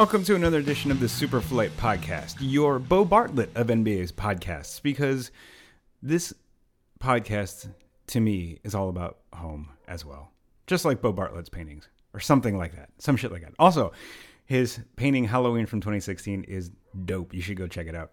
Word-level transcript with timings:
Welcome 0.00 0.24
to 0.24 0.34
another 0.34 0.56
edition 0.56 0.90
of 0.90 0.98
the 0.98 1.08
Superflight 1.08 1.72
Podcast, 1.72 2.36
your 2.40 2.78
Bo 2.78 3.04
Bartlett 3.04 3.54
of 3.54 3.66
NBA's 3.66 4.10
podcasts, 4.10 4.80
because 4.80 5.30
this 6.02 6.32
podcast 6.98 7.68
to 8.06 8.18
me 8.18 8.60
is 8.64 8.74
all 8.74 8.88
about 8.88 9.18
home 9.34 9.68
as 9.86 10.02
well. 10.06 10.32
Just 10.66 10.86
like 10.86 11.02
Bo 11.02 11.12
Bartlett's 11.12 11.50
paintings, 11.50 11.86
or 12.14 12.20
something 12.20 12.56
like 12.56 12.74
that. 12.76 12.88
Some 12.96 13.18
shit 13.18 13.30
like 13.30 13.42
that. 13.42 13.52
Also, 13.58 13.92
his 14.46 14.80
painting 14.96 15.24
Halloween 15.24 15.66
from 15.66 15.82
2016 15.82 16.44
is 16.44 16.70
dope. 17.04 17.34
You 17.34 17.42
should 17.42 17.58
go 17.58 17.66
check 17.68 17.86
it 17.86 17.94
out. 17.94 18.10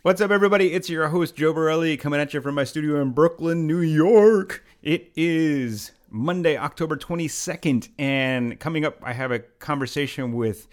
What's 0.00 0.22
up, 0.22 0.30
everybody? 0.30 0.72
It's 0.72 0.88
your 0.88 1.08
host, 1.08 1.36
Joe 1.36 1.52
Borelli, 1.52 1.98
coming 1.98 2.18
at 2.18 2.32
you 2.32 2.40
from 2.40 2.54
my 2.54 2.64
studio 2.64 2.98
in 2.98 3.10
Brooklyn, 3.10 3.66
New 3.66 3.82
York. 3.82 4.64
It 4.82 5.12
is 5.14 5.92
Monday, 6.08 6.56
October 6.56 6.96
22nd, 6.96 7.90
and 7.98 8.58
coming 8.58 8.86
up, 8.86 8.96
I 9.02 9.12
have 9.12 9.30
a 9.30 9.40
conversation 9.40 10.32
with 10.32 10.66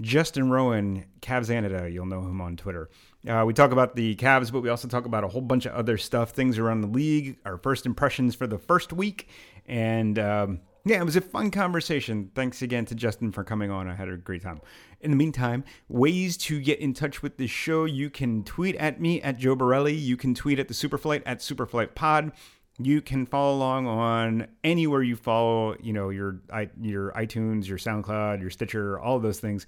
Justin 0.00 0.50
Rowan, 0.50 1.04
Cavsanada. 1.20 1.92
You'll 1.92 2.06
know 2.06 2.20
him 2.20 2.40
on 2.40 2.56
Twitter. 2.56 2.90
Uh, 3.26 3.44
we 3.46 3.54
talk 3.54 3.72
about 3.72 3.96
the 3.96 4.14
Cavs, 4.16 4.52
but 4.52 4.60
we 4.60 4.68
also 4.68 4.88
talk 4.88 5.06
about 5.06 5.24
a 5.24 5.28
whole 5.28 5.40
bunch 5.40 5.66
of 5.66 5.72
other 5.72 5.98
stuff, 5.98 6.30
things 6.30 6.58
around 6.58 6.82
the 6.82 6.86
league, 6.88 7.38
our 7.44 7.56
first 7.56 7.86
impressions 7.86 8.34
for 8.34 8.46
the 8.46 8.58
first 8.58 8.92
week, 8.92 9.28
and 9.66 10.18
um, 10.18 10.60
yeah, 10.84 11.00
it 11.00 11.04
was 11.04 11.16
a 11.16 11.20
fun 11.20 11.50
conversation. 11.50 12.30
Thanks 12.36 12.62
again 12.62 12.84
to 12.86 12.94
Justin 12.94 13.32
for 13.32 13.42
coming 13.42 13.72
on. 13.72 13.88
I 13.88 13.94
had 13.96 14.08
a 14.08 14.16
great 14.16 14.42
time. 14.42 14.60
In 15.00 15.10
the 15.10 15.16
meantime, 15.16 15.64
ways 15.88 16.36
to 16.38 16.60
get 16.60 16.78
in 16.78 16.94
touch 16.94 17.22
with 17.22 17.38
the 17.38 17.48
show. 17.48 17.86
You 17.86 18.08
can 18.08 18.44
tweet 18.44 18.76
at 18.76 19.00
me 19.00 19.20
at 19.20 19.36
Joe 19.36 19.56
Borelli. 19.56 19.94
You 19.94 20.16
can 20.16 20.32
tweet 20.32 20.60
at 20.60 20.68
the 20.68 20.74
Superflight 20.74 21.22
at 21.26 21.40
Superflight 21.40 21.96
Pod. 21.96 22.30
You 22.78 23.02
can 23.02 23.26
follow 23.26 23.56
along 23.56 23.88
on 23.88 24.46
anywhere 24.62 25.02
you 25.02 25.16
follow, 25.16 25.76
you 25.80 25.92
know, 25.92 26.10
your 26.10 26.40
your 26.80 27.10
iTunes, 27.12 27.66
your 27.66 27.78
SoundCloud, 27.78 28.40
your 28.40 28.50
Stitcher, 28.50 29.00
all 29.00 29.16
of 29.16 29.22
those 29.22 29.40
things. 29.40 29.66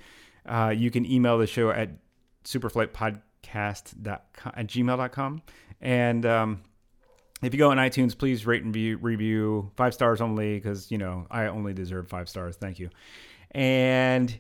Uh, 0.49 0.71
you 0.71 0.91
can 0.91 1.05
email 1.11 1.39
the 1.39 1.47
show 1.47 1.71
at 1.71 1.91
superflightpodcast 2.45 4.07
at 4.07 4.35
gmail.com. 4.67 5.43
And 5.81 6.27
um, 6.27 6.63
if 7.43 7.53
you 7.53 7.59
go 7.59 7.71
on 7.71 7.77
iTunes, 7.77 8.17
please 8.17 8.47
rate 8.47 8.65
and 8.65 8.73
view, 8.73 8.97
review 8.99 9.71
five 9.77 9.95
stars 9.95 10.21
only 10.21 10.57
because, 10.57 10.91
you 10.91 10.99
know, 10.99 11.27
I 11.31 11.47
only 11.47 11.73
deserve 11.75 12.09
five 12.09 12.29
stars. 12.29 12.57
Thank 12.57 12.79
you. 12.79 12.91
And 13.53 14.37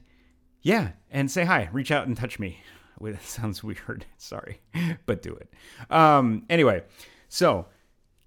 yeah, 0.62 0.90
and 1.10 1.30
say 1.30 1.44
hi. 1.44 1.68
Reach 1.72 1.90
out 1.90 2.06
and 2.06 2.16
touch 2.16 2.38
me. 2.38 2.60
It 3.00 3.22
sounds 3.22 3.62
weird. 3.62 4.06
Sorry, 4.16 4.60
but 5.06 5.22
do 5.22 5.32
it. 5.32 5.52
Um, 5.88 6.42
anyway, 6.50 6.82
so 7.28 7.66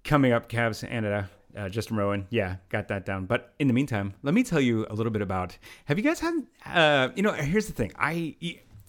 coming 0.02 0.32
up, 0.32 0.48
Cavsanada 0.48 1.28
uh, 1.56 1.68
Justin 1.68 1.96
Rowan. 1.96 2.26
Yeah, 2.30 2.56
got 2.68 2.88
that 2.88 3.06
down. 3.06 3.26
But 3.26 3.54
in 3.58 3.68
the 3.68 3.74
meantime, 3.74 4.14
let 4.22 4.34
me 4.34 4.42
tell 4.42 4.60
you 4.60 4.86
a 4.90 4.94
little 4.94 5.12
bit 5.12 5.22
about. 5.22 5.56
Have 5.86 5.98
you 5.98 6.04
guys 6.04 6.20
had? 6.20 6.34
Uh, 6.66 7.08
you 7.14 7.22
know, 7.22 7.32
here's 7.32 7.66
the 7.66 7.72
thing. 7.72 7.92
I 7.98 8.36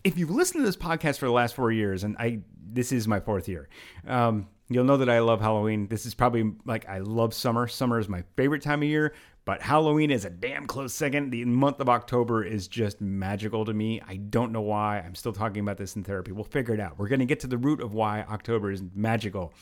if 0.04 0.18
you've 0.18 0.32
listened 0.32 0.62
to 0.62 0.66
this 0.66 0.76
podcast 0.76 1.18
for 1.18 1.26
the 1.26 1.32
last 1.32 1.56
four 1.56 1.72
years, 1.72 2.04
and 2.04 2.16
I 2.18 2.42
this 2.72 2.92
is 2.92 3.08
my 3.08 3.20
fourth 3.20 3.48
year. 3.48 3.70
Um, 4.08 4.48
you'll 4.70 4.86
know 4.86 4.98
that 4.98 5.10
I 5.10 5.20
love 5.20 5.42
Halloween. 5.42 5.88
This 5.88 6.06
is 6.06 6.14
probably 6.14 6.54
like 6.66 6.88
I 6.88 7.00
love 7.00 7.34
summer. 7.34 7.68
Summer 7.68 8.00
is 8.00 8.10
my 8.10 8.24
favorite 8.36 8.62
time 8.62 8.82
of 8.82 8.90
year, 8.90 9.14
but 9.46 9.62
Halloween 9.62 10.12
is 10.12 10.26
a 10.26 10.30
damn 10.30 10.66
close 10.68 10.94
second. 10.94 11.32
The 11.32 11.46
month 11.46 11.80
of 11.80 11.90
October 11.90 12.44
is 12.44 12.68
just 12.68 13.02
magical 13.02 13.66
to 13.66 13.74
me. 13.74 14.02
I 14.08 14.18
don't 14.18 14.52
know 14.52 14.62
why. 14.62 15.00
I'm 15.00 15.16
still 15.16 15.34
talking 15.34 15.62
about 15.62 15.78
this 15.78 15.96
in 15.96 16.04
therapy. 16.04 16.32
We'll 16.32 16.44
figure 16.46 16.74
it 16.74 16.80
out. 16.80 16.98
We're 16.98 17.10
going 17.10 17.20
to 17.20 17.26
get 17.26 17.42
to 17.42 17.48
the 17.48 17.58
root 17.58 17.82
of 17.82 17.94
why 17.94 18.22
October 18.30 18.72
is 18.72 18.82
magical 18.96 19.54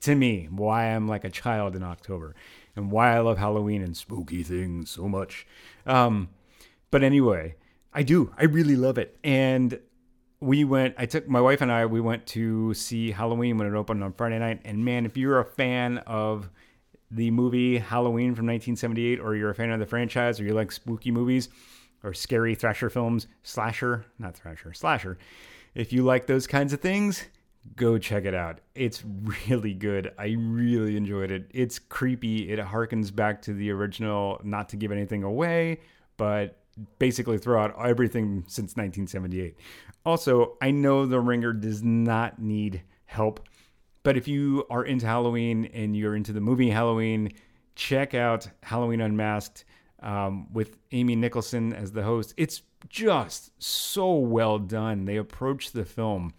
to 0.00 0.14
me, 0.14 0.48
why 0.50 0.86
I'm 0.86 1.06
like 1.06 1.24
a 1.24 1.30
child 1.30 1.76
in 1.76 1.82
October, 1.82 2.34
and 2.76 2.90
why 2.90 3.14
I 3.14 3.20
love 3.20 3.38
Halloween 3.38 3.82
and 3.82 3.96
spooky 3.96 4.42
things 4.42 4.90
so 4.90 5.08
much. 5.08 5.46
Um, 5.86 6.28
but 6.90 7.02
anyway, 7.02 7.56
I 7.92 8.02
do. 8.02 8.32
I 8.36 8.44
really 8.44 8.76
love 8.76 8.98
it. 8.98 9.18
And 9.22 9.78
we 10.40 10.64
went, 10.64 10.94
I 10.98 11.06
took 11.06 11.28
my 11.28 11.40
wife 11.40 11.60
and 11.60 11.70
I, 11.70 11.86
we 11.86 12.00
went 12.00 12.26
to 12.28 12.74
see 12.74 13.12
Halloween 13.12 13.58
when 13.58 13.66
it 13.66 13.74
opened 13.74 14.02
on 14.02 14.12
Friday 14.12 14.38
night. 14.38 14.60
And 14.64 14.84
man, 14.84 15.06
if 15.06 15.16
you're 15.16 15.38
a 15.38 15.44
fan 15.44 15.98
of 15.98 16.50
the 17.10 17.30
movie 17.30 17.78
Halloween 17.78 18.34
from 18.34 18.46
1978, 18.46 19.20
or 19.20 19.36
you're 19.36 19.50
a 19.50 19.54
fan 19.54 19.70
of 19.70 19.78
the 19.78 19.86
franchise, 19.86 20.40
or 20.40 20.44
you 20.44 20.54
like 20.54 20.72
spooky 20.72 21.10
movies 21.10 21.48
or 22.02 22.12
scary 22.14 22.54
thrasher 22.54 22.90
films, 22.90 23.26
slasher, 23.42 24.06
not 24.18 24.34
thrasher, 24.34 24.72
slasher, 24.72 25.18
if 25.74 25.92
you 25.92 26.02
like 26.02 26.26
those 26.26 26.46
kinds 26.46 26.72
of 26.72 26.80
things, 26.80 27.24
go 27.76 27.98
check 27.98 28.24
it 28.24 28.34
out. 28.34 28.60
It's 28.74 29.02
really 29.48 29.74
good. 29.74 30.12
I 30.18 30.36
really 30.38 30.96
enjoyed 30.96 31.30
it. 31.30 31.50
It's 31.52 31.78
creepy. 31.78 32.50
It 32.50 32.58
harkens 32.58 33.14
back 33.14 33.42
to 33.42 33.54
the 33.54 33.70
original, 33.70 34.40
not 34.44 34.68
to 34.70 34.76
give 34.76 34.92
anything 34.92 35.22
away, 35.22 35.80
but 36.16 36.58
basically 36.98 37.38
throw 37.38 37.62
out 37.62 37.74
everything 37.84 38.44
since 38.46 38.76
1978. 38.76 39.56
Also, 40.04 40.56
I 40.60 40.70
know 40.70 41.06
The 41.06 41.20
Ringer 41.20 41.52
does 41.52 41.82
not 41.82 42.40
need 42.40 42.82
help, 43.04 43.46
but 44.02 44.16
if 44.16 44.26
you 44.26 44.64
are 44.70 44.84
into 44.84 45.06
Halloween 45.06 45.66
and 45.66 45.96
you're 45.96 46.16
into 46.16 46.32
the 46.32 46.40
movie 46.40 46.70
Halloween, 46.70 47.32
check 47.74 48.14
out 48.14 48.48
Halloween 48.62 49.00
Unmasked 49.00 49.64
um, 50.02 50.52
with 50.52 50.78
Amy 50.90 51.14
Nicholson 51.14 51.72
as 51.72 51.92
the 51.92 52.02
host. 52.02 52.34
It's 52.36 52.62
just 52.88 53.52
so 53.62 54.14
well 54.14 54.58
done. 54.58 55.04
They 55.04 55.16
approach 55.16 55.70
the 55.70 55.84
film 55.84 56.32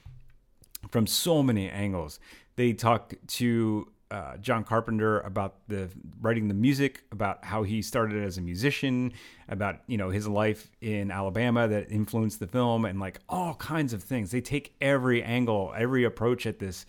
from 0.89 1.07
so 1.07 1.43
many 1.43 1.69
angles. 1.69 2.19
They 2.55 2.73
talk 2.73 3.13
to 3.27 3.87
uh, 4.13 4.37
John 4.37 4.63
Carpenter 4.63 5.21
about 5.21 5.55
the 5.67 5.89
writing 6.21 6.47
the 6.47 6.53
music, 6.53 7.03
about 7.11 7.43
how 7.43 7.63
he 7.63 7.81
started 7.81 8.23
as 8.23 8.37
a 8.37 8.41
musician, 8.41 9.11
about 9.49 9.77
you 9.87 9.97
know 9.97 10.11
his 10.11 10.27
life 10.27 10.69
in 10.81 11.09
Alabama 11.09 11.67
that 11.67 11.89
influenced 11.89 12.39
the 12.39 12.45
film, 12.45 12.85
and 12.85 12.99
like 12.99 13.19
all 13.27 13.55
kinds 13.55 13.91
of 13.91 14.03
things. 14.03 14.29
They 14.29 14.41
take 14.41 14.75
every 14.79 15.23
angle, 15.23 15.73
every 15.75 16.03
approach 16.03 16.45
at 16.45 16.59
this. 16.59 16.85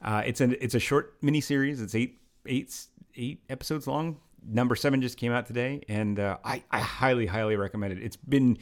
Uh, 0.00 0.22
it's 0.24 0.40
a 0.40 0.62
it's 0.62 0.76
a 0.76 0.78
short 0.78 1.20
miniseries. 1.20 1.82
It's 1.82 1.96
eight 1.96 2.20
eight 2.46 2.72
eight 3.16 3.42
episodes 3.50 3.88
long. 3.88 4.18
Number 4.46 4.76
seven 4.76 5.02
just 5.02 5.16
came 5.16 5.32
out 5.32 5.46
today, 5.46 5.82
and 5.88 6.20
uh, 6.20 6.36
I 6.44 6.62
I 6.70 6.78
highly 6.78 7.26
highly 7.26 7.56
recommend 7.56 7.92
it. 7.92 8.02
It's 8.04 8.16
been 8.16 8.56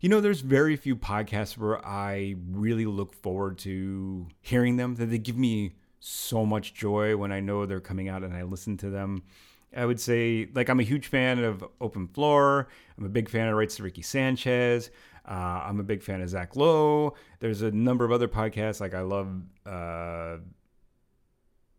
you 0.00 0.08
know, 0.08 0.20
there's 0.20 0.40
very 0.40 0.76
few 0.76 0.94
podcasts 0.94 1.58
where 1.58 1.84
I 1.84 2.36
really 2.50 2.86
look 2.86 3.14
forward 3.14 3.58
to 3.58 4.28
hearing 4.40 4.76
them, 4.76 4.94
that 4.96 5.06
they 5.06 5.18
give 5.18 5.36
me 5.36 5.74
so 6.00 6.46
much 6.46 6.74
joy 6.74 7.16
when 7.16 7.32
I 7.32 7.40
know 7.40 7.66
they're 7.66 7.80
coming 7.80 8.08
out 8.08 8.22
and 8.22 8.32
I 8.34 8.42
listen 8.42 8.76
to 8.78 8.90
them. 8.90 9.24
I 9.76 9.84
would 9.84 10.00
say, 10.00 10.48
like, 10.54 10.68
I'm 10.70 10.80
a 10.80 10.84
huge 10.84 11.08
fan 11.08 11.42
of 11.42 11.64
Open 11.80 12.06
Floor. 12.08 12.68
I'm 12.96 13.04
a 13.04 13.08
big 13.08 13.28
fan 13.28 13.48
of 13.48 13.56
Rights 13.56 13.76
to 13.76 13.82
Ricky 13.82 14.02
Sanchez. 14.02 14.90
Uh, 15.28 15.62
I'm 15.66 15.78
a 15.78 15.82
big 15.82 16.02
fan 16.02 16.22
of 16.22 16.28
Zach 16.28 16.56
Lowe. 16.56 17.14
There's 17.40 17.60
a 17.60 17.70
number 17.70 18.04
of 18.04 18.12
other 18.12 18.28
podcasts. 18.28 18.80
Like, 18.80 18.94
I 18.94 19.02
love 19.02 19.28
uh, 19.66 20.38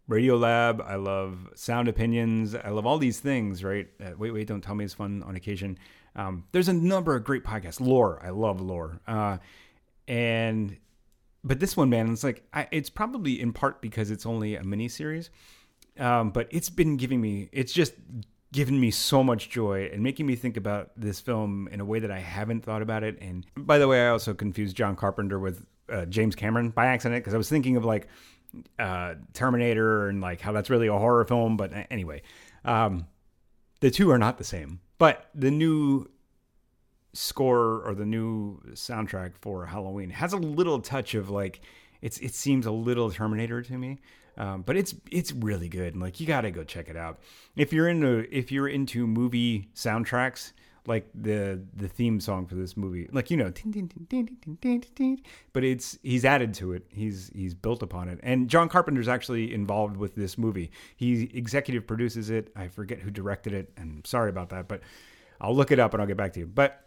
Radio 0.08 0.36
Lab. 0.38 0.84
I 0.86 0.96
love 0.96 1.50
Sound 1.56 1.88
Opinions. 1.88 2.54
I 2.54 2.70
love 2.70 2.86
all 2.86 3.00
these 3.00 3.20
things, 3.20 3.64
right? 3.64 3.88
Uh, 4.00 4.12
wait, 4.18 4.32
wait, 4.32 4.48
don't 4.48 4.62
tell 4.62 4.76
me 4.76 4.86
it's 4.86 4.94
fun 4.94 5.24
on 5.24 5.36
occasion. 5.36 5.80
Um, 6.16 6.46
there's 6.52 6.68
a 6.68 6.74
number 6.74 7.16
of 7.16 7.24
great 7.24 7.44
podcasts. 7.44 7.80
Lore, 7.80 8.22
I 8.24 8.30
love 8.30 8.62
Lore, 8.62 9.00
uh, 9.08 9.38
and 10.08 10.78
but 11.44 11.60
this 11.60 11.78
one, 11.78 11.90
man, 11.90 12.12
it's 12.12 12.24
like 12.24 12.44
I, 12.54 12.68
it's 12.72 12.90
probably 12.90 13.40
in 13.40 13.54
part 13.54 13.82
because 13.82 14.12
it's 14.12 14.26
only 14.26 14.56
a 14.56 14.64
mini 14.64 14.88
series, 14.88 15.30
um, 15.98 16.32
but 16.32 16.48
it's 16.52 16.70
been 16.70 16.98
giving 16.98 17.22
me, 17.22 17.50
it's 17.52 17.72
just 17.72 17.94
given 18.52 18.80
me 18.80 18.92
so 18.92 19.24
much 19.24 19.50
joy 19.50 19.90
and 19.94 20.02
making 20.02 20.26
me 20.26 20.36
think 20.36 20.58
about 20.58 20.92
this 20.98 21.20
film 21.20 21.70
in 21.72 21.80
a 21.80 21.86
way 21.86 22.00
that 22.00 22.12
I 22.12 22.20
haven't 22.20 22.64
thought 22.64 22.82
about 22.82 23.04
it. 23.04 23.18
And 23.22 23.46
by 23.56 23.78
the 23.78 23.88
way, 23.88 24.06
I 24.06 24.10
also 24.10 24.34
confused 24.34 24.76
John 24.76 24.96
Carpenter 24.96 25.40
with 25.40 25.66
uh, 25.90 26.06
James 26.06 26.36
Cameron 26.36 26.70
by 26.70 26.88
accident 26.88 27.22
because 27.24 27.34
I 27.34 27.38
was 27.38 27.50
thinking 27.50 27.78
of 27.78 27.86
like 27.86 28.08
uh, 28.80 29.16
Terminator 29.34 30.10
and 30.10 30.22
like 30.22 30.42
how 30.42 30.52
that's 30.52 30.70
really 30.70 30.88
a 30.88 30.94
horror 30.94 31.26
film. 31.26 31.58
But 31.58 31.72
anyway, 31.92 32.24
um, 32.66 33.06
the 33.80 33.92
two 33.92 34.12
are 34.12 34.18
not 34.18 34.38
the 34.38 34.44
same. 34.44 34.80
But 34.98 35.30
the 35.34 35.52
new 35.52 36.10
score 37.14 37.82
or 37.82 37.96
the 37.96 38.06
new 38.06 38.62
soundtrack 38.74 39.34
for 39.42 39.66
Halloween 39.66 40.10
has 40.12 40.34
a 40.34 40.38
little 40.38 40.80
touch 40.80 41.16
of 41.16 41.30
like 41.30 41.62
it's 42.02 42.18
it 42.20 42.34
seems 42.34 42.66
a 42.66 42.72
little 42.72 43.12
Terminator 43.12 43.62
to 43.62 43.78
me. 43.78 44.00
Um, 44.38 44.62
but 44.62 44.78
it's 44.78 44.96
it's 45.12 45.32
really 45.34 45.68
good 45.68 45.94
and 45.94 46.02
like 46.02 46.20
you 46.20 46.28
got 46.28 46.42
to 46.42 46.52
go 46.52 46.64
check 46.64 46.90
it 46.90 46.96
out. 46.96 47.20
If 47.56 47.74
you're 47.74 47.90
into 47.90 48.26
if 48.32 48.52
you're 48.52 48.68
into 48.68 49.08
movie 49.08 49.70
soundtracks, 49.76 50.54
like 50.88 51.10
the 51.14 51.62
the 51.76 51.88
theme 51.88 52.20
song 52.20 52.46
for 52.48 52.56
this 52.56 52.76
movie. 52.76 53.08
Like 53.12 53.30
you 53.30 53.38
know 53.38 53.52
but 55.54 55.64
it's 55.64 55.98
he's 56.04 56.26
added 56.26 56.54
to 56.56 56.74
it. 56.74 56.86
He's 56.90 57.32
he's 57.34 57.54
built 57.54 57.84
upon 57.84 58.10
it. 58.10 58.20
And 58.24 58.50
john 58.50 58.70
carpenter's 58.70 59.08
actually 59.08 59.54
involved 59.54 59.98
with 59.98 60.16
this 60.16 60.38
movie. 60.38 60.72
He 60.96 61.30
executive 61.34 61.86
produces 61.88 62.30
it. 62.30 62.52
I 62.56 62.68
forget 62.68 63.00
who 63.00 63.12
directed 63.12 63.54
it 63.54 63.72
and 63.78 64.06
sorry 64.06 64.30
about 64.30 64.50
that 64.50 64.68
but 64.68 64.82
i'll 65.42 65.56
look 65.56 65.72
it 65.72 65.80
up 65.80 65.94
and 65.94 66.02
i'll 66.02 66.08
get 66.08 66.18
back 66.18 66.34
to 66.34 66.40
you. 66.40 66.48
But 66.48 66.86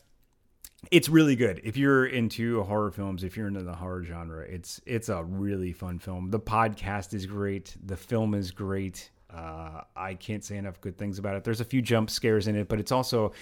it's 0.91 1.09
really 1.09 1.37
good. 1.37 1.61
If 1.62 1.77
you're 1.77 2.06
into 2.06 2.62
horror 2.65 2.91
films 2.91 3.25
if 3.25 3.37
you're 3.37 3.49
into 3.49 3.62
the 3.62 3.75
horror 3.75 4.05
genre 4.05 4.44
it's 4.44 4.81
it's 4.87 5.09
a 5.09 5.23
really 5.23 5.73
fun 5.73 5.99
film. 5.99 6.31
The 6.31 6.41
podcast 6.41 7.15
is 7.15 7.27
great. 7.27 7.77
The 7.85 7.97
film 7.97 8.35
is 8.35 8.50
great. 8.50 9.11
Uh, 9.33 9.81
i 9.97 10.12
can't 10.12 10.44
say 10.44 10.59
enough 10.59 10.79
good 10.81 10.99
things 10.99 11.19
about 11.19 11.37
it. 11.37 11.44
There's 11.44 11.61
a 11.61 11.65
few 11.65 11.81
jump 11.81 12.11
scares 12.11 12.49
in 12.49 12.56
it 12.56 12.69
but 12.69 12.81
it's 12.81 12.93
also 12.93 13.33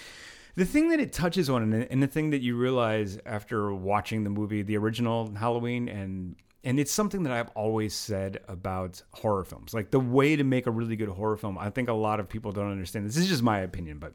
the 0.55 0.65
thing 0.65 0.89
that 0.89 0.99
it 0.99 1.13
touches 1.13 1.49
on, 1.49 1.73
and 1.73 2.03
the, 2.03 2.07
thing 2.07 2.31
that 2.31 2.41
you 2.41 2.57
realize 2.57 3.17
after 3.25 3.73
watching 3.73 4.23
the 4.23 4.29
movie, 4.29 4.61
the 4.61 4.77
original 4.77 5.33
Halloween, 5.33 5.87
and 5.87 6.35
and 6.63 6.79
it's 6.79 6.91
something 6.91 7.23
that 7.23 7.33
I've 7.33 7.49
always 7.49 7.93
said 7.93 8.39
about 8.47 9.01
horror 9.13 9.43
films. 9.43 9.73
Like 9.73 9.91
the 9.91 9.99
way 9.99 10.35
to 10.35 10.43
make 10.43 10.67
a 10.67 10.71
really 10.71 10.95
good 10.95 11.09
horror 11.09 11.37
film, 11.37 11.57
I 11.57 11.69
think 11.69 11.89
a 11.89 11.93
lot 11.93 12.19
of 12.19 12.29
people 12.29 12.51
don't 12.51 12.71
understand. 12.71 13.07
This. 13.07 13.15
This 13.15 13.23
is 13.25 13.29
just 13.29 13.43
my 13.43 13.59
opinion, 13.59 13.97
but 13.97 14.13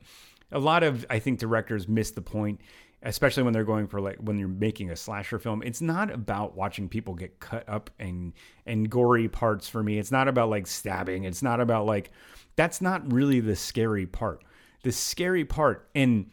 a 0.52 0.58
lot 0.58 0.82
of 0.82 1.04
I 1.10 1.18
think 1.18 1.38
directors 1.38 1.88
miss 1.88 2.12
the 2.12 2.22
point, 2.22 2.60
especially 3.02 3.42
when 3.42 3.52
they're 3.52 3.64
going 3.64 3.86
for 3.88 4.00
like 4.00 4.16
when 4.18 4.38
you're 4.38 4.48
making 4.48 4.90
a 4.90 4.96
slasher 4.96 5.38
film. 5.38 5.62
It's 5.62 5.80
not 5.80 6.10
about 6.10 6.54
watching 6.54 6.88
people 6.88 7.14
get 7.14 7.40
cut 7.40 7.68
up 7.68 7.90
and 7.98 8.32
and 8.66 8.90
gory 8.90 9.28
parts 9.28 9.68
for 9.68 9.82
me. 9.82 9.98
It's 9.98 10.12
not 10.12 10.28
about 10.28 10.50
like 10.50 10.66
stabbing. 10.66 11.24
It's 11.24 11.42
not 11.42 11.60
about 11.60 11.86
like 11.86 12.10
that's 12.56 12.80
not 12.80 13.12
really 13.12 13.40
the 13.40 13.56
scary 13.56 14.06
part. 14.06 14.42
The 14.86 14.92
scary 14.92 15.44
part 15.44 15.88
and 15.96 16.30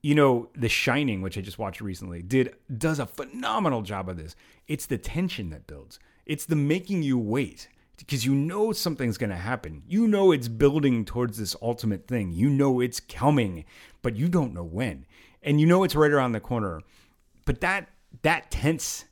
you 0.00 0.14
know, 0.14 0.48
The 0.56 0.70
Shining, 0.70 1.20
which 1.20 1.36
I 1.36 1.42
just 1.42 1.58
watched 1.58 1.82
recently, 1.82 2.22
did 2.22 2.54
does 2.78 2.98
a 2.98 3.06
phenomenal 3.06 3.82
job 3.82 4.08
of 4.08 4.16
this. 4.16 4.34
It's 4.66 4.86
the 4.86 4.96
tension 4.96 5.50
that 5.50 5.66
builds. 5.66 5.98
It's 6.24 6.46
the 6.46 6.56
making 6.56 7.02
you 7.02 7.18
wait 7.18 7.68
because 7.98 8.24
you 8.24 8.34
know 8.34 8.72
something's 8.72 9.18
going 9.18 9.28
to 9.28 9.36
happen. 9.36 9.82
You 9.86 10.08
know 10.08 10.32
it's 10.32 10.48
building 10.48 11.04
towards 11.04 11.36
this 11.36 11.54
ultimate 11.60 12.08
thing. 12.08 12.32
You 12.32 12.48
know 12.48 12.80
it's 12.80 12.98
coming, 12.98 13.66
but 14.00 14.16
you 14.16 14.30
don't 14.30 14.54
know 14.54 14.64
when. 14.64 15.04
And 15.42 15.60
you 15.60 15.66
know 15.66 15.84
it's 15.84 15.94
right 15.94 16.10
around 16.10 16.32
the 16.32 16.40
corner. 16.40 16.80
But 17.44 17.60
that 17.60 17.90
that 18.22 18.50
tense 18.50 19.04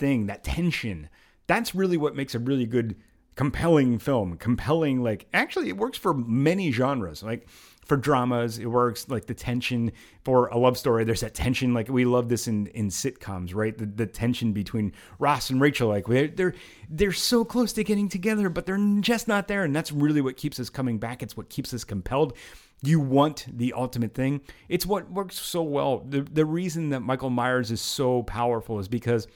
thing, 0.00 0.26
that 0.26 0.42
tension, 0.42 1.08
that's 1.46 1.72
really 1.72 1.96
what 1.96 2.16
makes 2.16 2.34
a 2.34 2.40
really 2.40 2.66
good 2.66 2.96
compelling 3.36 4.00
film. 4.00 4.36
Compelling 4.38 5.04
like 5.04 5.26
actually 5.32 5.68
it 5.68 5.76
works 5.76 5.98
for 5.98 6.12
many 6.12 6.72
genres. 6.72 7.22
Like 7.22 7.46
for 7.84 7.96
dramas 7.96 8.58
it 8.58 8.66
works 8.66 9.08
like 9.08 9.26
the 9.26 9.34
tension 9.34 9.90
for 10.24 10.46
a 10.48 10.56
love 10.56 10.78
story 10.78 11.04
there's 11.04 11.20
that 11.20 11.34
tension 11.34 11.74
like 11.74 11.88
we 11.88 12.04
love 12.04 12.28
this 12.28 12.46
in 12.46 12.66
in 12.68 12.88
sitcoms 12.88 13.54
right? 13.54 13.76
The, 13.76 13.86
the 13.86 14.06
tension 14.06 14.52
between 14.52 14.92
ross 15.18 15.50
and 15.50 15.60
rachel 15.60 15.88
like 15.88 16.06
they're, 16.06 16.28
they're 16.28 16.54
they're 16.88 17.12
so 17.12 17.44
close 17.44 17.72
to 17.74 17.84
getting 17.84 18.08
together 18.08 18.48
but 18.48 18.66
they're 18.66 18.78
just 19.00 19.28
not 19.28 19.48
there 19.48 19.64
and 19.64 19.74
that's 19.74 19.92
really 19.92 20.20
what 20.20 20.36
keeps 20.36 20.60
us 20.60 20.70
coming 20.70 20.98
back. 20.98 21.22
It's 21.22 21.36
what 21.36 21.48
keeps 21.48 21.72
us 21.74 21.84
compelled. 21.84 22.36
You 22.84 22.98
want 22.98 23.46
the 23.48 23.72
ultimate 23.74 24.12
thing. 24.12 24.40
It's 24.68 24.84
what 24.84 25.10
works 25.10 25.38
so 25.38 25.62
well. 25.62 26.00
The, 26.00 26.22
the 26.22 26.44
reason 26.44 26.90
that 26.90 27.00
michael 27.00 27.30
myers 27.30 27.70
is 27.70 27.80
so 27.80 28.22
powerful 28.22 28.78
is 28.78 28.88
because 28.88 29.26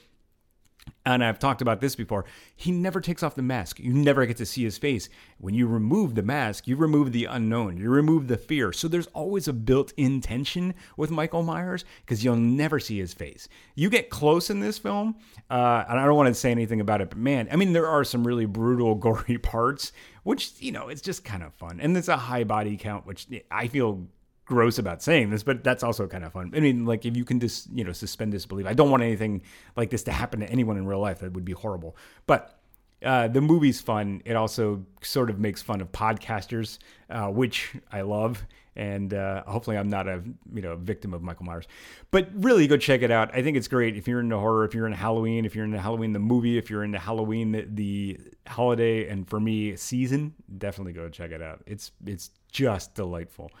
and 1.05 1.23
I've 1.23 1.39
talked 1.39 1.61
about 1.61 1.79
this 1.79 1.95
before, 1.95 2.25
he 2.55 2.71
never 2.71 2.99
takes 2.99 3.23
off 3.23 3.35
the 3.35 3.41
mask. 3.41 3.79
You 3.79 3.93
never 3.93 4.25
get 4.25 4.37
to 4.37 4.45
see 4.45 4.63
his 4.63 4.77
face. 4.77 5.09
When 5.37 5.53
you 5.53 5.67
remove 5.67 6.15
the 6.15 6.23
mask, 6.23 6.67
you 6.67 6.75
remove 6.75 7.11
the 7.11 7.25
unknown, 7.25 7.77
you 7.77 7.89
remove 7.89 8.27
the 8.27 8.37
fear. 8.37 8.73
So 8.73 8.87
there's 8.87 9.07
always 9.07 9.47
a 9.47 9.53
built 9.53 9.93
in 9.97 10.21
tension 10.21 10.73
with 10.97 11.11
Michael 11.11 11.43
Myers 11.43 11.85
because 12.01 12.23
you'll 12.23 12.35
never 12.35 12.79
see 12.79 12.99
his 12.99 13.13
face. 13.13 13.47
You 13.75 13.89
get 13.89 14.09
close 14.09 14.49
in 14.49 14.59
this 14.59 14.77
film, 14.77 15.15
uh, 15.49 15.85
and 15.87 15.99
I 15.99 16.05
don't 16.05 16.15
want 16.15 16.27
to 16.27 16.33
say 16.33 16.51
anything 16.51 16.81
about 16.81 17.01
it, 17.01 17.09
but 17.09 17.17
man, 17.17 17.47
I 17.51 17.55
mean, 17.55 17.73
there 17.73 17.87
are 17.87 18.03
some 18.03 18.25
really 18.25 18.45
brutal, 18.45 18.95
gory 19.07 19.37
parts, 19.37 19.91
which, 20.23 20.53
you 20.59 20.71
know, 20.71 20.89
it's 20.89 21.01
just 21.01 21.23
kind 21.23 21.43
of 21.43 21.53
fun. 21.53 21.79
And 21.79 21.95
it's 21.95 22.09
a 22.09 22.17
high 22.17 22.43
body 22.43 22.75
count, 22.75 23.05
which 23.05 23.27
I 23.49 23.67
feel 23.67 24.07
gross 24.47 24.79
about 24.79 25.03
saying 25.03 25.29
this, 25.29 25.43
but 25.43 25.63
that's 25.63 25.83
also 25.83 26.07
kind 26.07 26.23
of 26.23 26.33
fun. 26.33 26.51
I 26.55 26.59
mean, 26.59 26.85
like 26.85 27.05
if 27.05 27.15
you 27.15 27.25
can 27.25 27.39
just 27.39 27.69
you 27.71 27.83
know 27.83 27.91
suspend 27.91 28.31
disbelief. 28.31 28.65
I 28.65 28.73
don't 28.73 28.89
want 28.89 29.03
anything 29.03 29.43
like 29.75 29.89
this 29.89 30.03
to 30.03 30.11
happen 30.11 30.39
to 30.39 30.49
anyone 30.49 30.77
in 30.77 30.87
real 30.87 30.99
life. 30.99 31.19
That 31.19 31.33
would 31.33 31.45
be 31.45 31.51
horrible. 31.53 31.95
But 32.25 32.57
uh, 33.03 33.27
the 33.27 33.41
movie's 33.41 33.79
fun. 33.79 34.21
It 34.25 34.35
also 34.35 34.85
sort 35.01 35.29
of 35.29 35.39
makes 35.39 35.61
fun 35.61 35.81
of 35.81 35.91
podcasters, 35.91 36.79
uh, 37.09 37.27
which 37.27 37.75
I 37.91 38.01
love. 38.01 38.43
And 38.75 39.11
uh, 39.13 39.43
hopefully, 39.45 39.75
I'm 39.75 39.89
not 39.89 40.07
a 40.07 40.21
you 40.53 40.61
know 40.61 40.75
victim 40.75 41.13
of 41.13 41.21
Michael 41.23 41.45
Myers. 41.45 41.67
But 42.11 42.29
really, 42.33 42.67
go 42.67 42.77
check 42.77 43.01
it 43.01 43.09
out. 43.09 43.35
I 43.35 43.41
think 43.41 43.57
it's 43.57 43.67
great. 43.67 43.97
If 43.97 44.07
you're 44.07 44.19
into 44.19 44.37
horror, 44.37 44.65
if 44.65 44.75
you're 44.75 44.85
into 44.85 44.99
Halloween, 44.99 45.45
if 45.45 45.55
you're 45.55 45.65
into 45.65 45.79
Halloween 45.79 46.13
the 46.13 46.19
movie, 46.19 46.57
if 46.57 46.69
you're 46.69 46.83
into 46.83 46.99
Halloween 46.99 47.51
the, 47.51 47.67
the 47.67 48.19
holiday, 48.47 49.07
and 49.09 49.27
for 49.27 49.39
me 49.39 49.75
season, 49.75 50.35
definitely 50.59 50.93
go 50.93 51.09
check 51.09 51.31
it 51.31 51.41
out. 51.41 51.63
It's 51.65 51.91
it's 52.05 52.29
just 52.57 52.95
delightful. 52.95 53.51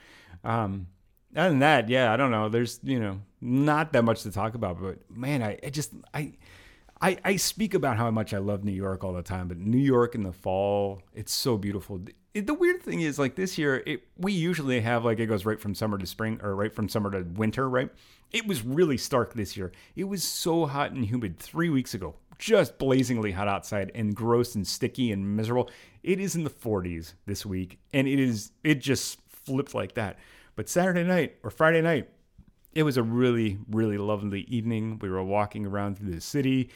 Um, 0.43 0.87
other 1.35 1.49
than 1.49 1.59
that, 1.59 1.87
yeah, 1.87 2.11
I 2.11 2.17
don't 2.17 2.31
know. 2.31 2.49
There's 2.49 2.79
you 2.83 2.99
know 2.99 3.21
not 3.41 3.93
that 3.93 4.03
much 4.03 4.23
to 4.23 4.31
talk 4.31 4.55
about, 4.55 4.81
but 4.81 4.99
man, 5.15 5.43
I, 5.43 5.59
I 5.63 5.69
just 5.69 5.93
I. 6.13 6.33
I, 6.99 7.15
I 7.23 7.35
speak 7.35 7.75
about 7.75 7.97
how 7.97 8.09
much 8.09 8.33
I 8.33 8.39
love 8.39 8.63
New 8.63 8.71
York 8.71 9.03
all 9.03 9.13
the 9.13 9.21
time, 9.21 9.49
but 9.49 9.59
New 9.59 9.77
York 9.77 10.15
in 10.15 10.23
the 10.23 10.31
fall, 10.31 11.03
it's 11.13 11.31
so 11.31 11.55
beautiful. 11.55 12.01
It, 12.33 12.47
the 12.47 12.55
weird 12.55 12.81
thing 12.81 13.01
is, 13.01 13.19
like 13.19 13.35
this 13.35 13.55
year, 13.55 13.83
it, 13.85 14.01
we 14.17 14.33
usually 14.33 14.81
have 14.81 15.05
like 15.05 15.19
it 15.19 15.27
goes 15.27 15.45
right 15.45 15.61
from 15.61 15.75
summer 15.75 15.99
to 15.99 16.07
spring 16.07 16.39
or 16.41 16.55
right 16.55 16.73
from 16.73 16.89
summer 16.89 17.11
to 17.11 17.21
winter, 17.21 17.69
right? 17.69 17.91
It 18.31 18.47
was 18.47 18.65
really 18.65 18.97
stark 18.97 19.35
this 19.35 19.55
year. 19.55 19.71
It 19.95 20.05
was 20.05 20.23
so 20.23 20.65
hot 20.65 20.91
and 20.91 21.05
humid 21.05 21.37
three 21.37 21.69
weeks 21.69 21.93
ago, 21.93 22.15
just 22.39 22.79
blazingly 22.79 23.31
hot 23.31 23.47
outside 23.47 23.91
and 23.93 24.15
gross 24.15 24.55
and 24.55 24.65
sticky 24.67 25.11
and 25.11 25.37
miserable. 25.37 25.69
It 26.07 26.21
is 26.21 26.37
in 26.37 26.45
the 26.45 26.49
40s 26.49 27.15
this 27.25 27.45
week, 27.45 27.79
and 27.91 28.07
it 28.07 28.17
is 28.17 28.53
it 28.63 28.75
just 28.75 29.19
flipped 29.27 29.75
like 29.75 29.95
that. 29.95 30.17
But 30.55 30.69
Saturday 30.69 31.03
night 31.03 31.35
or 31.43 31.49
Friday 31.49 31.81
night, 31.81 32.09
it 32.73 32.83
was 32.83 32.95
a 32.95 33.03
really, 33.03 33.57
really 33.69 33.97
lovely 33.97 34.43
evening. 34.43 34.99
We 35.01 35.09
were 35.09 35.21
walking 35.21 35.65
around 35.65 35.97
through 35.97 36.11
the 36.11 36.21
city. 36.21 36.69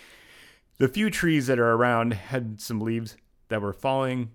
The 0.79 0.89
few 0.89 1.09
trees 1.09 1.47
that 1.47 1.59
are 1.59 1.71
around 1.71 2.11
had 2.11 2.59
some 2.59 2.81
leaves 2.81 3.15
that 3.47 3.61
were 3.61 3.71
falling 3.71 4.31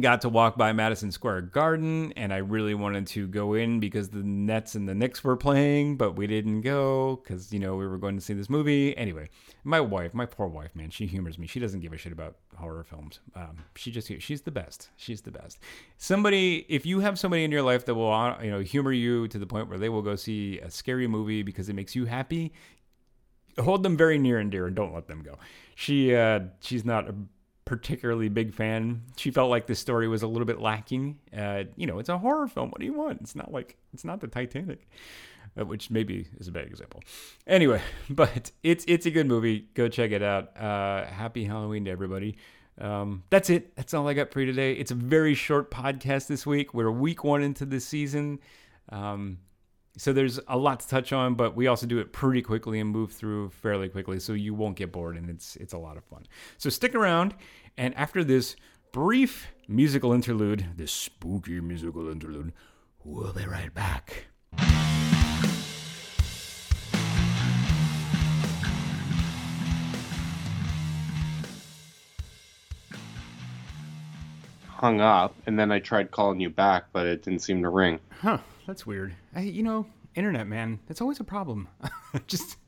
got 0.00 0.20
to 0.20 0.28
walk 0.28 0.56
by 0.56 0.72
Madison 0.72 1.10
Square 1.10 1.42
Garden, 1.42 2.12
and 2.12 2.32
I 2.32 2.38
really 2.38 2.74
wanted 2.74 3.06
to 3.08 3.26
go 3.26 3.54
in 3.54 3.80
because 3.80 4.10
the 4.10 4.22
Nets 4.22 4.74
and 4.74 4.88
the 4.88 4.94
Knicks 4.94 5.24
were 5.24 5.36
playing, 5.36 5.96
but 5.96 6.12
we 6.12 6.26
didn't 6.26 6.60
go 6.60 7.16
because 7.16 7.52
you 7.52 7.58
know 7.58 7.76
we 7.76 7.86
were 7.86 7.98
going 7.98 8.14
to 8.16 8.20
see 8.20 8.34
this 8.34 8.48
movie. 8.48 8.96
Anyway, 8.96 9.28
my 9.64 9.80
wife, 9.80 10.14
my 10.14 10.26
poor 10.26 10.46
wife, 10.46 10.74
man, 10.76 10.90
she 10.90 11.06
humors 11.06 11.38
me. 11.38 11.46
She 11.46 11.58
doesn't 11.58 11.80
give 11.80 11.92
a 11.92 11.96
shit 11.96 12.12
about 12.12 12.36
horror 12.56 12.84
films. 12.84 13.20
Um, 13.34 13.58
she 13.76 13.90
just 13.90 14.10
she's 14.20 14.42
the 14.42 14.50
best. 14.50 14.90
She's 14.96 15.22
the 15.22 15.30
best. 15.30 15.58
Somebody, 15.96 16.66
if 16.68 16.86
you 16.86 17.00
have 17.00 17.18
somebody 17.18 17.44
in 17.44 17.50
your 17.50 17.62
life 17.62 17.84
that 17.86 17.94
will 17.94 18.12
uh, 18.12 18.40
you 18.42 18.50
know 18.50 18.60
humor 18.60 18.92
you 18.92 19.26
to 19.28 19.38
the 19.38 19.46
point 19.46 19.68
where 19.68 19.78
they 19.78 19.88
will 19.88 20.02
go 20.02 20.16
see 20.16 20.58
a 20.60 20.70
scary 20.70 21.06
movie 21.06 21.42
because 21.42 21.68
it 21.68 21.74
makes 21.74 21.96
you 21.96 22.04
happy, 22.04 22.52
hold 23.58 23.82
them 23.82 23.96
very 23.96 24.18
near 24.18 24.38
and 24.38 24.50
dear 24.50 24.66
and 24.66 24.76
don't 24.76 24.94
let 24.94 25.08
them 25.08 25.22
go. 25.22 25.38
She 25.74 26.14
uh, 26.14 26.40
she's 26.60 26.84
not 26.84 27.08
a 27.08 27.14
particularly 27.68 28.30
big 28.30 28.54
fan. 28.54 29.02
She 29.16 29.30
felt 29.30 29.50
like 29.50 29.66
the 29.66 29.74
story 29.74 30.08
was 30.08 30.22
a 30.22 30.26
little 30.26 30.46
bit 30.46 30.58
lacking. 30.58 31.18
Uh, 31.36 31.64
you 31.76 31.86
know, 31.86 31.98
it's 31.98 32.08
a 32.08 32.16
horror 32.16 32.48
film. 32.48 32.70
What 32.70 32.80
do 32.80 32.86
you 32.86 32.94
want? 32.94 33.20
It's 33.20 33.36
not 33.36 33.52
like 33.52 33.76
it's 33.92 34.06
not 34.06 34.20
the 34.20 34.26
Titanic, 34.26 34.88
uh, 35.58 35.66
which 35.66 35.90
maybe 35.90 36.26
is 36.38 36.48
a 36.48 36.52
bad 36.52 36.66
example. 36.66 37.02
Anyway, 37.46 37.82
but 38.10 38.50
it's 38.62 38.84
it's 38.88 39.04
a 39.04 39.10
good 39.10 39.26
movie. 39.26 39.68
Go 39.74 39.88
check 39.88 40.12
it 40.12 40.22
out. 40.22 40.56
Uh, 40.56 41.04
happy 41.04 41.44
Halloween 41.44 41.84
to 41.84 41.90
everybody. 41.90 42.38
Um, 42.80 43.24
that's 43.28 43.50
it. 43.50 43.76
That's 43.76 43.92
all 43.92 44.08
I 44.08 44.14
got 44.14 44.32
for 44.32 44.40
you 44.40 44.46
today. 44.46 44.72
It's 44.72 44.90
a 44.90 44.94
very 44.94 45.34
short 45.34 45.70
podcast 45.70 46.26
this 46.26 46.46
week. 46.46 46.72
We're 46.72 46.90
week 46.90 47.22
one 47.22 47.42
into 47.42 47.66
the 47.66 47.80
season. 47.80 48.38
Um, 48.88 49.38
so 49.98 50.12
there's 50.12 50.38
a 50.46 50.56
lot 50.56 50.78
to 50.80 50.88
touch 50.88 51.12
on, 51.12 51.34
but 51.34 51.56
we 51.56 51.66
also 51.66 51.84
do 51.84 51.98
it 51.98 52.12
pretty 52.12 52.40
quickly 52.40 52.78
and 52.78 52.88
move 52.88 53.12
through 53.12 53.50
fairly 53.50 53.88
quickly, 53.88 54.20
so 54.20 54.32
you 54.32 54.54
won't 54.54 54.76
get 54.76 54.92
bored, 54.92 55.16
and 55.16 55.28
it's 55.28 55.56
it's 55.56 55.72
a 55.72 55.78
lot 55.78 55.96
of 55.96 56.04
fun. 56.04 56.24
So 56.56 56.70
stick 56.70 56.94
around, 56.94 57.34
and 57.76 57.94
after 57.96 58.22
this 58.22 58.54
brief 58.92 59.48
musical 59.66 60.12
interlude, 60.12 60.66
this 60.76 60.92
spooky 60.92 61.60
musical 61.60 62.08
interlude, 62.08 62.52
we'll 63.02 63.32
be 63.32 63.44
right 63.44 63.74
back. 63.74 64.26
Hung 74.68 75.00
up, 75.00 75.34
and 75.46 75.58
then 75.58 75.72
I 75.72 75.80
tried 75.80 76.12
calling 76.12 76.38
you 76.38 76.50
back, 76.50 76.84
but 76.92 77.04
it 77.04 77.24
didn't 77.24 77.40
seem 77.40 77.62
to 77.62 77.68
ring. 77.68 77.98
Huh? 78.20 78.38
That's 78.68 78.86
weird. 78.86 79.14
I, 79.34 79.40
you 79.40 79.62
know, 79.62 79.86
internet 80.14 80.46
man, 80.46 80.78
that's 80.86 81.00
always 81.00 81.18
a 81.20 81.24
problem. 81.24 81.68
Just 82.28 82.58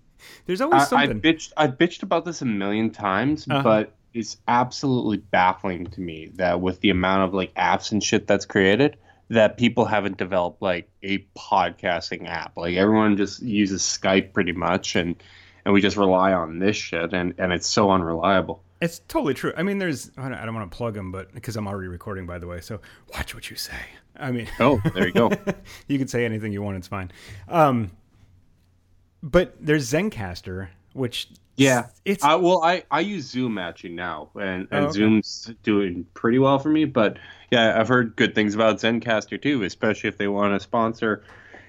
there's 0.46 0.60
always 0.62 0.80
I, 0.92 1.02
I 1.02 1.06
something. 1.06 1.20
bitched. 1.20 1.52
I 1.56 1.68
bitched 1.68 2.02
about 2.02 2.24
this 2.24 2.40
a 2.42 2.46
million 2.46 2.90
times, 2.90 3.46
Uh-huh. 3.48 3.62
but 3.62 3.94
it's 4.14 4.38
absolutely 4.48 5.18
baffling 5.18 5.86
to 5.88 6.00
me 6.00 6.30
that 6.36 6.60
with 6.62 6.80
the 6.80 6.90
amount 6.90 7.24
of 7.28 7.34
like 7.34 7.54
apps 7.54 7.92
and 7.92 8.02
shit 8.02 8.26
that's 8.26 8.46
created, 8.46 8.96
that 9.28 9.56
people 9.58 9.84
haven't 9.84 10.16
developed 10.16 10.60
like 10.62 10.88
a 11.02 11.18
podcasting 11.38 12.26
app. 12.28 12.56
Like 12.56 12.76
everyone 12.76 13.16
just 13.18 13.42
uses 13.42 13.82
Skype 13.82 14.32
pretty 14.32 14.52
much, 14.52 14.96
and 14.96 15.14
and 15.66 15.74
we 15.74 15.82
just 15.82 15.98
rely 15.98 16.32
on 16.32 16.60
this 16.60 16.76
shit, 16.76 17.12
and 17.12 17.34
and 17.38 17.52
it's 17.52 17.68
so 17.68 17.90
unreliable. 17.90 18.62
It's 18.80 19.00
totally 19.00 19.34
true. 19.34 19.52
I 19.56 19.62
mean, 19.62 19.78
there's 19.78 20.10
I 20.16 20.22
don't, 20.28 20.34
I 20.34 20.44
don't 20.46 20.54
want 20.54 20.70
to 20.70 20.76
plug 20.76 20.94
them, 20.94 21.12
but 21.12 21.32
because 21.34 21.56
I'm 21.56 21.66
already 21.68 21.88
recording, 21.88 22.26
by 22.26 22.38
the 22.38 22.46
way. 22.46 22.60
So 22.60 22.80
watch 23.12 23.34
what 23.34 23.50
you 23.50 23.56
say. 23.56 23.76
I 24.16 24.30
mean, 24.32 24.48
Oh, 24.58 24.80
there 24.94 25.06
you 25.06 25.12
go. 25.12 25.30
you 25.88 25.98
can 25.98 26.08
say 26.08 26.24
anything 26.24 26.52
you 26.52 26.62
want. 26.62 26.76
It's 26.78 26.88
fine. 26.88 27.10
Um, 27.48 27.90
but 29.22 29.54
there's 29.60 29.90
Zencastr, 29.90 30.68
which 30.94 31.28
Yeah, 31.56 31.88
it's 32.06 32.24
I, 32.24 32.34
well, 32.36 32.62
I, 32.64 32.84
I 32.90 33.00
use 33.00 33.26
Zoom 33.26 33.58
actually 33.58 33.90
now, 33.90 34.30
and, 34.34 34.66
and 34.70 34.84
Oh, 34.86 34.88
okay. 34.88 34.92
Zoom's 34.92 35.50
doing 35.62 36.06
pretty 36.14 36.38
well 36.38 36.58
for 36.58 36.70
me. 36.70 36.86
But 36.86 37.18
yeah, 37.50 37.78
I've 37.78 37.88
heard 37.88 38.16
good 38.16 38.34
things 38.34 38.54
about 38.54 38.76
Zencastr 38.76 39.40
too, 39.40 39.62
especially 39.64 40.08
if 40.08 40.16
they 40.16 40.28
want 40.28 40.54
to 40.54 40.60
sponsor 40.60 41.22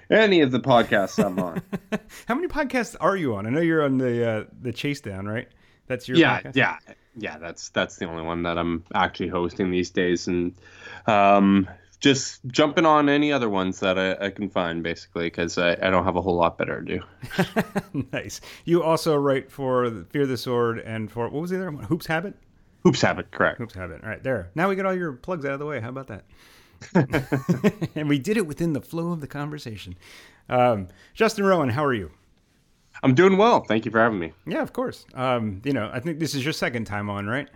any 0.10 0.42
of 0.42 0.52
the 0.52 0.60
podcasts 0.60 1.24
I'm 1.24 1.40
on. 1.40 1.62
How 2.28 2.36
many 2.36 2.48
podcasts 2.48 2.96
are 3.02 3.18
you 3.18 3.36
on? 3.36 3.46
I 3.46 3.50
know 3.50 3.62
you're 3.62 3.84
on 3.84 3.98
the 3.98 4.30
uh, 4.30 4.44
the 4.62 4.72
Chase 4.74 5.02
Down, 5.02 5.26
right? 5.28 5.48
That's 5.88 6.08
your 6.08 6.18
yeah, 6.18 6.42
podcast? 6.42 6.56
yeah, 6.56 6.78
yeah. 7.18 7.38
That's 7.38 7.70
that's 7.70 7.98
the 7.98 8.06
only 8.06 8.24
one 8.24 8.44
that 8.44 8.58
I'm 8.58 8.84
actually 8.94 9.30
hosting 9.30 9.72
these 9.72 9.90
days, 9.90 10.28
and 10.28 10.54
um, 11.08 11.68
just 12.02 12.44
jumping 12.48 12.86
on 12.86 13.08
any 13.08 13.32
other 13.32 13.48
ones 13.48 13.80
that 13.80 13.98
I, 13.98 14.26
I 14.26 14.30
can 14.32 14.50
find, 14.50 14.84
basically, 14.84 15.26
because 15.26 15.58
I, 15.58 15.74
I 15.74 15.92
don't 15.92 16.04
have 16.04 16.16
a 16.16 16.22
whole 16.22 16.36
lot 16.36 16.58
better 16.58 16.82
to 16.82 16.98
do. 16.98 18.04
nice. 18.12 18.42
You 18.66 18.84
also 18.84 19.16
write 19.16 19.52
for 19.52 19.90
Fear 20.10 20.26
the 20.26 20.38
Sword 20.38 20.80
and 20.80 21.12
for 21.12 21.30
what 21.30 21.42
was 21.42 21.52
the 21.52 21.58
other 21.58 21.72
one? 21.72 21.84
Hoops 21.86 22.08
Habit. 22.08 22.34
Hoops 22.84 23.02
Habit, 23.02 23.30
correct. 23.30 23.60
Hoops 23.60 23.76
Habit. 23.76 24.02
All 24.04 24.10
right, 24.10 24.24
there. 24.24 24.50
Now 24.56 24.68
we 24.68 24.76
get 24.76 24.88
all 24.88 24.96
your 24.96 25.14
plugs 25.14 25.46
out 25.46 25.54
of 25.54 25.60
the 25.60 25.66
way. 25.68 25.80
How 25.80 25.90
about 25.90 26.08
that? 26.08 26.24
and 27.96 28.10
we 28.10 28.18
did 28.18 28.38
it 28.38 28.48
within 28.48 28.74
the 28.74 28.82
flow 28.82 29.12
of 29.12 29.22
the 29.22 29.28
conversation. 29.28 29.96
Um, 30.50 30.88
Justin 31.14 31.46
Rowan, 31.46 31.70
how 31.70 31.86
are 31.86 31.94
you? 31.94 32.12
I'm 33.04 33.16
doing 33.16 33.38
well. 33.38 33.62
Thank 33.64 33.86
you 33.86 33.92
for 33.92 34.00
having 34.00 34.20
me. 34.20 34.34
Yeah, 34.46 34.62
of 34.62 34.74
course. 34.74 35.06
Um, 35.14 35.62
you 35.66 35.74
know, 35.74 35.90
I 35.92 36.00
think 36.00 36.20
this 36.20 36.36
is 36.36 36.44
your 36.44 36.54
second 36.54 36.86
time 36.86 37.10
on, 37.10 37.26
right? 37.28 37.48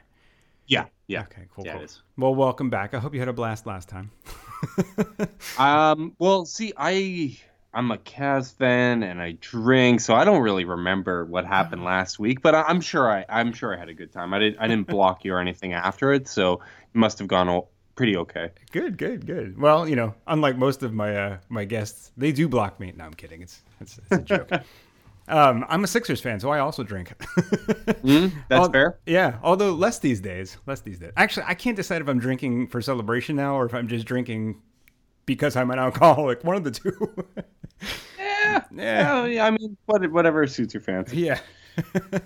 Yeah. 0.67 0.85
Yeah. 1.07 1.21
Okay. 1.23 1.43
Cool. 1.53 1.65
Yeah, 1.65 1.73
cool. 1.73 1.81
it 1.81 1.85
is. 1.85 2.01
Well, 2.17 2.33
welcome 2.33 2.69
back. 2.69 2.93
I 2.93 2.99
hope 2.99 3.13
you 3.13 3.19
had 3.19 3.29
a 3.29 3.33
blast 3.33 3.65
last 3.67 3.87
time. 3.89 4.11
um. 5.59 6.15
Well, 6.17 6.45
see, 6.45 6.73
I 6.75 7.37
I'm 7.73 7.91
a 7.91 7.97
Cavs 7.97 8.53
fan 8.53 9.03
and 9.03 9.21
I 9.21 9.37
drink, 9.41 10.01
so 10.01 10.15
I 10.15 10.23
don't 10.23 10.41
really 10.41 10.65
remember 10.65 11.25
what 11.25 11.45
happened 11.45 11.83
last 11.83 12.17
week. 12.17 12.41
But 12.41 12.55
I, 12.55 12.63
I'm 12.63 12.81
sure 12.81 13.11
I 13.11 13.25
I'm 13.29 13.53
sure 13.53 13.75
I 13.75 13.77
had 13.79 13.89
a 13.89 13.93
good 13.93 14.11
time. 14.11 14.33
I 14.33 14.39
didn't 14.39 14.59
I 14.59 14.67
didn't 14.67 14.87
block 14.95 15.23
you 15.25 15.33
or 15.33 15.39
anything 15.39 15.73
after 15.73 16.11
it, 16.13 16.27
so 16.27 16.53
it 16.53 16.95
must 16.95 17.19
have 17.19 17.27
gone 17.27 17.49
o- 17.49 17.67
pretty 17.95 18.17
okay. 18.17 18.49
Good, 18.71 18.97
good, 18.97 19.27
good. 19.27 19.59
Well, 19.59 19.87
you 19.87 19.95
know, 19.95 20.15
unlike 20.25 20.57
most 20.57 20.81
of 20.81 20.93
my 20.93 21.15
uh, 21.15 21.37
my 21.49 21.65
guests, 21.65 22.11
they 22.17 22.31
do 22.31 22.47
block 22.47 22.79
me. 22.79 22.93
No, 22.95 23.03
I'm 23.03 23.13
kidding. 23.13 23.41
It's 23.41 23.61
it's, 23.79 23.99
it's 23.99 24.11
a 24.11 24.21
joke. 24.21 24.49
um, 25.27 25.65
I'm 25.69 25.83
a 25.83 25.87
Sixers 25.87 26.21
fan, 26.21 26.39
so 26.39 26.49
I 26.49 26.59
also 26.59 26.83
drink. 26.83 27.09
mm, 27.17 28.31
that's 28.49 28.65
Al- 28.65 28.71
fair. 28.71 28.99
Yeah, 29.05 29.37
although 29.41 29.71
less 29.71 29.99
these 29.99 30.21
days. 30.21 30.57
Less 30.65 30.81
these 30.81 30.99
days. 30.99 31.11
Actually, 31.17 31.45
I 31.47 31.55
can't 31.55 31.75
decide 31.75 32.01
if 32.01 32.07
I'm 32.07 32.19
drinking 32.19 32.67
for 32.67 32.81
celebration 32.81 33.35
now 33.35 33.55
or 33.55 33.65
if 33.65 33.73
I'm 33.73 33.87
just 33.87 34.05
drinking 34.05 34.61
because 35.25 35.55
I'm 35.55 35.71
an 35.71 35.79
alcoholic. 35.79 36.43
One 36.43 36.55
of 36.55 36.63
the 36.63 36.71
two. 36.71 37.25
Yeah. 38.17 38.63
Yeah. 38.71 39.25
yeah. 39.25 39.45
I 39.45 39.51
mean, 39.51 39.75
whatever 39.85 40.45
suits 40.47 40.73
your 40.73 40.81
fancy. 40.81 41.17
yeah. 41.17 41.39
do 41.91 42.21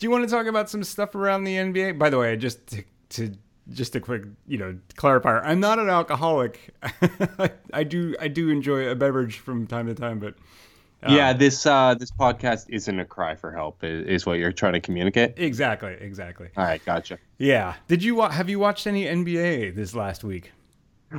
you 0.00 0.10
want 0.10 0.22
to 0.22 0.30
talk 0.30 0.46
about 0.46 0.68
some 0.70 0.84
stuff 0.84 1.14
around 1.14 1.44
the 1.44 1.56
NBA? 1.56 1.98
By 1.98 2.08
the 2.10 2.18
way, 2.18 2.36
just 2.36 2.66
to, 2.68 2.84
to 3.10 3.34
just 3.70 3.96
a 3.96 4.00
quick, 4.00 4.24
you 4.46 4.58
know, 4.58 4.78
clarifier. 4.96 5.42
I'm 5.44 5.60
not 5.60 5.78
an 5.78 5.88
alcoholic. 5.88 6.74
I, 6.82 7.50
I 7.72 7.84
do 7.84 8.14
I 8.20 8.28
do 8.28 8.50
enjoy 8.50 8.88
a 8.88 8.94
beverage 8.94 9.38
from 9.38 9.66
time 9.66 9.86
to 9.86 9.94
time, 9.94 10.18
but 10.18 10.34
um, 11.02 11.14
yeah, 11.14 11.32
this 11.32 11.66
uh, 11.66 11.94
this 11.94 12.10
podcast 12.10 12.66
isn't 12.68 12.98
a 12.98 13.04
cry 13.04 13.34
for 13.34 13.52
help. 13.52 13.82
Is, 13.82 14.06
is 14.06 14.26
what 14.26 14.38
you're 14.38 14.52
trying 14.52 14.74
to 14.74 14.80
communicate. 14.80 15.34
exactly, 15.36 15.96
exactly. 16.00 16.48
All 16.56 16.64
right, 16.64 16.84
gotcha. 16.84 17.18
Yeah. 17.38 17.74
Did 17.88 18.02
you 18.02 18.14
wa- 18.14 18.30
have 18.30 18.48
you 18.48 18.58
watched 18.58 18.86
any 18.86 19.04
NBA 19.04 19.74
this 19.74 19.94
last 19.94 20.22
week? 20.24 20.52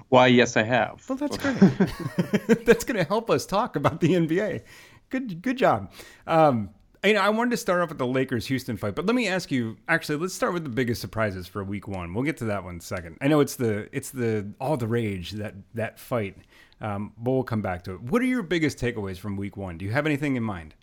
Why, 0.09 0.27
yes, 0.27 0.57
I 0.57 0.63
have. 0.63 1.03
Well, 1.07 1.17
that's 1.17 1.37
great. 2.47 2.65
that's 2.65 2.83
going 2.83 2.97
to 2.97 3.03
help 3.03 3.29
us 3.29 3.45
talk 3.45 3.75
about 3.75 3.99
the 3.99 4.09
NBA. 4.09 4.63
Good, 5.09 5.41
good 5.41 5.57
job. 5.57 5.91
Um, 6.25 6.69
you 7.03 7.13
know, 7.13 7.21
I 7.21 7.29
wanted 7.29 7.51
to 7.51 7.57
start 7.57 7.81
off 7.81 7.89
with 7.89 7.97
the 7.97 8.07
Lakers 8.07 8.47
Houston 8.47 8.77
fight, 8.77 8.95
but 8.95 9.05
let 9.05 9.15
me 9.15 9.27
ask 9.27 9.51
you. 9.51 9.77
Actually, 9.89 10.19
let's 10.19 10.33
start 10.33 10.53
with 10.53 10.63
the 10.63 10.69
biggest 10.69 11.01
surprises 11.01 11.47
for 11.47 11.63
Week 11.63 11.87
One. 11.87 12.13
We'll 12.13 12.23
get 12.23 12.37
to 12.37 12.45
that 12.45 12.63
one 12.63 12.79
second. 12.79 13.17
I 13.19 13.27
know 13.27 13.41
it's 13.41 13.55
the 13.55 13.89
it's 13.91 14.11
the 14.11 14.47
all 14.59 14.77
the 14.77 14.87
rage 14.87 15.31
that 15.31 15.55
that 15.73 15.99
fight, 15.99 16.37
um, 16.79 17.11
but 17.17 17.31
we'll 17.31 17.43
come 17.43 17.61
back 17.61 17.83
to 17.83 17.93
it. 17.93 18.01
What 18.01 18.21
are 18.21 18.25
your 18.25 18.43
biggest 18.43 18.77
takeaways 18.77 19.17
from 19.17 19.35
Week 19.35 19.57
One? 19.57 19.77
Do 19.77 19.85
you 19.85 19.91
have 19.91 20.05
anything 20.05 20.37
in 20.37 20.43
mind? 20.43 20.75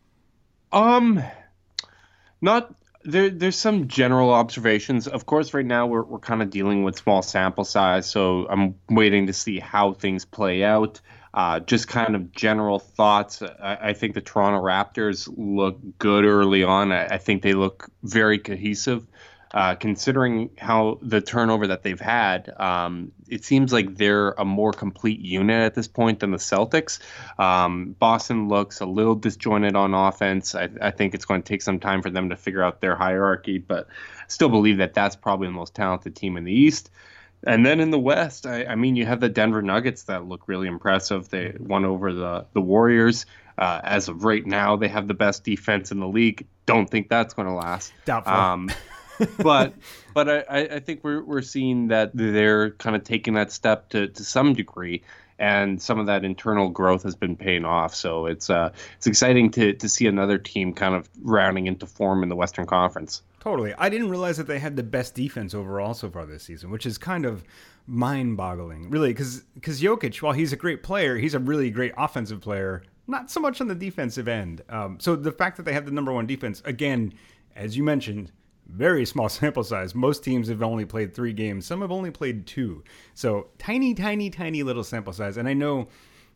Um, 0.73 1.23
not 2.43 2.75
there. 3.03 3.31
There's 3.31 3.57
some 3.57 3.89
general 3.89 4.31
observations. 4.31 5.09
Of 5.09 5.25
course, 5.25 5.55
right 5.55 5.65
now 5.65 5.87
we're 5.87 6.05
we're 6.05 6.19
kind 6.19 6.43
of 6.43 6.51
dealing 6.51 6.83
with 6.83 6.99
small 6.99 7.23
sample 7.23 7.65
size, 7.65 8.11
so 8.11 8.47
I'm 8.51 8.75
waiting 8.91 9.29
to 9.29 9.33
see 9.33 9.59
how 9.59 9.95
things 9.95 10.27
play 10.27 10.65
out. 10.65 11.01
Uh, 11.33 11.61
just 11.61 11.87
kind 11.87 12.17
of 12.17 12.33
general 12.33 12.79
thoughts. 12.79 13.41
I, 13.43 13.79
I 13.81 13.93
think 13.93 14.15
the 14.15 14.21
Toronto 14.21 14.61
Raptors 14.61 15.33
look 15.37 15.79
good 15.99 16.25
early 16.25 16.65
on. 16.65 16.91
I, 16.91 17.07
I 17.07 17.19
think 17.19 17.43
they 17.43 17.53
look 17.53 17.91
very 18.03 18.39
cohesive. 18.39 19.07
Uh, 19.53 19.75
considering 19.75 20.49
how 20.59 20.97
the 21.03 21.21
turnover 21.21 21.67
that 21.67 21.83
they've 21.83 22.01
had, 22.01 22.49
um, 22.61 23.11
it 23.29 23.45
seems 23.45 23.73
like 23.73 23.97
they're 23.97 24.31
a 24.33 24.45
more 24.45 24.71
complete 24.71 25.19
unit 25.19 25.61
at 25.61 25.75
this 25.75 25.89
point 25.89 26.21
than 26.21 26.31
the 26.31 26.37
Celtics. 26.37 27.01
Um, 27.37 27.97
Boston 27.99 28.49
looks 28.49 28.79
a 28.79 28.87
little 28.87 29.17
disjointed 29.17 29.75
on 29.75 29.93
offense. 29.93 30.55
I, 30.55 30.69
I, 30.81 30.93
think 30.93 31.15
it's 31.15 31.25
going 31.25 31.43
to 31.43 31.49
take 31.49 31.63
some 31.63 31.81
time 31.81 32.01
for 32.01 32.11
them 32.11 32.29
to 32.29 32.37
figure 32.37 32.63
out 32.63 32.81
their 32.81 32.95
hierarchy, 32.95 33.59
but 33.59 33.89
still 34.29 34.51
believe 34.51 34.79
that 34.79 34.95
that's 34.95 35.17
probably 35.17 35.49
the 35.49 35.53
most 35.53 35.75
talented 35.75 36.15
team 36.15 36.37
in 36.37 36.45
the 36.45 36.53
East. 36.53 36.89
And 37.47 37.65
then 37.65 37.81
in 37.81 37.91
the 37.91 37.99
West, 37.99 38.47
I, 38.47 38.65
I 38.65 38.75
mean, 38.75 38.97
you 38.97 39.07
have 39.07 39.21
the 39.21 39.29
Denver 39.29 39.63
Nuggets 39.63 40.05
that 40.05 40.27
look 40.27 40.47
really 40.47 40.69
impressive. 40.69 41.29
They 41.31 41.55
won 41.59 41.85
over 41.85 42.13
the 42.13 42.47
the 42.53 42.61
Warriors. 42.61 43.27
Uh, 43.57 43.81
as 43.85 44.09
of 44.09 44.25
right 44.25 44.47
now, 44.47 44.77
they 44.77 44.89
have 44.89 45.07
the 45.09 45.15
best 45.15 45.45
defense 45.45 45.91
in 45.91 46.01
the 46.01 46.09
league. 46.09 46.47
Don't 46.67 46.89
think 46.89 47.09
that's 47.09 47.35
going 47.35 47.49
to 47.49 47.55
last. 47.55 47.93
Doubtful. 48.07 48.33
Um, 48.33 48.71
but 49.39 49.75
but 50.15 50.29
I, 50.29 50.77
I 50.77 50.81
think 50.81 51.01
we're 51.03 51.23
we're 51.23 51.43
seeing 51.43 51.89
that 51.89 52.11
they're 52.15 52.71
kind 52.73 52.97
of 52.97 53.05
taking 53.05 53.35
that 53.35 53.53
step 53.53 53.91
to, 53.91 54.09
to 54.09 54.25
some 54.25 54.55
degree, 54.55 55.03
and 55.39 55.81
some 55.81 55.99
of 55.99 56.07
that 56.07 56.25
internal 56.25 56.69
growth 56.69 57.03
has 57.03 57.15
been 57.15 57.37
paying 57.37 57.65
off. 57.65 57.95
So 57.95 58.27
it's 58.27 58.51
uh 58.51 58.73
it's 58.97 59.07
exciting 59.07 59.51
to 59.53 59.73
to 59.75 59.89
see 59.89 60.07
another 60.07 60.39
team 60.39 60.73
kind 60.73 60.95
of 60.95 61.09
rounding 61.23 61.67
into 61.67 61.87
form 61.87 62.23
in 62.23 62.29
the 62.29 62.37
Western 62.37 62.67
Conference. 62.67 63.23
Totally. 63.41 63.73
I 63.79 63.89
didn't 63.89 64.11
realize 64.11 64.37
that 64.37 64.47
they 64.47 64.59
had 64.59 64.77
the 64.77 64.83
best 64.83 65.15
defense 65.15 65.55
overall 65.55 65.95
so 65.95 66.11
far 66.11 66.27
this 66.27 66.43
season, 66.43 66.71
which 66.71 66.85
is 66.85 66.99
kind 66.99 67.25
of 67.25 67.43
mind-boggling, 67.87 68.91
really, 68.91 69.09
because 69.09 69.41
because 69.55 69.81
Jokic, 69.81 70.21
while 70.21 70.35
he's 70.35 70.53
a 70.53 70.57
great 70.57 70.83
player, 70.83 71.17
he's 71.17 71.35
a 71.35 71.39
really 71.39 71.71
great 71.71 71.93
offensive 71.97 72.43
player. 72.43 72.83
Not 73.07 73.31
so 73.31 73.41
much 73.41 73.61
on 73.61 73.67
the 73.67 73.75
defensive 73.75 74.29
end. 74.29 74.63
Um, 74.69 75.01
so 75.01 75.17
the 75.17 75.33
fact 75.33 75.57
that 75.57 75.65
they 75.65 75.73
have 75.73 75.87
the 75.87 75.91
number 75.91 76.13
one 76.13 76.27
defense, 76.27 76.63
again, 76.67 77.15
as 77.57 77.77
you 77.77 77.83
mentioned, 77.83 78.31
very 78.67 79.07
small 79.07 79.29
sample 79.31 79.65
size. 79.65 79.95
Most 79.95 80.23
teams 80.23 80.49
have 80.49 80.63
only 80.63 80.85
played 80.85 81.15
three 81.15 81.33
games. 81.33 81.67
Some 81.67 81.81
have 81.81 81.91
only 81.91 82.11
played 82.11 82.47
two. 82.47 82.85
So 83.15 83.49
tiny, 83.59 83.95
tiny, 83.95 84.29
tiny 84.29 84.63
little 84.63 84.85
sample 84.85 85.15
size. 85.15 85.39
And 85.39 85.49
I 85.49 85.55
know 85.55 85.89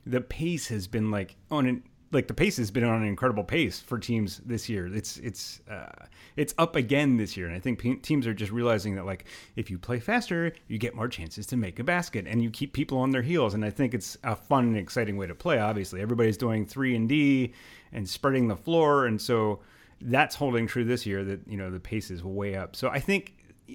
the 0.07 0.21
pace 0.21 0.69
has 0.69 0.87
been 0.87 1.11
like 1.11 1.37
on 1.51 1.67
an 1.67 1.83
like 2.15 2.29
the 2.29 2.35
pace 2.35 2.57
has 2.57 2.71
been 2.71 2.85
on 2.85 3.03
an 3.03 3.09
incredible 3.09 3.45
pace 3.45 3.81
for 3.81 3.99
teams 3.99 4.41
this 4.47 4.69
year. 4.69 4.87
It's 4.87 5.19
it's 5.19 5.61
uh, 5.71 6.07
it's 6.37 6.55
up 6.57 6.77
again 6.77 7.17
this 7.17 7.37
year, 7.37 7.47
and 7.47 7.55
I 7.55 7.59
think 7.59 8.03
teams 8.03 8.27
are 8.27 8.33
just 8.33 8.53
realizing 8.53 8.95
that 8.95 9.05
like 9.05 9.27
if 9.57 9.71
you 9.71 9.79
play 9.79 9.99
faster, 9.99 10.53
you 10.69 10.79
get 10.79 10.95
more 10.95 11.09
chances 11.09 11.47
to 11.49 11.57
make 11.57 11.79
a 11.79 11.85
basket, 11.85 12.27
and 12.27 12.43
you 12.43 12.51
keep 12.51 12.73
people 12.73 12.99
on 12.99 13.11
their 13.11 13.23
heels. 13.23 13.55
And 13.55 13.65
I 13.65 13.71
think 13.71 13.93
it's 13.93 14.17
a 14.25 14.37
fun 14.37 14.65
and 14.65 14.77
exciting 14.77 15.17
way 15.17 15.27
to 15.27 15.35
play. 15.35 15.59
Obviously, 15.59 16.01
everybody's 16.01 16.37
doing 16.37 16.65
three 16.65 16.95
and 16.95 17.09
D 17.09 17.53
and 17.93 18.09
spreading 18.09 18.49
the 18.49 18.57
floor, 18.57 19.07
and 19.07 19.21
so 19.21 19.61
that's 20.01 20.35
holding 20.35 20.67
true 20.67 20.85
this 20.85 21.05
year. 21.05 21.25
That 21.25 21.41
you 21.47 21.57
know 21.57 21.71
the 21.71 21.81
pace 21.81 22.11
is 22.11 22.23
way 22.23 22.55
up. 22.55 22.77
So 22.77 22.89
I 22.89 23.01
think 23.01 23.35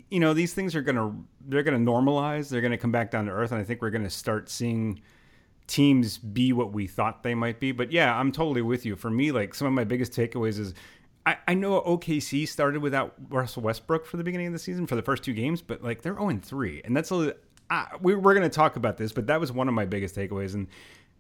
you 0.10 0.19
know 0.19 0.34
these 0.34 0.53
things 0.53 0.75
are 0.75 0.81
gonna 0.81 1.13
they're 1.48 1.63
gonna 1.63 1.77
normalize. 1.77 2.50
They're 2.50 2.62
gonna 2.62 2.77
come 2.77 2.91
back 2.91 3.12
down 3.12 3.25
to 3.25 3.31
earth, 3.31 3.51
and 3.51 3.60
I 3.60 3.63
think 3.63 3.81
we're 3.81 3.89
gonna 3.89 4.10
start 4.10 4.50
seeing 4.50 5.01
teams 5.69 6.17
be 6.17 6.51
what 6.51 6.73
we 6.73 6.88
thought 6.88 7.23
they 7.23 7.35
might 7.35 7.59
be. 7.59 7.71
But 7.71 7.91
yeah, 7.91 8.17
I'm 8.17 8.31
totally 8.31 8.61
with 8.61 8.85
you. 8.85 8.95
For 8.95 9.09
me, 9.09 9.31
like 9.31 9.53
some 9.53 9.67
of 9.67 9.73
my 9.73 9.83
biggest 9.83 10.11
takeaways 10.11 10.59
is 10.59 10.73
I, 11.25 11.38
I 11.47 11.53
know 11.53 11.81
OKC 11.81 12.47
started 12.47 12.81
without 12.81 13.13
Russell 13.29 13.61
Westbrook 13.61 14.05
for 14.05 14.17
the 14.17 14.23
beginning 14.23 14.47
of 14.47 14.53
the 14.53 14.59
season 14.59 14.88
for 14.88 14.95
the 14.95 15.01
first 15.01 15.23
two 15.23 15.33
games, 15.33 15.61
but 15.61 15.83
like 15.83 16.01
they're 16.01 16.15
0 16.15 16.39
3. 16.41 16.81
And 16.83 16.97
that's 16.97 17.11
a, 17.11 17.35
uh, 17.69 17.85
we, 18.01 18.15
we're 18.15 18.33
going 18.33 18.49
to 18.49 18.53
talk 18.53 18.75
about 18.75 18.97
this, 18.97 19.11
but 19.11 19.27
that 19.27 19.39
was 19.39 19.51
one 19.51 19.67
of 19.67 19.73
my 19.75 19.85
biggest 19.85 20.15
takeaways. 20.15 20.55
And 20.55 20.67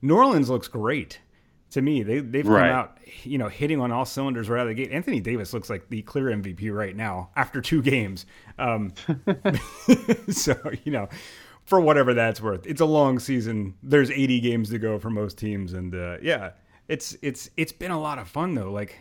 New 0.01 0.15
Orleans 0.15 0.49
looks 0.49 0.67
great 0.67 1.19
to 1.71 1.83
me. 1.83 2.01
They, 2.01 2.19
they've 2.19 2.43
come 2.43 2.55
out, 2.55 2.97
you 3.23 3.37
know, 3.37 3.49
hitting 3.49 3.79
on 3.79 3.91
all 3.91 4.05
cylinders 4.05 4.49
right 4.49 4.61
out 4.61 4.67
of 4.67 4.75
the 4.75 4.83
gate. 4.83 4.91
Anthony 4.91 5.19
Davis 5.19 5.53
looks 5.53 5.69
like 5.69 5.87
the 5.89 6.01
clear 6.01 6.25
MVP 6.25 6.73
right 6.73 6.95
now 6.95 7.29
after 7.35 7.61
two 7.61 7.83
games. 7.83 8.25
Um, 8.57 8.93
so, 10.31 10.55
you 10.83 10.91
know, 10.91 11.07
for 11.69 11.79
whatever 11.79 12.15
that's 12.15 12.41
worth. 12.41 12.65
It's 12.65 12.81
a 12.81 12.85
long 12.85 13.19
season. 13.19 13.75
There's 13.83 14.09
80 14.09 14.39
games 14.39 14.69
to 14.71 14.79
go 14.79 14.97
for 14.97 15.11
most 15.11 15.37
teams, 15.37 15.73
and 15.73 15.93
uh, 15.93 16.17
yeah, 16.19 16.51
it's 16.87 17.15
it's 17.21 17.51
it's 17.57 17.71
been 17.71 17.91
a 17.91 18.01
lot 18.01 18.17
of 18.17 18.27
fun 18.27 18.55
though. 18.55 18.71
Like, 18.71 18.97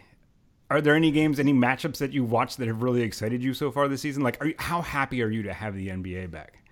are 0.71 0.83
there 0.83 0.95
any 0.95 1.11
games, 1.11 1.41
any 1.41 1.55
matchups 1.55 1.97
that 1.97 2.13
you 2.13 2.25
watched 2.25 2.59
that 2.59 2.69
have 2.69 2.83
really 2.83 3.01
excited 3.01 3.43
you 3.43 3.55
so 3.55 3.71
far 3.71 3.89
this 3.89 4.03
season? 4.03 4.23
Like, 4.23 4.43
are 4.43 4.49
you, 4.49 4.55
how 4.59 4.83
happy 4.83 5.23
are 5.23 5.31
you 5.31 5.43
to 5.45 5.53
have 5.55 5.75
the 5.75 5.89
NBA 5.89 6.31
back? 6.31 6.63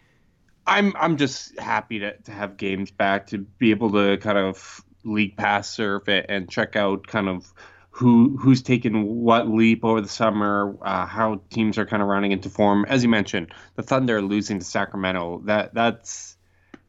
I'm 0.67 0.93
I'm 0.99 1.17
just 1.17 1.59
happy 1.59 1.99
to, 2.00 2.15
to 2.15 2.31
have 2.31 2.59
games 2.59 2.91
back 2.91 3.29
to 3.29 3.38
be 3.38 3.71
able 3.71 3.91
to 3.93 4.19
kind 4.19 4.37
of 4.37 4.85
league 5.05 5.37
pass 5.38 5.71
surf 5.71 6.09
it 6.11 6.26
and 6.29 6.50
check 6.50 6.76
out 6.76 7.07
kind 7.07 7.29
of 7.29 7.55
who 7.97 8.37
who's 8.37 8.61
taken 8.61 9.07
what 9.07 9.49
leap 9.49 9.83
over 9.83 10.03
the 10.03 10.09
summer, 10.09 10.76
uh, 10.83 11.07
how 11.07 11.41
teams 11.49 11.79
are 11.79 11.87
kind 11.87 12.03
of 12.03 12.09
rounding 12.09 12.31
into 12.31 12.50
form. 12.50 12.85
As 12.87 13.03
you 13.03 13.09
mentioned, 13.09 13.55
the 13.76 13.83
Thunder 13.83 14.21
losing 14.21 14.59
to 14.59 14.65
Sacramento 14.67 15.41
that 15.47 15.73
that's 15.73 16.37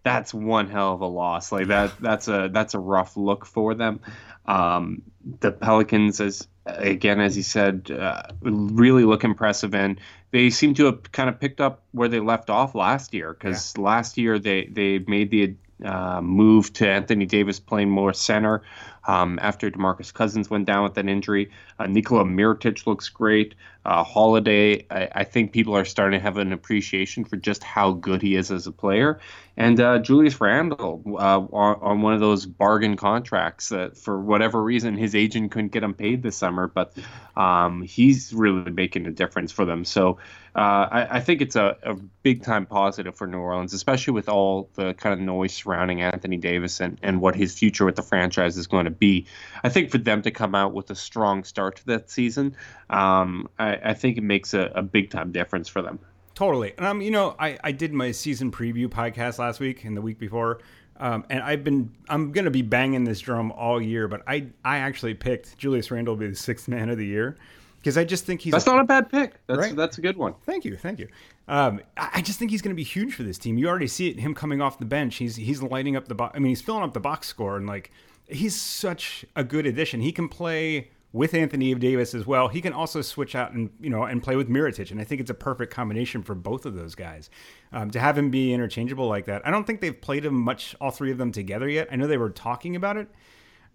that's 0.04 0.34
one 0.34 0.70
hell 0.70 0.94
of 0.94 1.00
a 1.00 1.08
loss. 1.08 1.50
Like 1.54 1.68
that 1.68 1.94
that's 2.02 2.28
a 2.28 2.50
that's 2.52 2.74
a 2.74 2.80
rough 2.80 3.16
look 3.16 3.46
for 3.46 3.74
them. 3.74 4.02
Um, 4.46 5.02
the 5.40 5.54
Pelicans, 5.54 6.20
as 6.20 6.46
again 6.66 7.22
as 7.22 7.38
you 7.38 7.44
said, 7.44 7.90
uh, 7.90 8.24
really 8.42 9.06
look 9.06 9.24
impressive, 9.24 9.74
and 9.74 10.02
they 10.32 10.50
seem 10.50 10.74
to 10.74 10.86
have 10.88 11.10
kind 11.14 11.30
of 11.30 11.40
picked 11.40 11.62
up 11.62 11.84
where 11.92 12.10
they 12.10 12.20
left 12.20 12.50
off 12.50 12.76
last 12.76 13.14
year. 13.14 13.34
Because 13.34 13.74
yeah. 13.78 13.84
last 13.84 14.18
year 14.18 14.40
they 14.40 14.66
they 14.66 15.00
made 15.00 15.32
the 15.32 15.56
uh, 15.86 16.22
move 16.22 16.74
to 16.74 16.90
Anthony 16.90 17.26
Davis 17.26 17.60
playing 17.60 17.90
more 17.90 18.14
center 18.14 18.64
um, 19.08 19.40
after 19.42 19.72
DeMarcus 19.72 20.14
Cousins 20.14 20.50
went 20.50 20.66
down 20.66 20.84
with 20.84 20.98
an 20.98 21.10
injury. 21.10 21.50
Uh, 21.80 21.88
Nikola 21.88 22.24
Mirotic 22.24 22.88
looks 22.88 23.10
great. 23.10 23.56
Uh, 23.86 24.04
Holiday, 24.04 24.86
I, 24.90 25.10
I, 25.14 25.24
think 25.24 25.54
people 25.54 25.74
are 25.78 25.86
starting 25.86 26.20
to 26.20 26.24
have 26.24 26.36
an 26.38 26.52
appreciation 26.52 27.24
for 27.24 27.38
just 27.38 27.64
how 27.64 27.94
good 27.94 28.22
he 28.22 28.36
is 28.36 28.52
as 28.52 28.68
a 28.68 28.72
player. 28.74 29.22
And 29.56 29.80
uh, 29.80 30.00
Julius 30.00 30.42
Randle 30.42 31.02
uh, 31.08 31.40
on, 31.40 31.80
on, 31.82 32.02
one 32.02 32.14
of 32.14 32.20
those 32.20 32.46
bargain 32.46 32.98
contracts 32.98 33.70
that, 33.70 33.98
for 33.98 34.20
whatever 34.20 34.62
reason, 34.62 34.98
his 34.98 35.16
agent 35.16 35.52
couldn't 35.52 35.72
get 35.72 35.84
him 35.84 35.94
paid 35.94 36.22
this 36.22 36.36
summer, 36.36 36.68
but 36.68 36.98
um, 37.38 37.82
he's 37.82 38.34
really 38.34 38.70
making 38.72 39.08
a 39.08 39.12
difference 39.12 39.54
for 39.54 39.64
them. 39.64 39.86
So 39.86 40.18
uh, 40.58 40.88
I, 40.92 41.18
I, 41.18 41.20
think 41.20 41.42
it's 41.42 41.56
a, 41.56 41.78
a, 41.84 41.94
big 42.24 42.44
time 42.44 42.66
positive 42.66 43.16
for 43.16 43.28
New 43.28 43.38
Orleans, 43.38 43.74
especially 43.74 44.14
with 44.14 44.28
all 44.28 44.70
the 44.74 44.96
kind 44.96 45.14
of 45.14 45.20
noise 45.20 45.54
surrounding 45.54 46.02
Anthony 46.02 46.38
Davis 46.38 46.80
and, 46.80 47.00
and 47.04 47.22
what 47.22 47.36
his 47.36 47.58
future 47.58 47.86
with 47.86 47.96
the 47.96 48.02
franchise 48.02 48.58
is 48.58 48.66
going 48.66 48.86
to 48.86 48.92
be. 48.92 49.28
I 49.64 49.70
think 49.70 49.92
for 49.92 50.00
them 50.00 50.24
to 50.24 50.32
come 50.32 50.56
out 50.56 50.74
with 50.74 50.90
a 50.90 50.96
strong 50.96 51.44
start 51.44 51.67
to 51.72 51.86
that 51.88 52.10
season, 52.10 52.56
um, 52.90 53.50
I, 53.60 53.76
I, 53.84 53.94
think 53.94 54.18
it 54.18 54.24
makes 54.24 54.54
a, 54.54 54.72
a 54.76 54.82
big 54.82 55.10
time 55.10 55.32
difference 55.32 55.68
for 55.68 55.82
them. 55.82 56.00
Totally. 56.36 56.74
And 56.78 56.86
um, 56.86 57.02
you 57.02 57.12
know, 57.12 57.36
I, 57.40 57.58
I 57.64 57.72
did 57.72 57.94
my 57.94 58.12
season 58.12 58.52
preview 58.52 58.88
podcast 58.88 59.40
last 59.40 59.60
week 59.60 59.84
and 59.86 59.98
the 59.98 60.02
week 60.02 60.20
before. 60.20 60.60
Um, 61.00 61.26
and 61.30 61.42
I've 61.42 61.64
been 61.64 61.92
I'm 62.10 62.32
gonna 62.32 62.52
be 62.52 62.64
banging 62.64 63.04
this 63.04 63.20
drum 63.20 63.52
all 63.52 63.82
year, 63.82 64.08
but 64.08 64.24
I 64.28 64.48
I 64.66 64.78
actually 64.80 65.14
picked 65.14 65.58
Julius 65.58 65.92
Randle 65.92 66.16
to 66.16 66.20
be 66.20 66.28
the 66.28 66.36
sixth 66.36 66.68
man 66.68 66.90
of 66.90 66.98
the 66.98 67.06
year 67.06 67.38
because 67.78 67.98
I 67.98 68.04
just 68.04 68.26
think 68.26 68.42
he's 68.42 68.52
that's 68.52 68.66
a, 68.68 68.72
not 68.72 68.82
a 68.82 68.84
bad 68.84 69.10
pick. 69.10 69.40
That's 69.48 69.60
right? 69.60 69.76
that's 69.76 69.98
a 69.98 70.02
good 70.02 70.18
one. 70.18 70.34
Thank 70.46 70.66
you, 70.66 70.76
thank 70.76 71.00
you. 71.00 71.08
Um, 71.48 71.80
I 71.96 72.22
just 72.22 72.38
think 72.38 72.52
he's 72.52 72.62
going 72.62 72.76
to 72.76 72.76
be 72.76 72.84
huge 72.84 73.14
for 73.14 73.24
this 73.24 73.38
team. 73.38 73.58
You 73.58 73.70
already 73.70 73.88
see 73.88 74.10
it 74.10 74.20
him 74.20 74.34
coming 74.34 74.62
off 74.62 74.80
the 74.80 74.86
bench. 74.86 75.16
He's 75.16 75.36
he's 75.36 75.62
lighting 75.62 75.96
up 75.96 76.08
the 76.08 76.16
box. 76.16 76.36
I 76.36 76.40
mean, 76.40 76.50
he's 76.50 76.62
filling 76.62 76.84
up 76.84 76.94
the 76.94 77.00
box 77.00 77.28
score 77.28 77.58
and 77.58 77.68
like 77.68 77.92
he's 78.28 78.60
such 78.60 79.26
a 79.36 79.44
good 79.44 79.66
addition. 79.66 80.02
He 80.02 80.12
can 80.12 80.28
play 80.28 80.90
with 81.14 81.34
Anthony 81.34 81.74
Davis 81.76 82.14
as 82.14 82.28
well. 82.28 82.48
He 82.48 82.62
can 82.62 82.74
also 82.74 83.02
switch 83.02 83.36
out 83.36 83.52
and 83.54 83.70
you 83.80 83.90
know 83.90 84.04
and 84.04 84.22
play 84.22 84.36
with 84.36 84.50
Mirotic, 84.50 84.92
and 84.92 85.00
I 85.00 85.04
think 85.04 85.22
it's 85.22 85.30
a 85.30 85.36
perfect 85.36 85.74
combination 85.74 86.24
for 86.24 86.36
both 86.36 86.66
of 86.66 86.76
those 86.76 86.96
guys. 86.96 87.30
Um, 87.72 87.92
to 87.92 88.00
have 88.00 88.18
him 88.18 88.30
be 88.30 88.54
interchangeable 88.54 89.08
like 89.08 89.26
that, 89.26 89.46
I 89.46 89.52
don't 89.52 89.66
think 89.66 89.82
they've 89.82 90.00
played 90.00 90.26
him 90.26 90.36
much, 90.36 90.76
all 90.80 90.92
three 90.92 91.12
of 91.12 91.18
them 91.18 91.32
together 91.32 91.70
yet. 91.70 91.88
I 91.92 91.96
know 91.96 92.08
they 92.08 92.18
were 92.18 92.30
talking 92.30 92.76
about 92.76 92.98
it, 92.98 93.08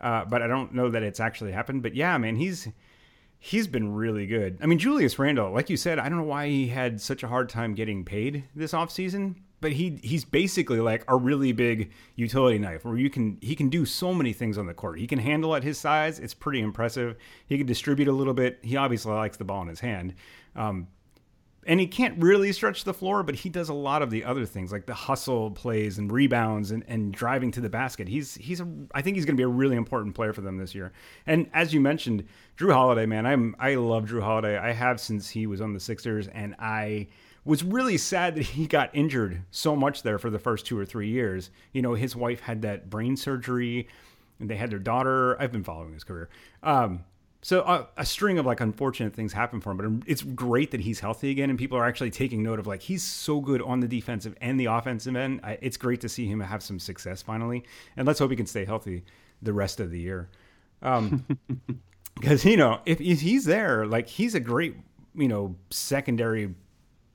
uh, 0.01 0.25
but 0.25 0.43
I 0.43 0.47
don't 0.47 0.75
know 0.75 0.91
that 0.91 1.03
it's 1.03 1.21
actually 1.21 1.53
happened. 1.53 1.83
But 1.83 1.95
yeah, 1.95 2.17
man, 2.19 2.37
he's 2.37 2.69
he's 3.39 3.67
been 3.67 3.93
really 3.93 4.27
good. 4.27 4.59
I 4.63 4.67
mean, 4.67 4.79
Julius 4.79 5.19
Randle, 5.19 5.53
like 5.53 5.69
you 5.69 5.77
said, 5.77 5.99
I 5.99 6.09
don't 6.09 6.19
know 6.19 6.25
why 6.25 6.49
he 6.49 6.69
had 6.69 7.01
such 7.01 7.23
a 7.23 7.29
hard 7.29 7.49
time 7.49 7.75
getting 7.75 8.05
paid 8.05 8.45
this 8.55 8.73
offseason, 8.73 9.37
but 9.63 9.73
he 9.73 9.99
he's 10.03 10.27
basically 10.27 10.81
like 10.81 11.05
a 11.09 11.17
really 11.17 11.53
big 11.53 11.93
utility 12.17 12.59
knife 12.59 12.85
where 12.85 12.99
you 12.99 13.09
can 13.09 13.39
he 13.41 13.55
can 13.55 13.71
do 13.71 13.87
so 13.87 14.13
many 14.13 14.35
things 14.35 14.59
on 14.59 14.67
the 14.67 14.75
court. 14.75 14.99
He 14.99 15.07
can 15.07 15.21
handle 15.21 15.55
at 15.57 15.63
his 15.63 15.79
size; 15.79 16.19
it's 16.19 16.35
pretty 16.35 16.61
impressive. 16.61 17.17
He 17.47 17.57
can 17.57 17.67
distribute 17.67 18.09
a 18.09 18.13
little 18.13 18.35
bit. 18.35 18.59
He 18.61 18.77
obviously 18.77 19.13
likes 19.13 19.39
the 19.39 19.45
ball 19.45 19.63
in 19.63 19.69
his 19.69 19.81
hand. 19.81 20.15
Um, 20.55 20.89
and 21.65 21.79
he 21.79 21.87
can't 21.87 22.21
really 22.21 22.53
stretch 22.53 22.83
the 22.83 22.93
floor, 22.93 23.23
but 23.23 23.37
he 23.37 23.49
does 23.49 23.69
a 23.69 23.75
lot 23.75 24.03
of 24.03 24.11
the 24.11 24.25
other 24.25 24.45
things 24.45 24.73
like 24.73 24.87
the 24.87 24.95
hustle 24.95 25.53
plays 25.53 25.97
and 25.97 26.11
rebounds 26.11 26.73
and, 26.73 26.83
and 26.89 27.15
driving 27.15 27.53
to 27.53 27.61
the 27.61 27.71
basket. 27.71 28.09
He's 28.09 28.35
he's 28.35 28.61
a 28.61 28.69
I 28.95 29.01
think 29.01 29.17
he's 29.17 29.25
going 29.25 29.37
to 29.37 29.41
be 29.41 29.45
a 29.45 29.49
really 29.49 29.77
important 29.77 30.17
player 30.17 30.33
for 30.33 30.41
them 30.41 30.59
this 30.59 30.75
year. 30.75 30.93
And 31.25 31.49
as 31.55 31.73
you 31.73 31.81
mentioned, 31.81 32.27
Jrue 32.59 32.73
Holiday, 32.73 33.07
man, 33.07 33.27
I'm 33.27 33.55
I 33.61 33.77
love 33.77 34.07
Jrue 34.07 34.23
Holiday. 34.23 34.59
I 34.59 34.73
have 34.73 35.01
since 35.01 35.31
he 35.31 35.47
was 35.47 35.61
on 35.61 35.73
the 35.73 35.81
Sixers, 35.81 36.27
and 36.27 36.57
I 36.59 37.07
was 37.45 37.65
really 37.65 37.99
sad 37.99 38.37
that 38.37 38.43
he 38.43 38.67
got 38.67 38.91
injured 38.95 39.43
so 39.51 39.75
much 39.75 40.03
there 40.03 40.19
for 40.19 40.31
the 40.31 40.39
first 40.39 40.67
two 40.67 40.79
or 40.79 40.87
three 40.87 41.09
years. 41.09 41.51
You 41.73 41.83
know, 41.83 41.95
his 41.95 42.15
wife 42.15 42.41
had 42.41 42.63
that 42.63 42.89
brain 42.89 43.17
surgery, 43.17 43.89
and 44.39 44.49
they 44.49 44.57
had 44.57 44.71
their 44.71 44.79
daughter. 44.79 45.41
I've 45.41 45.53
been 45.53 45.65
following 45.65 45.93
his 45.93 46.05
career. 46.05 46.29
Um, 46.63 47.05
so 47.45 47.63
a, 47.63 47.89
a, 47.97 48.07
string 48.07 48.39
of 48.39 48.47
like 48.47 48.61
unfortunate 48.61 49.15
things 49.15 49.33
happen 49.33 49.61
for 49.61 49.73
him, 49.73 49.77
but 49.77 50.09
it's 50.09 50.23
great 50.23 50.71
that 50.71 50.81
he's 50.81 51.01
healthy 51.01 51.31
again, 51.31 51.51
and 51.51 51.59
people 51.59 51.77
are 51.77 51.85
actually 51.85 52.11
taking 52.11 52.41
note 52.41 52.61
of 52.61 52.69
like 52.69 52.83
he's 52.83 53.03
so 53.03 53.41
good 53.41 53.61
on 53.61 53.81
the 53.81 53.89
defensive 53.89 54.37
and 54.41 54.61
the 54.61 54.67
offensive 54.67 55.17
end. 55.17 55.41
I, 55.43 55.59
it's 55.61 55.77
great 55.77 56.01
to 56.03 56.09
see 56.09 56.27
him 56.27 56.39
have 56.39 56.63
some 56.63 56.79
success 56.79 57.21
finally, 57.21 57.65
and 57.97 58.07
let's 58.07 58.21
hope 58.21 58.31
he 58.31 58.37
can 58.37 58.47
stay 58.47 58.65
healthy 58.65 59.03
the 59.43 59.53
rest 59.53 59.81
of 59.81 59.91
the 59.91 59.99
year. 59.99 60.29
Um, 60.83 61.27
because 62.15 62.45
you 62.45 62.57
know 62.57 62.81
if 62.87 63.01
he's 63.01 63.45
there, 63.45 63.87
like 63.87 64.07
he's 64.07 64.37
a 64.37 64.41
great 64.41 64.77
you 65.17 65.27
know 65.27 65.57
secondary 65.71 66.55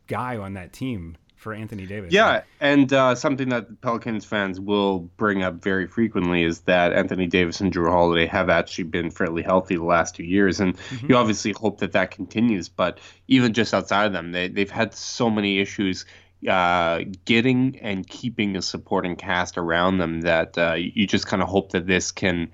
guy 0.07 0.37
on 0.37 0.53
that 0.53 0.73
team 0.73 1.17
for 1.35 1.53
Anthony 1.53 1.85
Davis. 1.85 2.11
Yeah, 2.11 2.41
and 2.59 2.91
uh, 2.91 3.15
something 3.15 3.49
that 3.49 3.81
Pelicans 3.81 4.25
fans 4.25 4.59
will 4.59 4.99
bring 4.99 5.43
up 5.43 5.63
very 5.63 5.87
frequently 5.87 6.43
is 6.43 6.61
that 6.61 6.93
Anthony 6.93 7.27
Davis 7.27 7.61
and 7.61 7.71
Jrue 7.71 7.89
Holiday 7.89 8.25
have 8.25 8.49
actually 8.49 8.85
been 8.85 9.11
fairly 9.11 9.43
healthy 9.43 9.75
the 9.75 9.83
last 9.83 10.15
two 10.15 10.23
years, 10.23 10.59
and 10.59 10.75
mm-hmm. 10.75 11.07
you 11.09 11.15
obviously 11.15 11.51
hope 11.53 11.79
that 11.79 11.91
that 11.91 12.11
continues. 12.11 12.69
But 12.69 12.99
even 13.27 13.53
just 13.53 13.73
outside 13.73 14.07
of 14.07 14.13
them, 14.13 14.31
they 14.31 14.47
they've 14.47 14.69
had 14.69 14.93
so 14.93 15.29
many 15.29 15.59
issues 15.59 16.05
uh, 16.47 17.01
getting 17.25 17.79
and 17.79 18.07
keeping 18.07 18.57
a 18.57 18.61
supporting 18.61 19.15
cast 19.15 19.57
around 19.57 19.99
them 19.99 20.21
that 20.21 20.57
uh, 20.57 20.73
you 20.73 21.07
just 21.07 21.27
kind 21.27 21.41
of 21.41 21.49
hope 21.49 21.71
that 21.71 21.87
this 21.87 22.11
can 22.11 22.51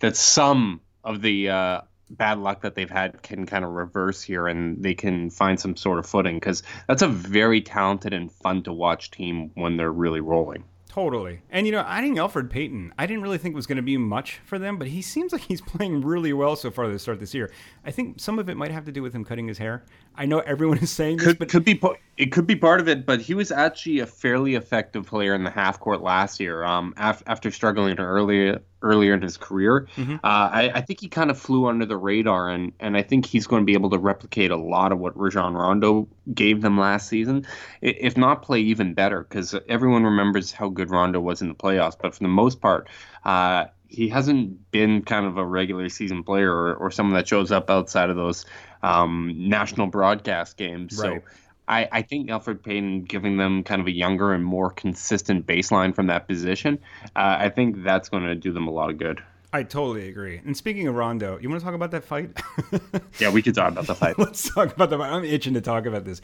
that 0.00 0.16
some 0.16 0.80
of 1.04 1.22
the 1.22 1.50
uh, 1.50 1.80
bad 2.10 2.38
luck 2.38 2.62
that 2.62 2.74
they've 2.74 2.90
had 2.90 3.22
can 3.22 3.46
kind 3.46 3.64
of 3.64 3.72
reverse 3.72 4.22
here 4.22 4.46
and 4.46 4.82
they 4.82 4.94
can 4.94 5.30
find 5.30 5.58
some 5.58 5.76
sort 5.76 5.98
of 5.98 6.06
footing 6.06 6.36
because 6.36 6.62
that's 6.86 7.02
a 7.02 7.08
very 7.08 7.60
talented 7.60 8.12
and 8.12 8.30
fun 8.30 8.62
to 8.62 8.72
watch 8.72 9.10
team 9.10 9.50
when 9.54 9.76
they're 9.76 9.92
really 9.92 10.20
rolling. 10.20 10.64
Totally. 10.94 11.40
And, 11.50 11.66
you 11.66 11.72
know, 11.72 11.80
adding 11.80 12.14
Elfrid 12.14 12.50
Payton, 12.50 12.94
I 12.96 13.06
didn't 13.06 13.24
really 13.24 13.36
think 13.36 13.56
was 13.56 13.66
going 13.66 13.78
to 13.78 13.82
be 13.82 13.96
much 13.96 14.38
for 14.44 14.60
them, 14.60 14.78
but 14.78 14.86
he 14.86 15.02
seems 15.02 15.32
like 15.32 15.42
he's 15.42 15.60
playing 15.72 16.02
really 16.02 16.32
well 16.32 16.54
so 16.54 16.70
far 16.70 16.86
to 16.86 16.96
start 17.00 17.18
this 17.18 17.34
year. 17.34 17.50
I 17.84 17.90
think 17.90 18.20
some 18.20 18.38
of 18.38 18.48
it 18.48 18.56
might 18.56 18.70
have 18.70 18.84
to 18.84 18.92
do 18.92 19.02
with 19.02 19.12
him 19.12 19.24
cutting 19.24 19.48
his 19.48 19.58
hair. 19.58 19.82
I 20.14 20.26
know 20.26 20.38
everyone 20.38 20.78
is 20.78 20.92
saying 20.92 21.16
this, 21.16 21.26
could, 21.26 21.38
but 21.40 21.48
could 21.48 21.64
be 21.64 21.74
it 22.16 22.32
could 22.32 22.46
be 22.46 22.56
part 22.56 22.80
of 22.80 22.88
it. 22.88 23.06
But 23.06 23.20
he 23.20 23.34
was 23.34 23.50
actually 23.50 24.00
a 24.00 24.06
fairly 24.06 24.54
effective 24.54 25.06
player 25.06 25.34
in 25.34 25.44
the 25.44 25.50
half 25.50 25.80
court 25.80 26.02
last 26.02 26.40
year. 26.40 26.64
Um, 26.64 26.94
af- 26.96 27.22
after 27.26 27.50
struggling 27.50 27.98
earlier 27.98 28.60
earlier 28.82 29.14
in 29.14 29.22
his 29.22 29.36
career, 29.36 29.88
mm-hmm. 29.96 30.16
uh, 30.16 30.18
I, 30.22 30.70
I, 30.74 30.80
think 30.82 31.00
he 31.00 31.08
kind 31.08 31.30
of 31.30 31.38
flew 31.38 31.66
under 31.66 31.86
the 31.86 31.96
radar, 31.96 32.48
and 32.48 32.72
and 32.80 32.96
I 32.96 33.02
think 33.02 33.26
he's 33.26 33.46
going 33.46 33.62
to 33.62 33.66
be 33.66 33.72
able 33.72 33.90
to 33.90 33.98
replicate 33.98 34.50
a 34.50 34.56
lot 34.56 34.92
of 34.92 34.98
what 34.98 35.18
Rajon 35.18 35.54
Rondo 35.54 36.08
gave 36.32 36.60
them 36.60 36.78
last 36.78 37.08
season, 37.08 37.46
if 37.80 38.16
not 38.16 38.42
play 38.42 38.60
even 38.60 38.94
better. 38.94 39.22
Because 39.22 39.54
everyone 39.68 40.04
remembers 40.04 40.52
how 40.52 40.68
good 40.68 40.90
Rondo 40.90 41.20
was 41.20 41.42
in 41.42 41.48
the 41.48 41.54
playoffs, 41.54 41.96
but 42.00 42.14
for 42.14 42.22
the 42.22 42.28
most 42.28 42.60
part. 42.60 42.88
Uh, 43.24 43.66
he 43.86 44.08
hasn't 44.08 44.70
been 44.72 45.02
kind 45.02 45.24
of 45.24 45.36
a 45.36 45.44
regular 45.44 45.88
season 45.88 46.24
player 46.24 46.52
or, 46.52 46.74
or 46.74 46.90
someone 46.90 47.14
that 47.14 47.28
shows 47.28 47.52
up 47.52 47.70
outside 47.70 48.10
of 48.10 48.16
those 48.16 48.44
um, 48.82 49.32
national 49.36 49.86
broadcast 49.86 50.56
games. 50.56 50.98
Right. 50.98 51.22
So 51.22 51.28
I, 51.66 51.88
I 51.90 52.02
think 52.02 52.28
Elfrid 52.28 52.62
Payton 52.62 53.04
giving 53.04 53.36
them 53.36 53.62
kind 53.62 53.80
of 53.80 53.86
a 53.86 53.92
younger 53.92 54.32
and 54.32 54.44
more 54.44 54.70
consistent 54.70 55.46
baseline 55.46 55.94
from 55.94 56.08
that 56.08 56.28
position, 56.28 56.78
uh, 57.16 57.36
I 57.38 57.48
think 57.48 57.82
that's 57.82 58.08
going 58.08 58.24
to 58.24 58.34
do 58.34 58.52
them 58.52 58.66
a 58.66 58.70
lot 58.70 58.90
of 58.90 58.98
good. 58.98 59.22
I 59.52 59.62
totally 59.62 60.08
agree. 60.08 60.40
And 60.44 60.56
speaking 60.56 60.88
of 60.88 60.96
Rondo, 60.96 61.38
you 61.38 61.48
want 61.48 61.60
to 61.60 61.64
talk 61.64 61.76
about 61.76 61.92
that 61.92 62.02
fight? 62.02 62.36
yeah, 63.20 63.30
we 63.30 63.40
could 63.40 63.54
talk 63.54 63.70
about 63.70 63.86
the 63.86 63.94
fight. 63.94 64.18
Let's 64.18 64.52
talk 64.52 64.74
about 64.74 64.90
the 64.90 64.98
fight. 64.98 65.12
I'm 65.12 65.24
itching 65.24 65.54
to 65.54 65.60
talk 65.60 65.86
about 65.86 66.04
this. 66.04 66.20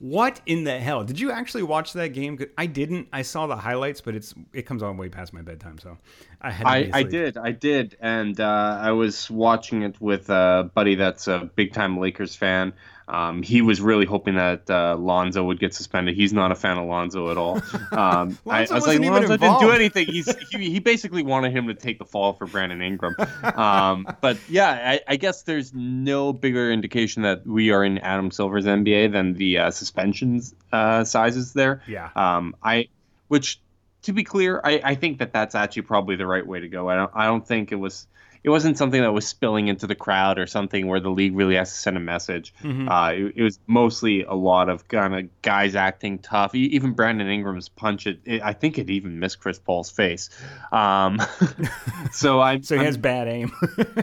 What 0.00 0.42
in 0.44 0.64
the 0.64 0.78
hell? 0.78 1.02
Did 1.02 1.18
you 1.18 1.30
actually 1.30 1.62
watch 1.62 1.94
that 1.94 2.08
game? 2.08 2.38
I 2.58 2.66
didn't. 2.66 3.08
I 3.10 3.22
saw 3.22 3.46
the 3.46 3.56
highlights, 3.56 4.02
but 4.02 4.14
it's 4.14 4.34
it 4.52 4.62
comes 4.62 4.82
on 4.82 4.98
way 4.98 5.08
past 5.08 5.32
my 5.32 5.40
bedtime, 5.40 5.78
so 5.78 5.96
I 6.42 6.50
had. 6.50 6.66
I, 6.66 6.90
I 6.92 7.02
did, 7.04 7.38
I 7.38 7.52
did, 7.52 7.96
and 8.00 8.38
uh, 8.38 8.78
I 8.82 8.90
was 8.90 9.30
watching 9.30 9.82
it 9.82 9.98
with 10.00 10.28
a 10.28 10.70
buddy 10.74 10.96
that's 10.96 11.26
a 11.26 11.50
big 11.54 11.72
time 11.72 11.98
Lakers 11.98 12.34
fan. 12.34 12.74
Um, 13.06 13.42
he 13.42 13.60
was 13.60 13.80
really 13.80 14.06
hoping 14.06 14.36
that 14.36 14.68
uh, 14.70 14.96
Lonzo 14.96 15.44
would 15.44 15.60
get 15.60 15.74
suspended. 15.74 16.16
He's 16.16 16.32
not 16.32 16.52
a 16.52 16.54
fan 16.54 16.78
of 16.78 16.86
Lonzo 16.86 17.30
at 17.30 17.36
all. 17.36 17.60
Um, 17.94 18.38
I, 18.48 18.66
I, 18.66 18.74
was 18.74 18.86
like, 18.86 18.98
Lonzo 18.98 19.36
didn't 19.36 19.60
do 19.60 19.70
anything. 19.70 20.06
He's 20.06 20.34
he, 20.50 20.70
he, 20.70 20.78
basically 20.80 21.22
wanted 21.22 21.52
him 21.52 21.68
to 21.68 21.74
take 21.74 21.98
the 21.98 22.04
fall 22.04 22.32
for 22.32 22.46
Brandon 22.46 22.82
Ingram. 22.82 23.14
Um, 23.42 24.06
but 24.20 24.36
yeah, 24.48 24.68
I, 24.68 25.00
I, 25.06 25.16
guess 25.16 25.42
there's 25.42 25.72
no 25.72 26.32
bigger 26.32 26.72
indication 26.72 27.22
that 27.22 27.46
we 27.46 27.70
are 27.70 27.84
in 27.84 27.98
Adam 27.98 28.30
Silver's 28.30 28.64
NBA 28.64 29.12
than 29.12 29.34
the 29.34 29.58
uh, 29.58 29.70
suspensions 29.70 30.54
uh, 30.72 31.04
sizes 31.04 31.52
there. 31.52 31.82
Yeah. 31.86 32.10
Um, 32.16 32.56
I 32.62 32.88
which 33.28 33.60
to 34.02 34.12
be 34.12 34.24
clear, 34.24 34.60
I, 34.62 34.80
I 34.82 34.94
think 34.94 35.18
that 35.18 35.32
that's 35.32 35.54
actually 35.54 35.82
probably 35.82 36.16
the 36.16 36.26
right 36.26 36.46
way 36.46 36.60
to 36.60 36.68
go. 36.68 36.88
I 36.88 36.96
don't 36.96 37.10
I 37.14 37.26
don't 37.26 37.46
think 37.46 37.70
it 37.72 37.76
was 37.76 38.06
it 38.44 38.50
wasn't 38.50 38.76
something 38.76 39.00
that 39.00 39.12
was 39.12 39.26
spilling 39.26 39.68
into 39.68 39.86
the 39.86 39.94
crowd 39.94 40.38
or 40.38 40.46
something 40.46 40.86
where 40.86 41.00
the 41.00 41.08
league 41.08 41.34
really 41.34 41.54
has 41.54 41.72
to 41.72 41.78
send 41.78 41.96
a 41.96 42.00
message. 42.00 42.54
Mm-hmm. 42.62 42.90
Uh, 42.90 43.10
it, 43.12 43.32
it, 43.36 43.42
was 43.42 43.58
mostly 43.66 44.22
a 44.22 44.34
lot 44.34 44.68
of 44.68 44.86
kind 44.86 45.14
of 45.14 45.42
guys 45.42 45.74
acting 45.74 46.18
tough. 46.18 46.54
Even 46.54 46.92
Brandon 46.92 47.26
Ingram's 47.26 47.70
punch, 47.70 48.06
it, 48.06 48.20
it, 48.26 48.42
I 48.42 48.52
think 48.52 48.78
it 48.78 48.90
even 48.90 49.18
missed 49.18 49.40
Chris 49.40 49.58
Paul's 49.58 49.90
face. 49.90 50.28
Um, 50.72 51.22
so 52.12 52.38
I 52.42 52.60
so 52.60 52.76
he 52.76 52.84
has 52.84 52.96
I'm, 52.96 53.00
bad 53.00 53.28
aim. 53.28 53.50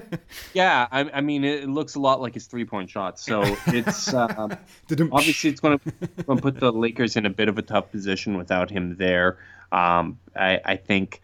yeah, 0.56 0.88
I, 0.91 1.01
I, 1.12 1.21
mean 1.21 1.43
it 1.43 1.69
looks 1.69 1.93
a 1.93 1.99
lot 1.99 2.19
like 2.19 2.34
his 2.34 2.47
three 2.47 2.65
point 2.65 2.89
shot. 2.89 3.19
So 3.19 3.43
it's 3.67 4.12
um, 4.12 4.58
obviously 5.12 5.51
it's 5.51 5.60
going 5.60 5.80
to 5.80 6.36
put 6.36 6.60
the 6.60 6.71
Lakers 6.71 7.15
in 7.15 7.27
a 7.27 7.30
bit 7.30 7.47
of 7.47 7.60
a 7.60 7.62
tough 7.62 7.91
position 7.91 8.38
without 8.38 8.71
him 8.71 8.97
there. 8.97 9.38
Um, 9.71 10.19
I, 10.36 10.60
I 10.65 10.75
think 10.77 11.21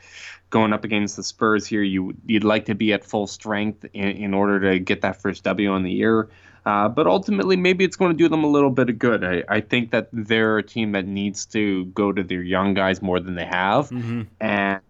going 0.50 0.74
up 0.74 0.84
against 0.84 1.16
the 1.16 1.24
Spurs 1.24 1.66
here, 1.66 1.82
you 1.82 2.16
you'd 2.26 2.44
like 2.44 2.66
to 2.66 2.76
be 2.76 2.94
at 2.94 3.04
full 3.04 3.28
strength 3.28 3.86
in, 3.94 4.10
in 4.10 4.34
order 4.34 4.72
to 4.72 4.80
get 4.80 5.02
that 5.02 5.22
first 5.22 5.44
W 5.44 5.72
on 5.72 5.84
the 5.84 5.92
year. 5.92 6.30
Uh, 6.66 6.90
but 6.90 7.08
ultimately, 7.08 7.56
maybe 7.56 7.86
it's 7.86 7.96
going 7.96 8.12
to 8.12 8.18
do 8.18 8.28
them 8.28 8.44
a 8.44 8.48
little 8.48 8.70
bit 8.70 8.90
of 8.90 9.00
good. 9.00 9.24
I, 9.24 9.44
I 9.48 9.62
think 9.62 9.92
that 9.92 10.10
they're 10.12 10.58
a 10.58 10.64
team 10.64 10.92
that 10.92 11.08
needs 11.08 11.46
to 11.48 11.86
go 11.86 12.12
to 12.12 12.24
their 12.24 12.42
young 12.42 12.74
guys 12.74 13.02
more 13.02 13.22
than 13.22 13.36
they 13.36 13.46
have. 13.46 13.90
Mm-hmm. 13.90 14.24
And 14.42 14.82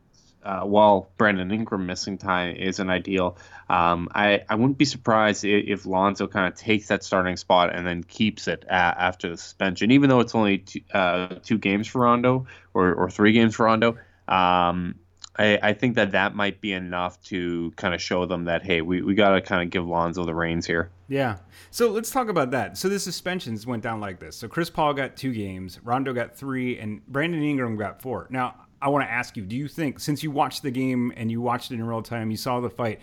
uh, 0.42 0.62
while 0.62 1.12
Brandon 1.18 1.52
Ingram 1.52 1.86
missing 1.86 2.18
time 2.18 2.56
isn't 2.56 2.90
ideal, 2.90 3.38
um, 3.70 4.10
I, 4.16 4.44
I 4.50 4.56
wouldn't 4.56 4.80
be 4.80 4.86
surprised 4.86 5.46
if, 5.46 5.66
if 5.68 5.86
Lonzo 5.86 6.26
kind 6.26 6.52
of 6.52 6.58
takes 6.58 6.88
that 6.88 7.04
starting 7.04 7.38
spot 7.38 7.76
and 7.76 7.86
then 7.86 8.04
keeps 8.04 8.48
it 8.48 8.66
after 8.68 9.30
the 9.30 9.38
suspension, 9.38 9.92
even 9.92 10.10
though 10.10 10.22
it's 10.22 10.34
only 10.34 10.60
two, 10.60 10.82
uh, 10.92 11.36
two 11.44 11.60
games 11.60 11.86
for 11.86 12.02
Rondo 12.02 12.48
or, 12.74 12.92
or 12.92 13.10
three 13.12 13.34
games 13.34 13.54
for 13.54 13.68
Rondo. 13.68 13.98
Um, 14.28 14.96
I, 15.38 15.60
I 15.62 15.74
think 15.74 15.96
that 15.96 16.12
that 16.12 16.36
might 16.36 16.62
be 16.62 16.74
enough 16.74 17.22
to 17.26 17.72
kind 17.76 17.94
of 17.94 18.02
show 18.02 18.26
them 18.26 18.46
that 18.46 18.64
hey, 18.64 18.82
we, 18.82 19.02
we 19.02 19.14
got 19.14 19.32
to 19.32 19.42
kind 19.42 19.62
of 19.62 19.70
give 19.70 19.86
Lonzo 19.86 20.26
the 20.26 20.34
reins 20.34 20.66
here. 20.66 20.92
Yeah. 21.08 21.38
So 21.72 21.92
let's 21.92 22.10
talk 22.10 22.30
about 22.30 22.52
that. 22.52 22.78
So 22.78 22.90
the 22.90 23.00
suspensions 23.00 23.66
went 23.66 23.84
down 23.84 24.00
like 24.00 24.20
this. 24.20 24.36
So 24.36 24.48
Chris 24.48 24.70
Paul 24.70 24.94
got 24.94 25.16
two 25.16 25.34
games, 25.34 25.80
Rondo 25.84 26.14
got 26.14 26.36
three, 26.36 26.80
and 26.80 27.06
Brandon 27.08 27.42
Ingram 27.42 27.78
got 27.78 28.02
four. 28.02 28.28
Now 28.30 28.56
I 28.82 28.90
want 28.90 29.06
to 29.06 29.12
ask 29.12 29.38
you: 29.38 29.44
Do 29.44 29.56
you 29.56 29.68
think, 29.68 30.00
since 30.00 30.24
you 30.24 30.32
watched 30.32 30.64
the 30.64 30.72
game 30.72 31.14
and 31.16 31.32
you 31.32 31.42
watched 31.42 31.72
it 31.72 31.76
in 31.76 31.84
real 31.84 32.02
time, 32.02 32.32
you 32.32 32.38
saw 32.38 32.60
the 32.60 32.70
fight, 32.70 33.00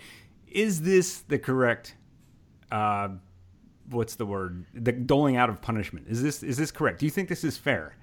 is 0.47 0.81
this 0.81 1.19
the 1.21 1.39
correct? 1.39 1.95
Uh, 2.71 3.09
what's 3.89 4.15
the 4.15 4.25
word? 4.25 4.65
The 4.73 4.91
doling 4.91 5.35
out 5.37 5.49
of 5.49 5.61
punishment. 5.61 6.07
Is 6.09 6.21
this 6.21 6.43
is 6.43 6.57
this 6.57 6.71
correct? 6.71 6.99
Do 6.99 7.05
you 7.05 7.11
think 7.11 7.29
this 7.29 7.43
is 7.43 7.57
fair? 7.57 7.95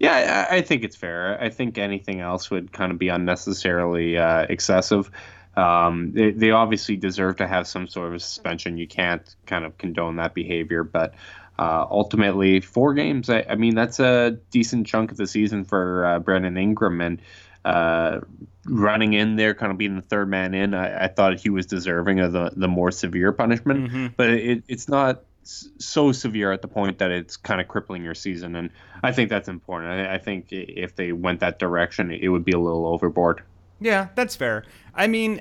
Yeah, 0.00 0.46
I, 0.50 0.56
I 0.56 0.62
think 0.62 0.82
it's 0.82 0.96
fair. 0.96 1.40
I 1.40 1.50
think 1.50 1.76
anything 1.76 2.20
else 2.20 2.50
would 2.50 2.72
kind 2.72 2.90
of 2.90 2.98
be 2.98 3.10
unnecessarily 3.10 4.16
uh, 4.16 4.46
excessive. 4.48 5.10
Um, 5.56 6.12
they, 6.12 6.30
they, 6.30 6.50
obviously 6.52 6.96
deserve 6.96 7.36
to 7.36 7.46
have 7.46 7.66
some 7.66 7.86
sort 7.86 8.14
of 8.14 8.22
suspension. 8.22 8.78
You 8.78 8.88
can't 8.88 9.22
kind 9.44 9.64
of 9.64 9.76
condone 9.76 10.16
that 10.16 10.32
behavior, 10.32 10.84
but 10.84 11.14
uh, 11.58 11.84
ultimately, 11.90 12.60
four 12.60 12.94
games. 12.94 13.28
I, 13.28 13.44
I, 13.46 13.56
mean, 13.56 13.74
that's 13.74 14.00
a 14.00 14.38
decent 14.50 14.86
chunk 14.86 15.10
of 15.10 15.18
the 15.18 15.26
season 15.26 15.64
for 15.64 16.06
uh, 16.06 16.18
Brandon 16.20 16.56
Ingram, 16.56 17.02
and 17.02 17.20
uh, 17.66 18.20
running 18.64 19.12
in 19.12 19.36
there, 19.36 19.52
kind 19.52 19.70
of 19.70 19.76
being 19.76 19.96
the 19.96 20.02
third 20.02 20.30
man 20.30 20.54
in. 20.54 20.72
I, 20.72 21.04
I, 21.04 21.08
thought 21.08 21.38
he 21.38 21.50
was 21.50 21.66
deserving 21.66 22.20
of 22.20 22.32
the 22.32 22.52
the 22.56 22.68
more 22.68 22.90
severe 22.90 23.32
punishment, 23.32 23.88
mm-hmm. 23.88 24.06
but 24.16 24.30
it, 24.30 24.64
it's 24.66 24.88
not 24.88 25.24
so 25.42 26.12
severe 26.12 26.52
at 26.52 26.62
the 26.62 26.68
point 26.68 26.98
that 26.98 27.10
it's 27.10 27.36
kind 27.36 27.60
of 27.60 27.68
crippling 27.68 28.04
your 28.04 28.14
season. 28.14 28.56
And 28.56 28.70
I 29.02 29.12
think 29.12 29.30
that's 29.30 29.48
important. 29.48 29.92
I, 29.92 30.14
I, 30.14 30.18
think 30.18 30.46
if 30.50 30.94
they 30.96 31.12
went 31.12 31.40
that 31.40 31.58
direction, 31.58 32.10
it 32.10 32.28
would 32.28 32.44
be 32.44 32.52
a 32.52 32.58
little 32.58 32.86
overboard. 32.86 33.42
Yeah, 33.80 34.08
that's 34.14 34.36
fair. 34.36 34.64
I 34.94 35.06
mean, 35.06 35.40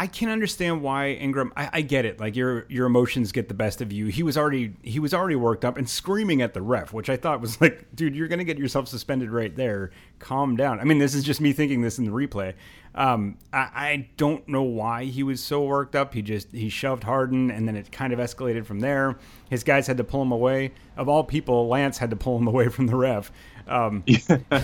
I 0.00 0.06
can 0.06 0.28
understand 0.28 0.80
why 0.80 1.10
Ingram. 1.10 1.52
I, 1.56 1.70
I, 1.72 1.80
get 1.80 2.04
it. 2.04 2.20
Like 2.20 2.36
your 2.36 2.66
your 2.68 2.86
emotions 2.86 3.32
get 3.32 3.48
the 3.48 3.54
best 3.54 3.80
of 3.80 3.92
you. 3.92 4.06
He 4.06 4.22
was 4.22 4.38
already 4.38 4.74
he 4.82 5.00
was 5.00 5.12
already 5.12 5.34
worked 5.34 5.64
up 5.64 5.76
and 5.76 5.88
screaming 5.88 6.40
at 6.40 6.54
the 6.54 6.62
ref, 6.62 6.92
which 6.92 7.10
I 7.10 7.16
thought 7.16 7.40
was 7.40 7.60
like, 7.60 7.84
dude, 7.96 8.14
you're 8.14 8.28
gonna 8.28 8.44
get 8.44 8.58
yourself 8.58 8.86
suspended 8.86 9.28
right 9.30 9.54
there. 9.56 9.90
Calm 10.20 10.56
down. 10.56 10.78
I 10.78 10.84
mean, 10.84 10.98
this 10.98 11.14
is 11.14 11.24
just 11.24 11.40
me 11.40 11.52
thinking 11.52 11.82
this 11.82 11.98
in 11.98 12.04
the 12.04 12.12
replay. 12.12 12.54
Um, 12.94 13.38
I, 13.52 13.58
I 13.74 14.08
don't 14.16 14.46
know 14.48 14.62
why 14.62 15.04
he 15.04 15.22
was 15.22 15.42
so 15.42 15.62
worked 15.64 15.96
up. 15.96 16.14
He 16.14 16.22
just 16.22 16.52
he 16.52 16.68
shoved 16.68 17.02
Harden, 17.02 17.50
and 17.50 17.66
then 17.66 17.74
it 17.74 17.90
kind 17.90 18.12
of 18.12 18.20
escalated 18.20 18.66
from 18.66 18.80
there. 18.80 19.18
His 19.50 19.64
guys 19.64 19.88
had 19.88 19.96
to 19.96 20.04
pull 20.04 20.22
him 20.22 20.32
away. 20.32 20.72
Of 20.96 21.08
all 21.08 21.24
people, 21.24 21.68
Lance 21.68 21.98
had 21.98 22.10
to 22.10 22.16
pull 22.16 22.38
him 22.38 22.46
away 22.48 22.68
from 22.68 22.86
the 22.86 22.96
ref. 22.96 23.32
Um, 23.68 24.02
yeah, 24.06 24.38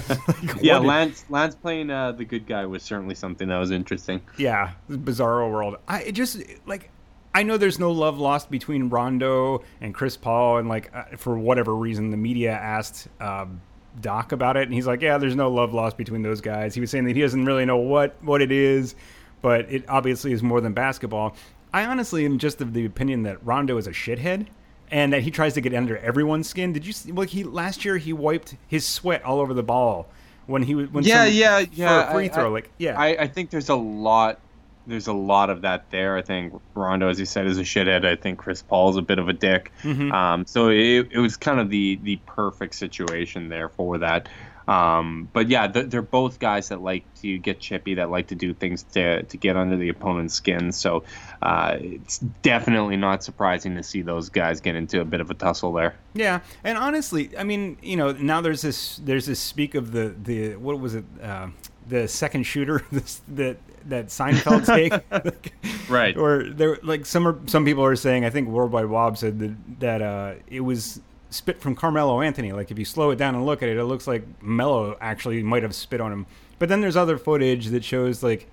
yeah 0.61 0.79
Lance 0.79 1.25
Lance 1.29 1.55
playing 1.55 1.91
uh, 1.91 2.13
the 2.13 2.25
good 2.25 2.47
guy 2.47 2.67
was 2.67 2.83
certainly 2.83 3.15
something 3.15 3.49
that 3.49 3.59
was 3.59 3.71
interesting. 3.71 4.21
Yeah, 4.39 4.73
bizarro 4.91 5.51
world. 5.51 5.77
I 5.89 6.11
just 6.11 6.43
like 6.67 6.91
I 7.35 7.43
know 7.43 7.57
there's 7.57 7.79
no 7.79 7.91
love 7.91 8.19
lost 8.19 8.51
between 8.51 8.89
Rondo 8.89 9.65
and 9.81 9.93
Chris 9.93 10.17
Paul, 10.17 10.59
and 10.59 10.69
like 10.69 10.95
uh, 10.95 11.17
for 11.17 11.37
whatever 11.37 11.75
reason, 11.75 12.11
the 12.11 12.17
media 12.17 12.53
asked 12.53 13.09
um, 13.21 13.61
Doc 14.01 14.33
about 14.33 14.57
it, 14.57 14.63
and 14.63 14.73
he's 14.73 14.87
like, 14.87 15.03
"Yeah, 15.03 15.19
there's 15.19 15.37
no 15.37 15.51
love 15.51 15.75
lost 15.75 15.97
between 15.97 16.23
those 16.23 16.41
guys." 16.41 16.75
He 16.75 16.81
was 16.81 16.91
saying 16.91 17.05
that 17.05 17.17
he 17.17 17.23
doesn't 17.23 17.45
really 17.45 17.65
know 17.65 17.77
what 17.77 18.17
what 18.23 18.41
it 18.41 18.53
is, 18.53 18.95
but 19.43 19.71
it 19.71 19.85
obviously 19.89 20.33
is 20.33 20.43
more 20.43 20.61
than 20.61 20.73
basketball. 20.73 21.37
I 21.73 21.87
honestly 21.87 22.25
am 22.25 22.39
just 22.39 22.61
of 22.61 22.73
the 22.73 22.85
opinion 22.85 23.25
that 23.25 23.45
Rondo 23.45 23.77
is 23.79 23.89
a 23.89 23.91
shithead 23.91 24.47
and 24.95 25.13
that 25.13 25.23
he 25.23 25.31
tries 25.33 25.55
to 25.55 25.61
get 25.61 25.75
under 25.75 25.99
everyone's 25.99 26.49
skin. 26.49 26.73
Did 26.73 26.87
you 26.87 26.93
see? 26.93 27.11
Well, 27.11 27.27
he 27.27 27.43
last 27.43 27.85
year 27.85 27.99
he 27.99 28.13
wiped 28.13 28.55
his 28.69 28.87
sweat 28.87 29.25
all 29.25 29.41
over 29.41 29.53
the 29.53 29.63
ball 29.65 30.07
when 30.47 30.63
he 30.63 30.77
was 30.77 30.89
when 30.91 31.03
yeah 31.03 31.25
yeah 31.25 31.65
yeah 31.73 32.13
free 32.13 32.29
throw. 32.29 32.47
I, 32.47 32.49
like 32.51 32.71
yeah, 32.79 32.97
I, 32.97 33.23
I 33.23 33.27
think 33.27 33.51
there's 33.51 33.71
a 33.71 33.75
lot 33.75 34.39
there's 34.87 35.09
a 35.09 35.13
lot 35.13 35.51
of 35.51 35.63
that 35.63 35.91
there. 35.91 36.17
I 36.17 36.23
think 36.23 36.53
Rondo, 36.75 37.09
as 37.09 37.19
you 37.19 37.27
said, 37.27 37.49
is 37.49 37.59
a 37.59 37.63
shithead. 37.63 38.05
I 38.05 38.15
think 38.15 38.39
Chris 38.39 38.63
Paul 38.63 38.91
is 38.91 38.97
a 38.97 39.03
bit 39.03 39.19
of 39.19 39.29
a 39.29 39.33
dick. 39.33 39.73
Mm-hmm. 39.83 40.13
Um, 40.13 40.47
so 40.47 40.69
it, 40.69 41.09
it 41.11 41.19
was 41.19 41.37
kind 41.37 41.59
of 41.59 41.71
the 41.71 41.99
the 42.05 42.17
perfect 42.27 42.77
situation 42.77 43.49
there 43.49 43.69
for 43.69 43.99
that. 43.99 44.29
Um, 44.67 45.29
but 45.33 45.49
yeah, 45.49 45.67
they're 45.67 46.03
both 46.03 46.39
guys 46.39 46.69
that 46.69 46.81
like 46.81 47.05
to 47.23 47.39
get 47.39 47.61
chippy, 47.61 47.95
that 47.95 48.11
like 48.11 48.29
to 48.29 48.35
do 48.35 48.55
things 48.55 48.83
to, 48.93 49.23
to 49.23 49.37
get 49.37 49.57
under 49.57 49.77
the 49.77 49.89
opponent's 49.89 50.35
skin. 50.35 50.73
So 50.73 51.05
uh, 51.43 51.77
it's 51.81 52.19
definitely 52.19 52.97
not 52.97 53.23
surprising 53.23 53.77
to 53.77 53.83
see 53.83 54.03
those 54.03 54.31
guys 54.31 54.61
get 54.61 54.75
into 54.75 55.01
a 55.01 55.05
bit 55.05 55.21
of 55.21 55.31
a 55.31 55.35
tussle 55.35 55.73
there. 55.73 55.95
Yeah, 56.15 56.41
and 56.63 56.79
honestly, 56.79 57.37
I 57.37 57.45
mean, 57.45 57.77
you 57.83 57.97
know, 57.97 58.13
now 58.13 58.41
there's 58.41 58.63
this 58.63 58.97
there's 58.99 59.27
this 59.27 59.41
speak 59.41 59.75
of 59.75 59.93
the 59.93 60.15
the 60.23 60.57
what 60.57 60.79
was 60.81 60.95
it 60.95 61.05
uh, 61.23 61.49
the 61.87 62.09
second 62.09 62.45
shooter 62.45 62.83
this, 62.93 63.21
that 63.29 63.59
that 63.87 64.07
Seinfeld 64.07 64.65
take, 65.15 65.91
right? 65.91 66.17
Or 66.17 66.45
there 66.45 66.79
like 66.83 67.05
some 67.07 67.29
are, 67.29 67.39
some 67.47 67.65
people 67.65 67.85
are 67.85 67.97
saying 67.97 68.25
I 68.25 68.31
think 68.31 68.49
Worldwide 68.49 68.87
Wob 68.87 69.19
said 69.19 69.39
that 69.41 69.81
that 69.81 70.03
uh, 70.03 70.35
it 70.47 70.61
was 70.61 71.01
spit 71.35 71.61
from 71.61 71.75
Carmelo 71.75 72.21
Anthony. 72.21 72.53
Like 72.53 72.71
if 72.71 72.79
you 72.79 72.85
slow 72.85 73.11
it 73.11 73.17
down 73.17 73.35
and 73.35 73.45
look 73.45 73.63
at 73.63 73.69
it, 73.69 73.77
it 73.77 73.85
looks 73.85 74.07
like 74.07 74.25
Melo 74.43 74.97
actually 75.01 75.43
might 75.43 75.63
have 75.63 75.75
spit 75.75 76.01
on 76.01 76.13
him. 76.13 76.27
But 76.59 76.69
then 76.69 76.81
there's 76.81 76.97
other 76.97 77.19
footage 77.19 77.67
that 77.69 77.85
shows 77.85 78.23
like 78.23 78.49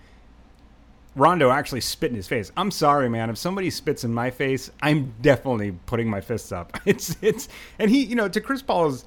Rondo 1.15 1.51
actually 1.51 1.81
spit 1.81 2.09
in 2.09 2.15
his 2.15 2.27
face. 2.27 2.51
I'm 2.57 2.71
sorry, 2.71 3.09
man. 3.09 3.29
If 3.29 3.37
somebody 3.37 3.69
spits 3.69 4.03
in 4.03 4.13
my 4.13 4.31
face, 4.31 4.71
I'm 4.81 5.13
definitely 5.21 5.73
putting 5.85 6.09
my 6.09 6.21
fists 6.21 6.51
up. 6.51 6.79
It's 6.85 7.15
it's 7.21 7.47
and 7.77 7.91
he, 7.91 8.03
you 8.03 8.15
know, 8.15 8.27
to 8.27 8.41
Chris 8.41 8.61
Paul's 8.61 9.05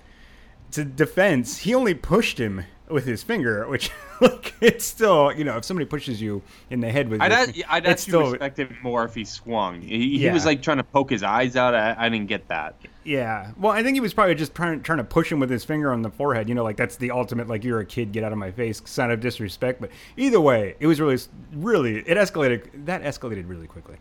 to 0.73 0.85
defense, 0.85 1.59
he 1.59 1.75
only 1.75 1.95
pushed 1.95 2.39
him 2.39 2.65
with 2.89 3.07
his 3.07 3.23
finger, 3.23 3.67
which 3.69 3.91
like 4.21 4.55
it's 4.61 4.85
still 4.85 5.33
you 5.33 5.45
know 5.45 5.57
if 5.57 5.65
somebody 5.65 5.87
pushes 5.87 6.21
you 6.21 6.43
in 6.71 6.81
the 6.81 6.91
head 6.91 7.09
with 7.09 7.21
I'd, 7.21 7.57
your, 7.57 7.67
I'd 7.69 7.87
actually 7.87 8.11
still, 8.11 8.31
respect 8.31 8.59
it 8.59 8.71
more 8.83 9.05
if 9.05 9.15
he 9.15 9.25
swung. 9.25 9.81
He, 9.81 10.19
yeah. 10.19 10.29
he, 10.29 10.35
was 10.35 10.45
like 10.45 10.63
trying 10.63 10.77
to 10.77 10.85
poke 10.85 11.11
his 11.11 11.23
eyes 11.23 11.57
out. 11.57 11.75
I, 11.75 11.95
I, 11.97 12.09
didn't 12.09 12.29
get 12.29 12.49
that. 12.49 12.77
Yeah, 13.05 13.53
well, 13.59 13.73
I 13.73 13.83
think 13.83 13.95
he 13.95 14.01
was 14.01 14.15
probably 14.15 14.35
just 14.35 14.55
trying, 14.55 14.83
trying 14.83 14.99
to 14.99 15.05
push 15.05 15.31
him 15.31 15.41
with 15.41 15.51
his 15.51 15.65
finger 15.65 15.93
on 15.93 16.03
the 16.03 16.11
forehead. 16.11 16.49
You 16.49 16.55
know, 16.55 16.65
like 16.65 16.77
that's 16.77 16.97
the 16.97 17.11
ultimate 17.11 17.49
like 17.49 17.65
you're 17.65 17.81
a 17.81 17.87
kid, 17.87 18.13
get 18.13 18.25
out 18.25 18.33
of 18.33 18.39
my 18.39 18.51
face 18.51 18.83
sign 18.85 19.11
of 19.11 19.21
disrespect. 19.21 19.81
But 19.81 19.91
either 20.17 20.41
way, 20.41 20.77
it 20.79 20.87
was 20.87 21.01
really 21.01 21.19
really 21.53 21.99
it 21.99 22.19
escalated. 22.19 22.69
That 22.87 23.03
escalated 23.03 23.49
really 23.49 23.67
quickly, 23.67 23.97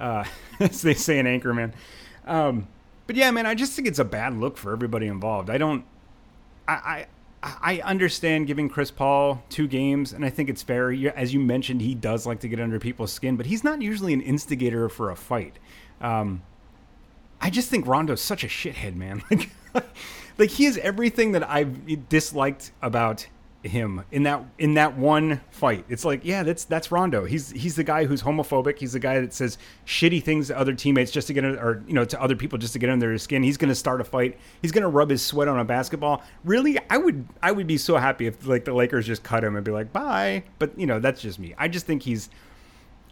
uh, 0.00 0.24
as 0.60 0.82
they 0.82 0.94
say 0.94 1.18
in 1.18 1.26
Anchorman. 1.26 1.72
Um, 2.26 2.68
but 3.06 3.16
yeah, 3.16 3.30
man, 3.30 3.44
I 3.44 3.54
just 3.54 3.74
think 3.74 3.86
it's 3.86 3.98
a 3.98 4.04
bad 4.04 4.34
look 4.34 4.56
for 4.56 4.72
everybody 4.72 5.06
involved. 5.06 5.50
I 5.50 5.58
don't. 5.58 5.84
I, 6.66 6.72
I 6.72 7.06
understand 7.84 8.46
giving 8.46 8.68
Chris 8.68 8.90
Paul 8.90 9.42
two 9.48 9.68
games, 9.68 10.12
and 10.12 10.24
I 10.24 10.30
think 10.30 10.48
it's 10.48 10.62
fair. 10.62 10.90
As 11.14 11.34
you 11.34 11.40
mentioned, 11.40 11.82
he 11.82 11.94
does 11.94 12.26
like 12.26 12.40
to 12.40 12.48
get 12.48 12.58
under 12.58 12.78
people's 12.78 13.12
skin, 13.12 13.36
but 13.36 13.46
he's 13.46 13.62
not 13.62 13.82
usually 13.82 14.12
an 14.12 14.20
instigator 14.20 14.88
for 14.88 15.10
a 15.10 15.16
fight. 15.16 15.58
Um, 16.00 16.42
I 17.40 17.50
just 17.50 17.68
think 17.68 17.86
Rondo's 17.86 18.22
such 18.22 18.44
a 18.44 18.48
shithead, 18.48 18.94
man. 18.96 19.22
Like, 19.74 19.84
like 20.38 20.50
he 20.50 20.66
is 20.66 20.78
everything 20.78 21.32
that 21.32 21.48
I've 21.50 22.08
disliked 22.08 22.70
about 22.80 23.26
him 23.66 24.04
in 24.12 24.24
that 24.24 24.44
in 24.58 24.74
that 24.74 24.96
one 24.96 25.40
fight. 25.50 25.84
It's 25.88 26.04
like, 26.04 26.24
yeah, 26.24 26.42
that's 26.42 26.64
that's 26.64 26.92
Rondo. 26.92 27.24
He's 27.24 27.50
he's 27.50 27.76
the 27.76 27.84
guy 27.84 28.04
who's 28.04 28.22
homophobic. 28.22 28.78
He's 28.78 28.92
the 28.92 28.98
guy 28.98 29.20
that 29.20 29.32
says 29.32 29.58
shitty 29.86 30.22
things 30.22 30.48
to 30.48 30.58
other 30.58 30.74
teammates 30.74 31.10
just 31.10 31.26
to 31.28 31.32
get 31.32 31.44
or 31.44 31.82
you 31.86 31.94
know 31.94 32.04
to 32.04 32.20
other 32.20 32.36
people 32.36 32.58
just 32.58 32.74
to 32.74 32.78
get 32.78 32.90
under 32.90 33.08
their 33.08 33.18
skin. 33.18 33.42
He's 33.42 33.56
going 33.56 33.70
to 33.70 33.74
start 33.74 34.00
a 34.00 34.04
fight. 34.04 34.38
He's 34.62 34.72
going 34.72 34.82
to 34.82 34.88
rub 34.88 35.10
his 35.10 35.22
sweat 35.22 35.48
on 35.48 35.58
a 35.58 35.64
basketball. 35.64 36.22
Really, 36.44 36.78
I 36.90 36.98
would 36.98 37.26
I 37.42 37.52
would 37.52 37.66
be 37.66 37.78
so 37.78 37.96
happy 37.96 38.26
if 38.26 38.46
like 38.46 38.64
the 38.64 38.74
Lakers 38.74 39.06
just 39.06 39.22
cut 39.22 39.42
him 39.42 39.56
and 39.56 39.64
be 39.64 39.70
like, 39.70 39.92
"Bye." 39.92 40.44
But, 40.58 40.78
you 40.78 40.86
know, 40.86 41.00
that's 41.00 41.20
just 41.20 41.38
me. 41.38 41.54
I 41.58 41.68
just 41.68 41.86
think 41.86 42.02
he's 42.02 42.28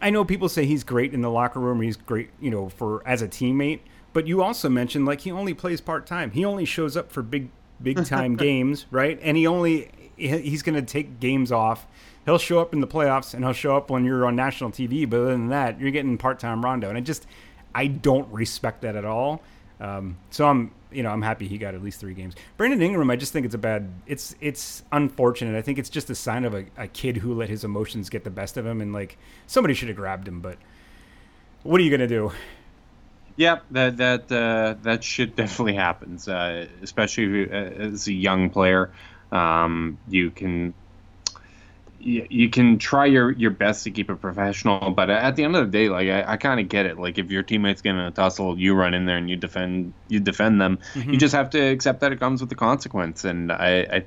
I 0.01 0.09
know 0.09 0.25
people 0.25 0.49
say 0.49 0.65
he's 0.65 0.83
great 0.83 1.13
in 1.13 1.21
the 1.21 1.31
locker 1.31 1.59
room. 1.59 1.81
He's 1.81 1.95
great, 1.95 2.29
you 2.39 2.51
know, 2.51 2.69
for 2.69 3.05
as 3.07 3.21
a 3.21 3.27
teammate. 3.27 3.79
But 4.11 4.27
you 4.27 4.43
also 4.43 4.69
mentioned 4.69 5.05
like 5.05 5.21
he 5.21 5.31
only 5.31 5.53
plays 5.53 5.81
part 5.81 6.05
time. 6.05 6.31
He 6.31 6.45
only 6.45 6.65
shows 6.65 6.95
up 6.95 7.11
for 7.11 7.23
big 7.23 7.49
big 7.83 8.05
time 8.05 8.35
games, 8.37 8.85
right? 8.91 9.19
And 9.21 9.37
he 9.37 9.45
only 9.47 9.89
he's 10.15 10.61
going 10.61 10.75
to 10.75 10.81
take 10.81 11.19
games 11.19 11.51
off. 11.51 11.87
He'll 12.25 12.37
show 12.37 12.59
up 12.59 12.73
in 12.73 12.79
the 12.79 12.87
playoffs 12.87 13.33
and 13.33 13.43
he'll 13.43 13.53
show 13.53 13.75
up 13.75 13.89
when 13.89 14.05
you're 14.05 14.25
on 14.25 14.35
national 14.35 14.71
TV. 14.71 15.09
But 15.09 15.17
other 15.21 15.31
than 15.31 15.49
that, 15.49 15.79
you're 15.79 15.91
getting 15.91 16.17
part 16.17 16.39
time 16.39 16.63
Rondo, 16.63 16.89
and 16.89 16.97
I 16.97 17.01
just 17.01 17.27
I 17.75 17.87
don't 17.87 18.31
respect 18.31 18.81
that 18.81 18.95
at 18.95 19.05
all. 19.05 19.41
Um, 19.79 20.17
so 20.29 20.47
I'm 20.47 20.71
you 20.91 21.03
know 21.03 21.09
I'm 21.09 21.21
happy 21.21 21.47
he 21.47 21.57
got 21.57 21.75
at 21.75 21.83
least 21.83 21.99
three 21.99 22.13
games. 22.13 22.35
Brandon 22.57 22.81
Ingram, 22.81 23.09
I 23.09 23.15
just 23.15 23.33
think 23.33 23.45
it's 23.45 23.55
a 23.55 23.59
bad. 23.59 23.91
It's 24.07 24.35
it's 24.39 24.83
unfortunate. 24.91 25.57
I 25.57 25.61
think 25.61 25.79
it's 25.79 25.89
just 25.89 26.09
a 26.09 26.15
sign 26.15 26.45
of 26.45 26.53
a, 26.53 26.65
a 26.77 26.87
kid 26.87 27.17
who 27.17 27.33
let 27.33 27.49
his 27.49 27.63
emotions 27.63 28.09
get 28.09 28.23
the 28.23 28.29
best 28.29 28.55
of 28.55 28.65
him, 28.65 28.79
and 28.79 28.93
like 28.93 29.17
somebody 29.47 29.73
should 29.73 29.89
have 29.89 29.97
grabbed 29.97 30.27
him. 30.27 30.39
But 30.39 30.57
what 31.63 31.81
are 31.81 31.83
you 31.83 31.91
gonna 31.91 32.07
do? 32.07 32.31
Yeah, 33.35 33.59
that 33.71 33.97
that 33.97 34.31
uh, 34.31 34.75
that 34.81 35.03
shit 35.03 35.35
definitely 35.35 35.73
happens, 35.75 36.27
uh, 36.27 36.67
especially 36.83 37.49
as 37.49 38.07
a 38.07 38.13
young 38.13 38.49
player. 38.51 38.93
Um, 39.31 39.99
you 40.07 40.29
can 40.31 40.75
you, 42.03 42.27
you 42.29 42.49
can 42.49 42.77
try 42.77 43.05
your, 43.05 43.31
your 43.31 43.51
best 43.51 43.85
to 43.85 43.91
keep 43.91 44.09
it 44.09 44.17
professional, 44.17 44.91
but 44.91 45.09
at 45.09 45.35
the 45.35 45.43
end 45.43 45.55
of 45.55 45.65
the 45.65 45.71
day, 45.71 45.89
like 45.89 46.07
I, 46.09 46.33
I 46.33 46.37
kind 46.37 46.59
of 46.59 46.67
get 46.67 46.85
it. 46.85 46.99
Like 46.99 47.17
if 47.17 47.31
your 47.31 47.43
teammates 47.43 47.81
get 47.81 47.91
in 47.91 47.99
a 47.99 48.11
tussle, 48.11 48.59
you 48.59 48.75
run 48.75 48.93
in 48.93 49.05
there 49.05 49.17
and 49.17 49.29
you 49.29 49.35
defend 49.35 49.93
you 50.09 50.19
defend 50.19 50.59
them. 50.59 50.79
Mm-hmm. 50.93 51.13
You 51.13 51.17
just 51.17 51.33
have 51.33 51.51
to 51.51 51.59
accept 51.59 52.01
that 52.01 52.11
it 52.11 52.19
comes 52.19 52.41
with 52.41 52.49
the 52.49 52.55
consequence. 52.55 53.23
And 53.23 53.51
I, 53.51 53.79
I 53.79 54.05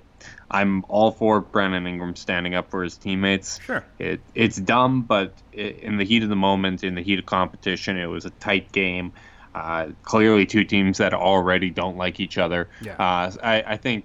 I'm 0.50 0.84
all 0.88 1.10
for 1.10 1.40
Brandon 1.40 1.86
Ingram 1.86 2.16
standing 2.16 2.54
up 2.54 2.70
for 2.70 2.82
his 2.82 2.96
teammates. 2.96 3.60
Sure, 3.60 3.84
it 3.98 4.20
it's 4.34 4.56
dumb, 4.56 5.02
but 5.02 5.32
in 5.52 5.96
the 5.96 6.04
heat 6.04 6.22
of 6.22 6.28
the 6.28 6.36
moment, 6.36 6.84
in 6.84 6.94
the 6.94 7.02
heat 7.02 7.18
of 7.18 7.26
competition, 7.26 7.96
it 7.96 8.06
was 8.06 8.24
a 8.24 8.30
tight 8.30 8.72
game. 8.72 9.12
Uh, 9.54 9.88
clearly, 10.02 10.44
two 10.44 10.64
teams 10.64 10.98
that 10.98 11.14
already 11.14 11.70
don't 11.70 11.96
like 11.96 12.20
each 12.20 12.36
other. 12.36 12.68
Yeah. 12.82 12.92
Uh, 12.92 13.32
I, 13.42 13.62
I 13.66 13.76
think 13.78 14.04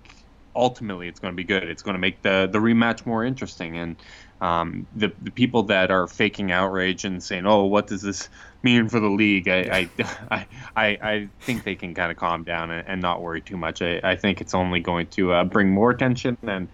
ultimately 0.56 1.08
it's 1.08 1.20
going 1.20 1.34
to 1.34 1.36
be 1.36 1.44
good. 1.44 1.64
It's 1.64 1.82
going 1.82 1.96
to 1.96 2.00
make 2.00 2.22
the 2.22 2.50
the 2.52 2.60
rematch 2.60 3.06
more 3.06 3.24
interesting. 3.24 3.78
And 3.78 3.96
um, 4.42 4.88
the 4.96 5.12
the 5.22 5.32
people 5.32 5.64
that 5.64 5.92
are 5.92 6.08
faking 6.08 6.52
outrage 6.52 7.06
and 7.06 7.22
saying, 7.22 7.46
"Oh, 7.46 7.66
what 7.66 7.88
does 7.88 8.02
this 8.02 8.30
mean 8.64 8.90
for 8.90 9.00
the 9.00 9.10
league?" 9.10 9.48
I 9.48 9.88
I, 10.32 10.46
I, 10.76 10.86
I 10.86 11.30
think 11.42 11.64
they 11.64 11.76
can 11.76 11.94
kind 11.94 12.12
of 12.12 12.18
calm 12.18 12.44
down 12.44 12.72
and, 12.72 12.88
and 12.88 13.02
not 13.02 13.22
worry 13.22 13.42
too 13.42 13.58
much. 13.58 13.82
I, 13.82 14.00
I 14.04 14.16
think 14.16 14.42
it's 14.42 14.54
only 14.54 14.80
going 14.80 15.08
to 15.08 15.34
uh, 15.34 15.44
bring 15.44 15.70
more 15.70 15.92
attention 15.92 16.38
and. 16.44 16.68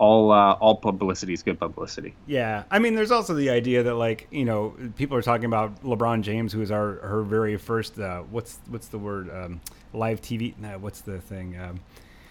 All, 0.00 0.30
uh, 0.30 0.52
all 0.52 0.76
publicity 0.76 1.32
is 1.32 1.42
good 1.42 1.58
publicity. 1.58 2.14
Yeah, 2.28 2.62
I 2.70 2.78
mean, 2.78 2.94
there's 2.94 3.10
also 3.10 3.34
the 3.34 3.50
idea 3.50 3.82
that 3.82 3.94
like 3.94 4.28
you 4.30 4.44
know 4.44 4.76
people 4.94 5.16
are 5.16 5.22
talking 5.22 5.46
about 5.46 5.82
LeBron 5.82 6.22
James, 6.22 6.52
who 6.52 6.62
is 6.62 6.70
our 6.70 7.00
her 7.00 7.24
very 7.24 7.56
first 7.56 7.98
uh, 7.98 8.20
what's 8.30 8.60
what's 8.68 8.86
the 8.86 8.98
word 8.98 9.28
um, 9.28 9.60
live 9.92 10.22
TV? 10.22 10.56
No, 10.56 10.78
what's 10.78 11.00
the 11.00 11.20
thing? 11.20 11.58
Um, 11.58 11.80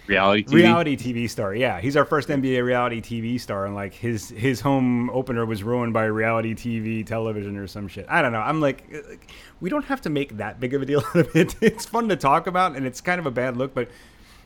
reality 0.07 0.43
TV? 0.43 0.53
reality 0.53 0.97
TV 0.97 1.29
star. 1.29 1.53
Yeah, 1.55 1.79
he's 1.79 1.95
our 1.95 2.05
first 2.05 2.29
NBA 2.29 2.63
reality 2.63 3.01
TV 3.01 3.39
star, 3.39 3.65
and 3.65 3.75
like 3.75 3.93
his 3.93 4.29
his 4.29 4.61
home 4.61 5.09
opener 5.11 5.45
was 5.45 5.63
ruined 5.63 5.93
by 5.93 6.05
reality 6.05 6.53
TV 6.53 7.05
television 7.05 7.57
or 7.57 7.67
some 7.67 7.87
shit. 7.87 8.05
I 8.09 8.21
don't 8.21 8.31
know. 8.31 8.39
I'm 8.39 8.61
like, 8.61 8.83
uh, 8.93 9.15
we 9.59 9.69
don't 9.69 9.85
have 9.85 10.01
to 10.01 10.09
make 10.09 10.37
that 10.37 10.59
big 10.59 10.73
of 10.73 10.81
a 10.81 10.85
deal 10.85 10.99
out 11.09 11.15
of 11.15 11.35
it. 11.35 11.55
It's 11.61 11.85
fun 11.85 12.09
to 12.09 12.15
talk 12.15 12.47
about, 12.47 12.75
and 12.75 12.85
it's 12.85 13.01
kind 13.01 13.19
of 13.19 13.25
a 13.25 13.31
bad 13.31 13.57
look, 13.57 13.73
but. 13.73 13.89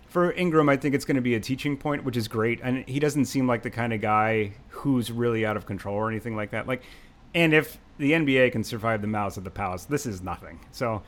For 0.08 0.34
Ingram, 0.34 0.67
I 0.67 0.76
think 0.76 0.93
it's 0.93 1.06
going 1.06 1.15
to 1.15 1.21
be 1.21 1.36
a 1.36 1.39
teaching 1.39 1.78
point, 1.78 2.04
which 2.04 2.17
is 2.17 2.28
great. 2.28 2.60
And 2.62 2.86
he 2.86 3.00
doesn't 3.00 3.28
seem 3.28 3.47
like 3.47 3.63
the 3.63 3.69
kind 3.69 3.93
of 3.93 4.02
guy 4.02 4.52
who's 4.67 5.10
really 5.10 5.45
out 5.45 5.56
of 5.56 5.65
control 5.65 5.95
or 5.95 6.10
anything 6.10 6.36
like 6.36 6.52
that. 6.52 6.67
Like, 6.67 6.84
and 7.34 7.54
if 7.54 7.78
the 7.97 8.12
NBA 8.12 8.52
can 8.52 8.65
survive 8.65 9.00
the 9.00 9.08
Malice 9.08 9.38
at 9.38 9.45
the 9.45 9.50
Palace, 9.50 9.86
this 9.86 10.06
is 10.06 10.21
nothing. 10.21 10.60
So, 10.74 11.02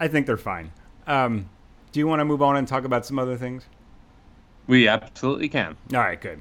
I 0.00 0.08
think 0.08 0.26
they're 0.26 0.38
fine. 0.38 0.72
Um, 1.06 1.50
do 1.92 2.00
you 2.00 2.06
want 2.06 2.20
to 2.20 2.24
move 2.24 2.42
on 2.42 2.56
and 2.56 2.66
talk 2.66 2.84
about 2.84 3.04
some 3.04 3.18
other 3.18 3.36
things? 3.36 3.64
We 4.68 4.86
absolutely 4.86 5.48
can. 5.48 5.76
All 5.92 5.98
right, 6.00 6.20
good. 6.20 6.40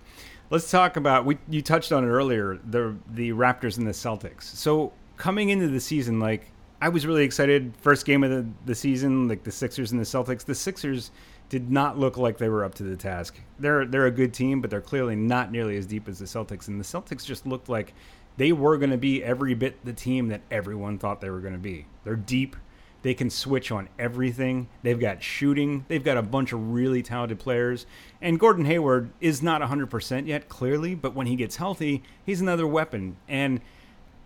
Let's 0.49 0.69
talk 0.69 0.97
about 0.97 1.25
we 1.25 1.39
you 1.49 1.61
touched 1.61 1.91
on 1.91 2.03
it 2.03 2.07
earlier, 2.07 2.59
the 2.69 2.95
the 3.09 3.31
Raptors 3.31 3.77
and 3.77 3.87
the 3.87 3.91
Celtics. 3.91 4.43
So 4.43 4.93
coming 5.15 5.49
into 5.49 5.67
the 5.67 5.79
season, 5.79 6.19
like 6.19 6.51
I 6.81 6.89
was 6.89 7.07
really 7.07 7.23
excited. 7.23 7.73
First 7.81 8.05
game 8.05 8.23
of 8.23 8.29
the, 8.29 8.45
the 8.65 8.75
season, 8.75 9.27
like 9.27 9.43
the 9.43 9.51
Sixers 9.51 9.91
and 9.91 9.99
the 9.99 10.05
Celtics. 10.05 10.45
The 10.45 10.55
Sixers 10.55 11.11
did 11.49 11.71
not 11.71 11.97
look 11.97 12.17
like 12.17 12.37
they 12.37 12.49
were 12.49 12.63
up 12.63 12.75
to 12.75 12.83
the 12.83 12.95
task. 12.95 13.39
They're 13.59 13.85
they're 13.85 14.05
a 14.05 14.11
good 14.11 14.33
team, 14.33 14.61
but 14.61 14.69
they're 14.69 14.81
clearly 14.81 15.15
not 15.15 15.51
nearly 15.51 15.77
as 15.77 15.85
deep 15.85 16.07
as 16.07 16.19
the 16.19 16.25
Celtics. 16.25 16.67
And 16.67 16.79
the 16.79 16.85
Celtics 16.85 17.25
just 17.25 17.47
looked 17.47 17.69
like 17.69 17.93
they 18.37 18.51
were 18.51 18.77
going 18.77 18.91
to 18.91 18.97
be 18.97 19.23
every 19.23 19.53
bit 19.53 19.83
the 19.83 19.93
team 19.93 20.27
that 20.27 20.41
everyone 20.51 20.97
thought 20.97 21.21
they 21.21 21.29
were 21.29 21.39
going 21.39 21.53
to 21.53 21.59
be. 21.59 21.87
They're 22.03 22.15
deep. 22.15 22.55
They 23.03 23.13
can 23.13 23.29
switch 23.29 23.71
on 23.71 23.89
everything. 23.99 24.67
They've 24.83 24.99
got 24.99 25.21
shooting. 25.21 25.85
They've 25.87 26.03
got 26.03 26.17
a 26.17 26.21
bunch 26.21 26.51
of 26.51 26.73
really 26.73 27.03
talented 27.03 27.39
players. 27.39 27.85
And 28.21 28.39
Gordon 28.39 28.65
Hayward 28.65 29.11
is 29.21 29.41
not 29.41 29.61
100% 29.61 30.27
yet, 30.27 30.49
clearly, 30.49 30.95
but 30.95 31.13
when 31.15 31.27
he 31.27 31.35
gets 31.35 31.57
healthy, 31.57 32.03
he's 32.25 32.41
another 32.41 32.67
weapon. 32.67 33.17
And 33.27 33.61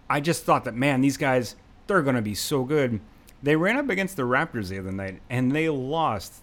I 0.10 0.20
just 0.20 0.44
thought 0.46 0.64
that, 0.64 0.76
man, 0.76 1.02
these 1.02 1.18
guys, 1.18 1.56
they're 1.88 2.02
going 2.02 2.16
to 2.16 2.22
be 2.22 2.36
so 2.36 2.64
good. 2.64 3.02
They 3.44 3.56
ran 3.56 3.78
up 3.78 3.90
against 3.90 4.16
the 4.16 4.24
Raptors 4.24 4.70
the 4.70 4.80
other 4.80 4.92
night, 4.92 5.22
and 5.30 5.52
they 5.52 5.68
lost 5.68 6.42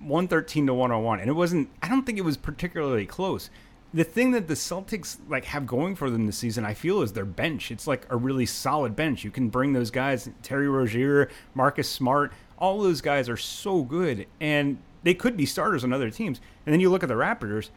113 0.00 0.66
to 0.66 0.74
101. 0.74 1.20
And 1.20 1.28
it 1.28 1.34
wasn't, 1.34 1.68
I 1.82 1.88
don't 1.88 2.04
think 2.04 2.18
it 2.18 2.24
was 2.24 2.36
particularly 2.36 3.06
close 3.06 3.50
the 3.92 4.04
thing 4.04 4.30
that 4.32 4.46
the 4.46 4.54
Celtics 4.54 5.18
like 5.28 5.44
have 5.46 5.66
going 5.66 5.96
for 5.96 6.10
them 6.10 6.26
this 6.26 6.38
season, 6.38 6.64
I 6.64 6.74
feel, 6.74 7.02
is 7.02 7.12
their 7.12 7.24
bench. 7.24 7.70
It's 7.70 7.86
like 7.86 8.06
a 8.10 8.16
really 8.16 8.46
solid 8.46 8.94
bench. 8.94 9.24
You 9.24 9.30
can 9.30 9.48
bring 9.48 9.72
those 9.72 9.90
guys, 9.90 10.28
Terry 10.42 10.68
Rozier, 10.68 11.28
Marcus 11.54 11.88
Smart, 11.88 12.32
all 12.58 12.82
those 12.82 13.00
guys 13.00 13.28
are 13.28 13.36
so 13.36 13.82
good, 13.82 14.26
and 14.40 14.78
they 15.02 15.14
could 15.14 15.36
be 15.36 15.46
starters 15.46 15.82
on 15.82 15.92
other 15.92 16.10
teams. 16.10 16.40
And 16.66 16.72
then 16.72 16.80
you 16.80 16.90
look 16.90 17.02
at 17.02 17.08
the 17.08 17.14
Raptors, 17.14 17.70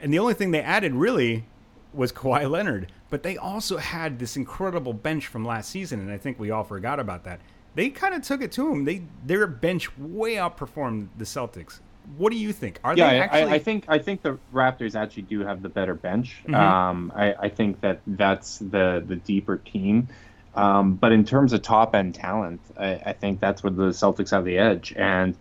and 0.00 0.12
the 0.12 0.18
only 0.18 0.34
thing 0.34 0.52
they 0.52 0.62
added 0.62 0.94
really 0.94 1.44
was 1.92 2.12
Kawhi 2.12 2.48
Leonard, 2.48 2.92
but 3.10 3.22
they 3.22 3.36
also 3.36 3.78
had 3.78 4.18
this 4.18 4.36
incredible 4.36 4.92
bench 4.92 5.26
from 5.26 5.44
last 5.44 5.70
season, 5.70 6.00
and 6.00 6.10
I 6.10 6.18
think 6.18 6.38
we 6.38 6.50
all 6.50 6.64
forgot 6.64 7.00
about 7.00 7.24
that. 7.24 7.40
They 7.74 7.90
kind 7.90 8.14
of 8.14 8.22
took 8.22 8.42
it 8.42 8.52
to 8.52 8.68
them. 8.68 8.84
They 8.84 9.02
their 9.24 9.46
bench 9.46 9.96
way 9.98 10.34
outperformed 10.34 11.08
the 11.16 11.24
Celtics. 11.24 11.80
What 12.16 12.32
do 12.32 12.38
you 12.38 12.52
think? 12.52 12.80
Are 12.84 12.96
yeah, 12.96 13.10
they 13.10 13.20
actually? 13.20 13.42
I, 13.42 13.54
I, 13.54 13.58
think 13.58 13.84
I 13.88 13.98
think 13.98 14.22
the 14.22 14.38
Raptors 14.52 14.94
actually 14.94 15.24
do 15.24 15.40
have 15.40 15.62
the 15.62 15.68
better 15.68 15.94
bench. 15.94 16.42
Mm-hmm. 16.44 16.54
Um, 16.54 17.12
I, 17.14 17.34
I, 17.34 17.48
think 17.48 17.80
that 17.82 18.00
that's 18.06 18.58
the 18.58 19.04
the 19.06 19.16
deeper 19.16 19.58
team. 19.58 20.08
Um, 20.54 20.94
but 20.94 21.12
in 21.12 21.24
terms 21.24 21.52
of 21.52 21.62
top 21.62 21.94
end 21.94 22.14
talent, 22.14 22.60
I, 22.76 22.94
I, 23.06 23.12
think 23.12 23.40
that's 23.40 23.62
where 23.62 23.72
the 23.72 23.90
Celtics 23.90 24.30
have 24.30 24.44
the 24.44 24.58
edge, 24.58 24.92
and 24.96 25.36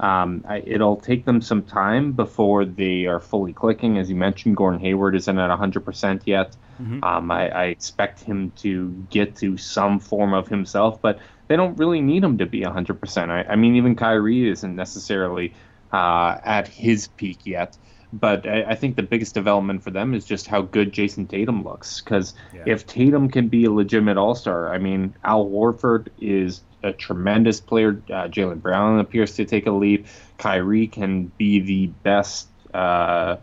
um, 0.00 0.44
it'll 0.64 0.96
take 0.96 1.24
them 1.24 1.40
some 1.40 1.62
time 1.62 2.12
before 2.12 2.64
they 2.64 3.06
are 3.06 3.20
fully 3.20 3.52
clicking. 3.52 3.98
As 3.98 4.08
you 4.08 4.16
mentioned, 4.16 4.56
Gordon 4.56 4.80
Hayward 4.80 5.14
isn't 5.14 5.38
at 5.38 5.50
100% 5.58 6.22
yet. 6.24 6.56
Mm-hmm. 6.80 7.04
Um, 7.04 7.30
I, 7.30 7.64
expect 7.66 8.20
him 8.20 8.50
to 8.56 8.90
get 9.10 9.36
to 9.36 9.56
some 9.56 10.00
form 10.00 10.32
of 10.34 10.48
himself, 10.48 11.00
but 11.00 11.20
they 11.46 11.56
don't 11.56 11.78
really 11.78 12.00
need 12.00 12.24
him 12.24 12.38
to 12.38 12.46
be 12.46 12.62
100%. 12.62 13.48
I, 13.48 13.54
mean, 13.56 13.76
even 13.76 13.94
Kyrie 13.94 14.48
isn't 14.48 14.74
necessarily 14.74 15.54
uh, 15.92 16.38
at 16.44 16.68
his 16.68 17.08
peak 17.08 17.38
yet. 17.44 17.76
But 18.12 18.46
I, 18.46 18.64
I, 18.64 18.74
think 18.74 18.96
the 18.96 19.02
biggest 19.02 19.34
development 19.34 19.82
for 19.82 19.90
them 19.90 20.12
is 20.12 20.26
just 20.26 20.46
how 20.46 20.62
good 20.62 20.92
Jayson 20.92 21.26
Tatum 21.26 21.64
looks. 21.64 22.02
Because 22.02 22.34
yeah. 22.54 22.62
if 22.66 22.86
Tatum 22.86 23.30
can 23.30 23.48
be 23.48 23.64
a 23.64 23.70
legitimate 23.70 24.18
All 24.18 24.34
Star, 24.34 24.72
I 24.72 24.78
mean, 24.78 25.14
Al 25.24 25.46
Horford 25.46 26.08
is 26.20 26.62
a 26.82 26.92
tremendous 26.92 27.60
player. 27.60 28.02
Uh, 28.08 28.28
Jaylen 28.28 28.60
Brown 28.60 28.98
appears 28.98 29.36
to 29.36 29.46
take 29.46 29.66
a 29.66 29.70
leap. 29.70 30.06
Kyrie 30.36 30.88
can 30.88 31.32
be 31.38 31.60
the 31.60 31.86
best 32.02 32.48
uh, 32.74 33.36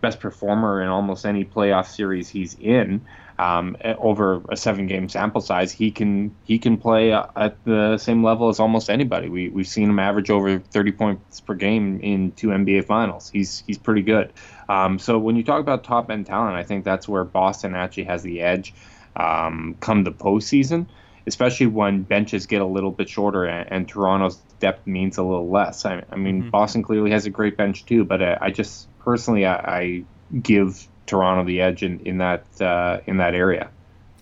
best 0.00 0.20
performer 0.20 0.82
in 0.82 0.88
almost 0.88 1.24
any 1.24 1.44
playoff 1.44 1.86
series 1.86 2.28
he's 2.28 2.56
in 2.60 3.00
um, 3.38 3.76
over 3.98 4.42
a 4.48 4.56
seven 4.56 4.86
game 4.86 5.08
sample 5.08 5.40
size, 5.40 5.70
he 5.70 5.90
can 5.90 6.34
he 6.44 6.58
can 6.58 6.78
play 6.78 7.12
at 7.12 7.62
the 7.64 7.98
same 7.98 8.24
level 8.24 8.48
as 8.48 8.60
almost 8.60 8.88
anybody. 8.88 9.28
We 9.28 9.48
we've 9.48 9.68
seen 9.68 9.90
him 9.90 9.98
average 9.98 10.30
over 10.30 10.58
30 10.58 10.92
points 10.92 11.40
per 11.40 11.54
game 11.54 12.00
in 12.00 12.32
two 12.32 12.48
NBA 12.48 12.86
finals. 12.86 13.28
He's 13.30 13.62
he's 13.66 13.78
pretty 13.78 14.02
good. 14.02 14.32
Um, 14.68 14.98
so 14.98 15.18
when 15.18 15.36
you 15.36 15.44
talk 15.44 15.60
about 15.60 15.84
top 15.84 16.10
end 16.10 16.26
talent, 16.26 16.56
I 16.56 16.62
think 16.62 16.84
that's 16.84 17.06
where 17.08 17.24
Boston 17.24 17.74
actually 17.74 18.04
has 18.04 18.22
the 18.22 18.40
edge 18.40 18.74
um, 19.14 19.76
come 19.80 20.04
the 20.04 20.12
postseason, 20.12 20.86
especially 21.26 21.66
when 21.66 22.02
benches 22.02 22.46
get 22.46 22.62
a 22.62 22.66
little 22.66 22.90
bit 22.90 23.08
shorter 23.08 23.44
and, 23.44 23.70
and 23.70 23.88
Toronto's 23.88 24.36
depth 24.60 24.86
means 24.86 25.18
a 25.18 25.22
little 25.22 25.50
less. 25.50 25.84
I, 25.84 26.02
I 26.10 26.16
mean, 26.16 26.40
mm-hmm. 26.40 26.50
Boston 26.50 26.82
clearly 26.82 27.10
has 27.10 27.26
a 27.26 27.30
great 27.30 27.56
bench 27.56 27.84
too, 27.84 28.04
but 28.04 28.22
I, 28.22 28.38
I 28.40 28.50
just 28.50 28.88
personally 29.00 29.46
I, 29.46 29.54
I 29.54 30.04
give 30.42 30.88
Toronto 31.06 31.44
the 31.44 31.60
edge 31.60 31.82
in 31.82 32.00
in 32.00 32.18
that 32.18 32.44
uh, 32.60 33.00
in 33.06 33.16
that 33.18 33.34
area. 33.34 33.70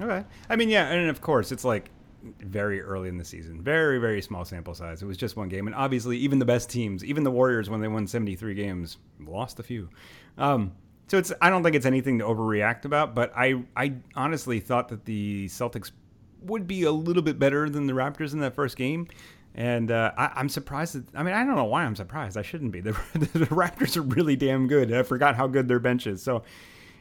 Okay, 0.00 0.24
I 0.48 0.56
mean, 0.56 0.68
yeah, 0.68 0.88
and 0.88 1.08
of 1.08 1.20
course, 1.20 1.52
it's 1.52 1.64
like 1.64 1.90
very 2.40 2.80
early 2.80 3.08
in 3.08 3.18
the 3.18 3.24
season, 3.24 3.60
very 3.62 3.98
very 3.98 4.22
small 4.22 4.44
sample 4.44 4.74
size. 4.74 5.02
It 5.02 5.06
was 5.06 5.16
just 5.16 5.36
one 5.36 5.48
game, 5.48 5.66
and 5.66 5.74
obviously, 5.74 6.16
even 6.18 6.38
the 6.38 6.44
best 6.44 6.70
teams, 6.70 7.04
even 7.04 7.24
the 7.24 7.30
Warriors, 7.30 7.70
when 7.70 7.80
they 7.80 7.88
won 7.88 8.06
seventy 8.06 8.36
three 8.36 8.54
games, 8.54 8.98
lost 9.20 9.58
a 9.60 9.62
few. 9.62 9.88
Um, 10.38 10.72
so 11.06 11.18
it's 11.18 11.32
I 11.40 11.50
don't 11.50 11.62
think 11.62 11.76
it's 11.76 11.86
anything 11.86 12.18
to 12.18 12.24
overreact 12.24 12.84
about, 12.84 13.14
but 13.14 13.32
I 13.36 13.62
I 13.76 13.94
honestly 14.14 14.60
thought 14.60 14.88
that 14.88 15.04
the 15.04 15.46
Celtics 15.46 15.92
would 16.42 16.66
be 16.66 16.82
a 16.84 16.92
little 16.92 17.22
bit 17.22 17.38
better 17.38 17.68
than 17.68 17.86
the 17.86 17.92
Raptors 17.92 18.32
in 18.32 18.40
that 18.40 18.54
first 18.54 18.76
game. 18.76 19.08
And 19.54 19.90
uh, 19.90 20.12
I, 20.16 20.40
am 20.40 20.48
surprised. 20.48 20.94
That, 20.94 21.18
I 21.18 21.22
mean, 21.22 21.34
I 21.34 21.44
don't 21.44 21.54
know 21.54 21.64
why 21.64 21.84
I'm 21.84 21.94
surprised. 21.94 22.36
I 22.36 22.42
shouldn't 22.42 22.72
be. 22.72 22.80
The, 22.80 22.92
the, 23.14 23.46
Raptors 23.46 23.96
are 23.96 24.02
really 24.02 24.34
damn 24.34 24.66
good. 24.66 24.92
I 24.92 25.04
forgot 25.04 25.36
how 25.36 25.46
good 25.46 25.68
their 25.68 25.78
bench 25.78 26.06
is. 26.06 26.22
So 26.22 26.42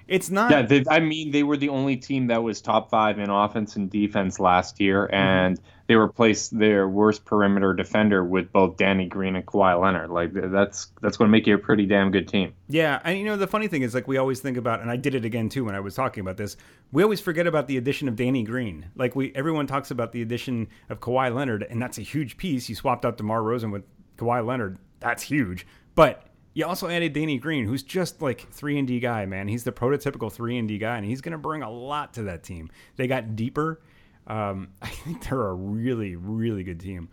it's 0.07 0.29
not. 0.29 0.51
Yeah, 0.51 0.61
they, 0.63 0.83
I 0.89 0.99
mean, 0.99 1.31
they 1.31 1.43
were 1.43 1.57
the 1.57 1.69
only 1.69 1.95
team 1.95 2.27
that 2.27 2.43
was 2.43 2.61
top 2.61 2.89
five 2.89 3.19
in 3.19 3.29
offense 3.29 3.75
and 3.75 3.89
defense 3.89 4.39
last 4.39 4.79
year, 4.79 5.05
mm-hmm. 5.05 5.15
and 5.15 5.57
mm-hmm. 5.57 5.67
they 5.87 5.95
replaced 5.95 6.57
their 6.57 6.87
worst 6.87 7.25
perimeter 7.25 7.73
defender 7.73 8.23
with 8.23 8.51
both 8.51 8.77
Danny 8.77 9.07
Green 9.07 9.35
and 9.35 9.45
Kawhi 9.45 9.79
Leonard. 9.79 10.09
Like 10.09 10.31
that's 10.33 10.87
that's 11.01 11.17
going 11.17 11.27
to 11.27 11.31
make 11.31 11.47
you 11.47 11.55
a 11.55 11.57
pretty 11.57 11.85
damn 11.85 12.11
good 12.11 12.27
team. 12.27 12.53
Yeah, 12.67 12.99
and 13.03 13.17
you 13.17 13.25
know 13.25 13.37
the 13.37 13.47
funny 13.47 13.67
thing 13.67 13.81
is, 13.81 13.93
like 13.93 14.07
we 14.07 14.17
always 14.17 14.41
think 14.41 14.57
about, 14.57 14.81
and 14.81 14.91
I 14.91 14.97
did 14.97 15.15
it 15.15 15.25
again 15.25 15.49
too 15.49 15.65
when 15.65 15.75
I 15.75 15.79
was 15.79 15.95
talking 15.95 16.21
about 16.21 16.37
this. 16.37 16.57
We 16.91 17.01
always 17.03 17.21
forget 17.21 17.47
about 17.47 17.67
the 17.67 17.77
addition 17.77 18.07
of 18.07 18.15
Danny 18.15 18.43
Green. 18.43 18.87
Like 18.95 19.15
we, 19.15 19.33
everyone 19.35 19.67
talks 19.67 19.91
about 19.91 20.11
the 20.11 20.21
addition 20.21 20.67
of 20.89 20.99
Kawhi 20.99 21.33
Leonard, 21.33 21.63
and 21.69 21.81
that's 21.81 21.97
a 21.97 22.03
huge 22.03 22.37
piece. 22.37 22.67
You 22.67 22.75
swapped 22.75 23.05
out 23.05 23.17
DeMar 23.17 23.41
DeRozan 23.41 23.71
with 23.71 23.83
Kawhi 24.17 24.45
Leonard. 24.45 24.77
That's 24.99 25.23
huge, 25.23 25.65
but 25.95 26.27
you 26.53 26.65
also 26.65 26.87
added 26.87 27.13
Danny 27.13 27.37
Green, 27.37 27.65
who's 27.65 27.83
just 27.83 28.21
like 28.21 28.51
three 28.51 28.77
and 28.77 28.87
D 28.87 28.99
guy, 28.99 29.25
man. 29.25 29.47
He's 29.47 29.63
the 29.63 29.71
prototypical 29.71 30.31
three 30.31 30.57
and 30.57 30.67
D 30.67 30.77
guy, 30.77 30.97
and 30.97 31.05
he's 31.05 31.21
going 31.21 31.31
to 31.31 31.37
bring 31.37 31.63
a 31.63 31.71
lot 31.71 32.13
to 32.13 32.23
that 32.23 32.43
team. 32.43 32.69
They 32.95 33.07
got 33.07 33.35
deeper. 33.35 33.81
Um, 34.27 34.69
I 34.81 34.87
think 34.87 35.27
they're 35.27 35.47
a 35.47 35.53
really, 35.53 36.15
really 36.15 36.63
good 36.63 36.79
team. 36.79 37.09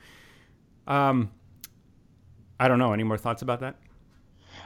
Um, 0.87 1.31
I 2.59 2.69
don't 2.69 2.79
know. 2.79 2.93
Any 2.93 3.05
more 3.05 3.19
thoughts 3.19 3.43
about 3.43 3.61
that? 3.61 3.77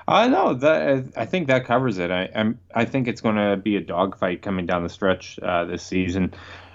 Uh, 0.06 0.28
no, 0.28 0.54
that 0.54 1.12
I 1.16 1.24
think 1.24 1.46
that 1.46 1.64
covers 1.64 1.98
it. 1.98 2.10
I 2.10 2.28
I'm, 2.34 2.58
i 2.74 2.84
think 2.84 3.08
it's 3.08 3.20
going 3.20 3.36
to 3.36 3.56
be 3.56 3.76
a 3.76 3.80
dogfight 3.80 4.42
coming 4.42 4.66
down 4.66 4.82
the 4.82 4.88
stretch 4.88 5.38
uh, 5.38 5.64
this 5.64 5.82
season 5.82 6.34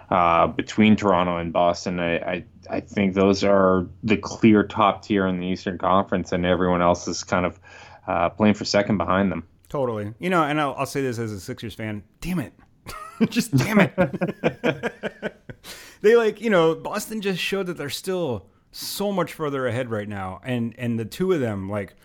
uh, 0.10 0.48
between 0.48 0.96
Toronto 0.96 1.38
and 1.38 1.54
Boston. 1.54 2.00
I, 2.00 2.18
I 2.18 2.44
I 2.70 2.80
think 2.80 3.14
those 3.14 3.44
are 3.44 3.88
the 4.04 4.18
clear 4.18 4.64
top 4.64 5.04
tier 5.04 5.28
in 5.28 5.40
the 5.40 5.48
Eastern 5.48 5.78
Conference, 5.78 6.32
and 6.32 6.46
everyone 6.46 6.82
else 6.82 7.08
is 7.08 7.24
kind 7.24 7.46
of 7.46 7.60
uh, 8.08 8.30
playing 8.30 8.56
for 8.56 8.66
second 8.66 8.98
behind 8.98 9.32
them. 9.32 9.48
Totally. 9.70 10.14
You 10.20 10.30
know, 10.30 10.44
and 10.44 10.60
I'll, 10.60 10.76
I'll 10.78 10.86
say 10.86 11.02
this 11.02 11.20
as 11.20 11.32
a 11.32 11.40
Sixers 11.40 11.76
fan. 11.76 12.04
Damn 12.22 12.40
it. 12.40 12.54
just 13.30 13.56
damn 13.56 13.80
it. 13.80 13.94
they 16.02 16.16
like, 16.16 16.42
you 16.42 16.50
know, 16.50 16.76
Boston 16.76 17.22
just 17.22 17.40
showed 17.40 17.68
that 17.68 17.78
they're 17.78 17.90
still 17.90 18.48
so 18.72 19.12
much 19.12 19.34
further 19.34 19.68
ahead 19.68 19.90
right 19.90 20.10
now. 20.10 20.42
And 20.44 20.74
and 20.78 21.00
the 21.00 21.06
two 21.06 21.32
of 21.34 21.40
them, 21.40 21.70
like, 21.70 21.96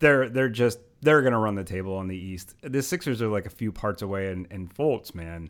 they're 0.00 0.28
they're 0.28 0.50
just 0.50 0.78
they're 1.00 1.22
gonna 1.22 1.38
run 1.38 1.54
the 1.54 1.64
table 1.64 1.96
on 1.96 2.08
the 2.08 2.16
East. 2.16 2.54
The 2.60 2.82
Sixers 2.82 3.22
are 3.22 3.28
like 3.28 3.46
a 3.46 3.50
few 3.50 3.72
parts 3.72 4.02
away 4.02 4.30
and, 4.30 4.46
and 4.50 4.74
Fultz, 4.74 5.14
man. 5.14 5.48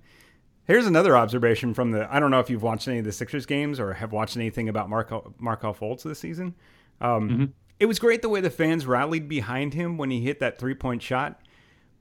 Here's 0.64 0.86
another 0.86 1.16
observation 1.16 1.74
from 1.74 1.90
the 1.90 2.12
I 2.12 2.20
don't 2.20 2.30
know 2.30 2.40
if 2.40 2.50
you've 2.50 2.62
watched 2.62 2.86
any 2.86 3.00
of 3.00 3.04
the 3.04 3.12
Sixers 3.12 3.46
games 3.46 3.80
or 3.80 3.94
have 3.94 4.12
watched 4.12 4.36
anything 4.36 4.68
about 4.68 4.88
Markel 4.88 5.34
Markelle 5.38 5.74
Fultz 5.74 6.04
this 6.04 6.20
season. 6.20 6.54
Um, 7.00 7.28
mm-hmm 7.28 7.44
it 7.78 7.86
was 7.86 7.98
great 7.98 8.22
the 8.22 8.28
way 8.28 8.40
the 8.40 8.50
fans 8.50 8.86
rallied 8.86 9.28
behind 9.28 9.74
him 9.74 9.98
when 9.98 10.10
he 10.10 10.20
hit 10.20 10.40
that 10.40 10.58
three 10.58 10.74
point 10.74 11.02
shot. 11.02 11.40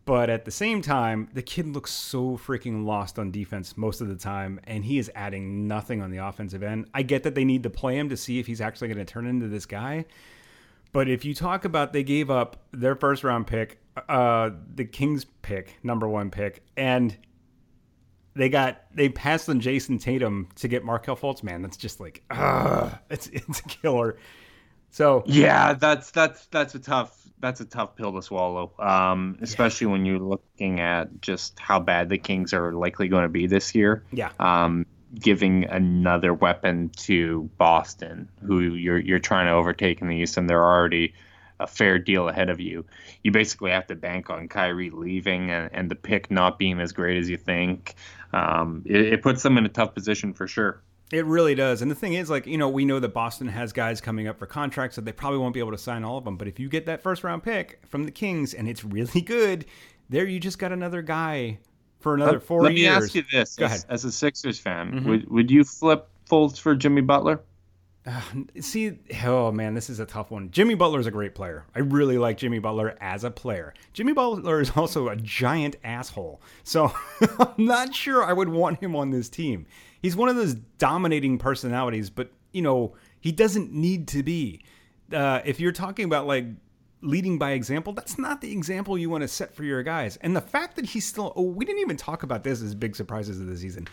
But 0.05 0.29
at 0.29 0.45
the 0.45 0.51
same 0.51 0.83
time, 0.83 1.29
the 1.33 1.41
kid 1.41 1.67
looks 1.67 1.91
so 1.91 2.37
freaking 2.37 2.85
lost 2.85 3.17
on 3.17 3.31
defense 3.31 3.75
most 3.75 4.01
of 4.01 4.07
the 4.07 4.15
time, 4.15 4.59
and 4.65 4.85
he 4.85 4.99
is 4.99 5.11
adding 5.15 5.67
nothing 5.67 6.03
on 6.03 6.11
the 6.11 6.17
offensive 6.17 6.61
end. 6.61 6.87
I 6.93 7.01
get 7.01 7.23
that 7.23 7.33
they 7.33 7.43
need 7.43 7.63
to 7.63 7.71
play 7.71 7.97
him 7.97 8.09
to 8.09 8.17
see 8.17 8.37
if 8.39 8.45
he's 8.45 8.61
actually 8.61 8.89
going 8.89 9.03
to 9.03 9.05
turn 9.05 9.25
into 9.25 9.47
this 9.47 9.65
guy. 9.65 10.05
But 10.91 11.09
if 11.09 11.25
you 11.25 11.33
talk 11.33 11.65
about 11.65 11.91
they 11.91 12.03
gave 12.03 12.29
up 12.29 12.67
their 12.71 12.95
first 12.95 13.23
round 13.23 13.47
pick, 13.47 13.79
uh, 14.07 14.51
the 14.75 14.85
Kings 14.85 15.25
pick, 15.41 15.77
number 15.83 16.07
one 16.07 16.29
pick, 16.29 16.63
and 16.77 17.17
they 18.35 18.47
got 18.47 18.83
they 18.93 19.09
passed 19.09 19.49
on 19.49 19.59
Jayson 19.59 19.99
Tatum 19.99 20.49
to 20.55 20.67
get 20.67 20.83
Markelle 20.85 21.17
Fultz, 21.17 21.41
man, 21.41 21.63
that's 21.63 21.77
just 21.77 21.99
like, 21.99 22.23
uh, 22.29 22.91
it's 23.09 23.27
it's 23.33 23.59
a 23.59 23.63
killer. 23.63 24.17
So 24.95 25.23
yeah, 25.25 25.73
that's 25.73 26.11
that's 26.11 26.45
that's 26.45 26.73
a 26.73 26.79
tough 26.79 27.13
that's 27.41 27.59
a 27.59 27.65
tough 27.65 27.97
pill 27.97 28.13
to 28.13 28.21
swallow, 28.21 28.71
um, 28.79 29.37
especially 29.41 29.87
yeah. 29.87 29.91
when 29.91 30.05
you're 30.05 30.19
looking 30.19 30.79
at 30.79 31.19
just 31.19 31.59
how 31.59 31.81
bad 31.81 32.07
the 32.07 32.17
Kings 32.17 32.53
are 32.53 32.71
likely 32.71 33.09
going 33.09 33.23
to 33.23 33.29
be 33.29 33.45
this 33.45 33.75
year. 33.75 34.05
Yeah. 34.13 34.29
Um, 34.39 34.85
giving 35.13 35.65
another 35.65 36.33
weapon 36.33 36.91
to 36.95 37.49
Boston, 37.57 38.29
who 38.45 38.61
you're 38.61 38.97
you're 38.97 39.19
trying 39.19 39.47
to 39.47 39.51
overtake 39.51 40.01
in 40.01 40.07
the 40.07 40.15
East, 40.15 40.37
and 40.37 40.49
they're 40.49 40.63
already 40.63 41.13
a 41.59 41.67
fair 41.67 41.99
deal 41.99 42.29
ahead 42.29 42.49
of 42.49 42.61
you. 42.61 42.85
You 43.21 43.31
basically 43.31 43.71
have 43.71 43.87
to 43.87 43.95
bank 43.95 44.29
on 44.29 44.47
Kyrie 44.47 44.91
leaving 44.91 45.51
and, 45.51 45.69
and 45.73 45.91
the 45.91 45.95
pick 45.95 46.31
not 46.31 46.57
being 46.57 46.79
as 46.79 46.93
great 46.93 47.17
as 47.17 47.29
you 47.29 47.35
think. 47.35 47.95
Um, 48.31 48.83
it, 48.85 49.01
it 49.01 49.21
puts 49.21 49.43
them 49.43 49.57
in 49.57 49.65
a 49.65 49.69
tough 49.69 49.93
position 49.93 50.31
for 50.31 50.47
sure. 50.47 50.81
It 51.11 51.25
really 51.25 51.53
does. 51.53 51.81
And 51.81 51.91
the 51.91 51.95
thing 51.95 52.13
is, 52.13 52.29
like, 52.29 52.47
you 52.47 52.57
know, 52.57 52.67
we 52.67 52.83
know 52.83 52.99
that 52.99 53.09
Boston 53.09 53.47
has 53.47 53.71
guys 53.71 54.01
coming 54.01 54.27
up 54.27 54.39
for 54.39 54.47
contracts, 54.47 54.95
so 54.95 55.01
they 55.01 55.11
probably 55.11 55.37
won't 55.37 55.53
be 55.53 55.59
able 55.59 55.71
to 55.71 55.77
sign 55.77 56.03
all 56.03 56.17
of 56.17 56.23
them. 56.23 56.35
But 56.35 56.47
if 56.47 56.59
you 56.59 56.67
get 56.67 56.87
that 56.87 57.01
first 57.03 57.23
round 57.23 57.43
pick 57.43 57.79
from 57.87 58.05
the 58.05 58.11
Kings 58.11 58.53
and 58.53 58.67
it's 58.67 58.83
really 58.83 59.21
good, 59.21 59.65
there 60.09 60.25
you 60.25 60.39
just 60.39 60.57
got 60.57 60.71
another 60.71 61.01
guy 61.01 61.59
for 61.99 62.15
another 62.15 62.39
four 62.39 62.63
let, 62.63 62.73
years. 62.73 62.93
Let 62.93 62.99
me 63.01 63.05
ask 63.05 63.15
you 63.15 63.23
this 63.31 63.55
Go 63.55 63.65
as, 63.65 63.71
ahead. 63.71 63.85
as 63.89 64.05
a 64.05 64.11
Sixers 64.11 64.59
fan, 64.59 64.91
mm-hmm. 64.91 65.09
would, 65.09 65.29
would 65.29 65.51
you 65.51 65.63
flip 65.63 66.07
Fultz 66.29 66.59
for 66.59 66.75
Jimmy 66.75 67.01
Butler? 67.01 67.41
Uh, 68.07 68.21
see, 68.59 68.99
oh 69.23 69.51
man, 69.51 69.73
this 69.73 69.89
is 69.89 69.99
a 69.99 70.05
tough 70.05 70.29
one. 70.29 70.51
Jimmy 70.51 70.75
Butler 70.75 70.99
is 70.99 71.07
a 71.07 71.11
great 71.11 71.33
player. 71.33 71.65
I 71.73 71.79
really 71.79 72.19
like 72.19 72.37
Jimmy 72.37 72.59
Butler 72.59 72.95
as 73.01 73.23
a 73.23 73.31
player. 73.31 73.73
Jimmy 73.93 74.13
Butler 74.13 74.61
is 74.61 74.71
also 74.75 75.09
a 75.09 75.15
giant 75.15 75.77
asshole. 75.83 76.41
So 76.63 76.93
I'm 77.39 77.65
not 77.65 77.95
sure 77.95 78.23
I 78.23 78.33
would 78.33 78.49
want 78.49 78.79
him 78.79 78.95
on 78.95 79.09
this 79.09 79.27
team. 79.27 79.65
He's 80.05 80.15
one 80.15 80.29
of 80.29 80.35
those 80.35 80.53
dominating 80.77 81.39
personalities, 81.39 82.11
but 82.11 82.29
you 82.51 82.61
know, 82.61 82.93
he 83.19 83.31
doesn't 83.31 83.73
need 83.73 84.07
to 84.09 84.21
be. 84.21 84.61
Uh, 85.11 85.41
if 85.43 85.59
you're 85.59 85.71
talking 85.71 86.05
about 86.05 86.27
like 86.27 86.45
leading 87.01 87.39
by 87.39 87.53
example, 87.53 87.91
that's 87.91 88.19
not 88.19 88.39
the 88.39 88.51
example 88.51 88.99
you 88.99 89.09
want 89.09 89.23
to 89.23 89.27
set 89.27 89.55
for 89.55 89.63
your 89.63 89.81
guys. 89.81 90.17
And 90.17 90.35
the 90.35 90.41
fact 90.41 90.75
that 90.75 90.85
he's 90.85 91.07
still, 91.07 91.33
oh, 91.35 91.41
we 91.41 91.65
didn't 91.65 91.81
even 91.81 91.97
talk 91.97 92.21
about 92.21 92.43
this 92.43 92.61
as 92.61 92.75
big 92.75 92.95
surprises 92.95 93.39
of 93.41 93.47
the 93.47 93.57
season. 93.57 93.87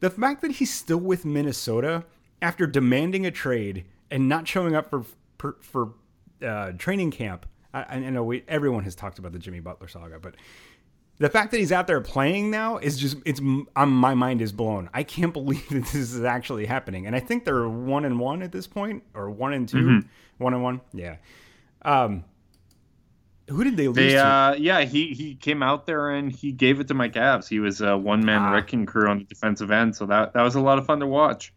The 0.00 0.08
fact 0.08 0.40
that 0.40 0.52
he's 0.52 0.72
still 0.72 0.96
with 0.96 1.26
Minnesota 1.26 2.06
after 2.40 2.66
demanding 2.66 3.26
a 3.26 3.30
trade 3.30 3.84
and 4.10 4.30
not 4.30 4.48
showing 4.48 4.74
up 4.74 4.88
for 4.88 5.04
for, 5.36 5.58
for 5.60 5.92
uh, 6.42 6.72
training 6.78 7.10
camp. 7.10 7.44
I, 7.74 7.82
I 7.82 7.98
know 7.98 8.24
we, 8.24 8.44
everyone 8.48 8.84
has 8.84 8.94
talked 8.94 9.18
about 9.18 9.32
the 9.32 9.38
Jimmy 9.38 9.60
Butler 9.60 9.88
saga, 9.88 10.18
but 10.18 10.36
the 11.20 11.28
fact 11.28 11.50
that 11.50 11.58
he's 11.58 11.70
out 11.70 11.86
there 11.86 12.00
playing 12.00 12.50
now 12.50 12.78
is 12.78 12.98
just 12.98 13.18
it's 13.26 13.40
um, 13.40 13.68
my 13.76 14.14
mind 14.14 14.40
is 14.40 14.52
blown. 14.52 14.88
I 14.92 15.02
can't 15.02 15.32
believe 15.34 15.68
that 15.68 15.84
this 15.84 15.94
is 15.94 16.24
actually 16.24 16.66
happening, 16.66 17.06
and 17.06 17.14
I 17.14 17.20
think 17.20 17.44
they're 17.44 17.68
one 17.68 18.04
and 18.04 18.18
one 18.18 18.42
at 18.42 18.50
this 18.50 18.66
point, 18.66 19.04
or 19.14 19.30
one 19.30 19.52
and 19.52 19.68
2 19.68 19.76
mm-hmm. 19.76 20.08
one 20.42 20.54
and 20.54 20.62
one. 20.62 20.80
Yeah. 20.92 21.16
Um, 21.82 22.24
who 23.48 23.64
did 23.64 23.76
they 23.76 23.88
lose 23.88 23.96
they, 23.96 24.16
uh, 24.16 24.54
yeah, 24.54 24.82
he 24.82 25.08
he 25.12 25.34
came 25.34 25.62
out 25.62 25.86
there 25.86 26.10
and 26.10 26.32
he 26.32 26.52
gave 26.52 26.80
it 26.80 26.88
to 26.88 26.94
my 26.94 27.08
Cavs. 27.08 27.48
He 27.48 27.58
was 27.60 27.80
a 27.80 27.98
one 27.98 28.24
man 28.24 28.42
ah. 28.42 28.52
wrecking 28.52 28.86
crew 28.86 29.08
on 29.08 29.18
the 29.18 29.24
defensive 29.24 29.70
end, 29.70 29.96
so 29.96 30.06
that 30.06 30.32
that 30.32 30.42
was 30.42 30.54
a 30.54 30.60
lot 30.60 30.78
of 30.78 30.86
fun 30.86 31.00
to 31.00 31.06
watch. 31.06 31.52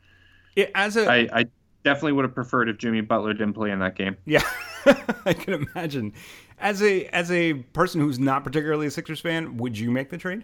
It, 0.55 0.71
as 0.75 0.97
a, 0.97 1.09
I, 1.09 1.27
I 1.31 1.45
definitely 1.83 2.13
would 2.13 2.25
have 2.25 2.35
preferred 2.35 2.67
if 2.69 2.77
Jimmy 2.77 3.01
Butler 3.01 3.33
didn't 3.33 3.53
play 3.53 3.71
in 3.71 3.79
that 3.79 3.95
game. 3.95 4.17
Yeah, 4.25 4.43
I 5.25 5.33
can 5.33 5.53
imagine. 5.53 6.13
As 6.59 6.81
a 6.81 7.05
as 7.07 7.31
a 7.31 7.53
person 7.53 8.01
who's 8.01 8.19
not 8.19 8.43
particularly 8.43 8.87
a 8.87 8.91
Sixers 8.91 9.19
fan, 9.19 9.57
would 9.57 9.77
you 9.77 9.91
make 9.91 10.09
the 10.09 10.17
trade? 10.17 10.43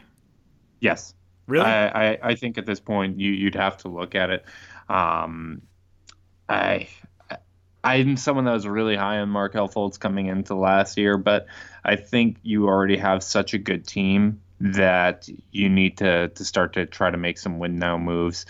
Yes. 0.80 1.14
Really? 1.48 1.66
I, 1.66 2.12
I, 2.12 2.20
I 2.22 2.36
think 2.36 2.58
at 2.58 2.66
this 2.66 2.80
point 2.80 3.20
you 3.20 3.32
you'd 3.32 3.56
have 3.56 3.78
to 3.78 3.88
look 3.88 4.16
at 4.16 4.30
it. 4.30 4.46
Um, 4.88 5.62
I 6.48 6.88
I'm 7.84 8.18
someone 8.18 8.46
that 8.46 8.54
was 8.54 8.68
really 8.68 8.96
high 8.96 9.20
on 9.20 9.30
Markelle 9.30 9.70
Fultz 9.70 10.00
coming 10.00 10.28
into 10.28 10.56
last 10.56 10.98
year, 10.98 11.18
but 11.18 11.48
I 11.84 11.96
think 11.96 12.38
you 12.44 12.68
already 12.68 12.98
have 12.98 13.24
such 13.24 13.54
a 13.54 13.58
good 13.58 13.88
team 13.88 14.42
that 14.60 15.30
you 15.52 15.70
need 15.70 15.98
to 15.98 16.28
to 16.30 16.46
start 16.46 16.74
to 16.74 16.86
try 16.86 17.10
to 17.10 17.18
make 17.18 17.38
some 17.38 17.60
win 17.60 17.80
now 17.80 17.98
moves. 17.98 18.46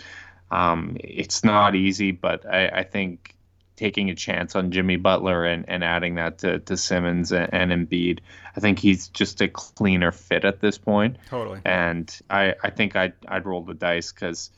Um, 0.50 0.96
it's 0.98 1.44
not 1.44 1.76
easy, 1.76 2.10
but 2.10 2.44
I, 2.44 2.68
I, 2.68 2.82
think 2.82 3.36
taking 3.80 4.10
a 4.10 4.14
chance 4.14 4.54
on 4.54 4.70
Jimmy 4.70 4.96
Butler 4.96 5.46
and, 5.46 5.64
and 5.66 5.82
adding 5.82 6.16
that 6.16 6.36
to, 6.40 6.58
to 6.58 6.76
Simmons 6.76 7.32
and, 7.32 7.48
and 7.54 7.72
Embiid, 7.72 8.18
I 8.54 8.60
think 8.60 8.78
he's 8.78 9.08
just 9.08 9.40
a 9.40 9.48
cleaner 9.48 10.12
fit 10.12 10.44
at 10.44 10.60
this 10.60 10.76
point. 10.76 11.16
Totally. 11.30 11.62
And 11.64 12.14
I, 12.28 12.56
I 12.62 12.68
think 12.68 12.94
I'd, 12.94 13.14
I'd 13.26 13.46
roll 13.46 13.62
the 13.62 13.72
dice 13.72 14.12
because 14.12 14.50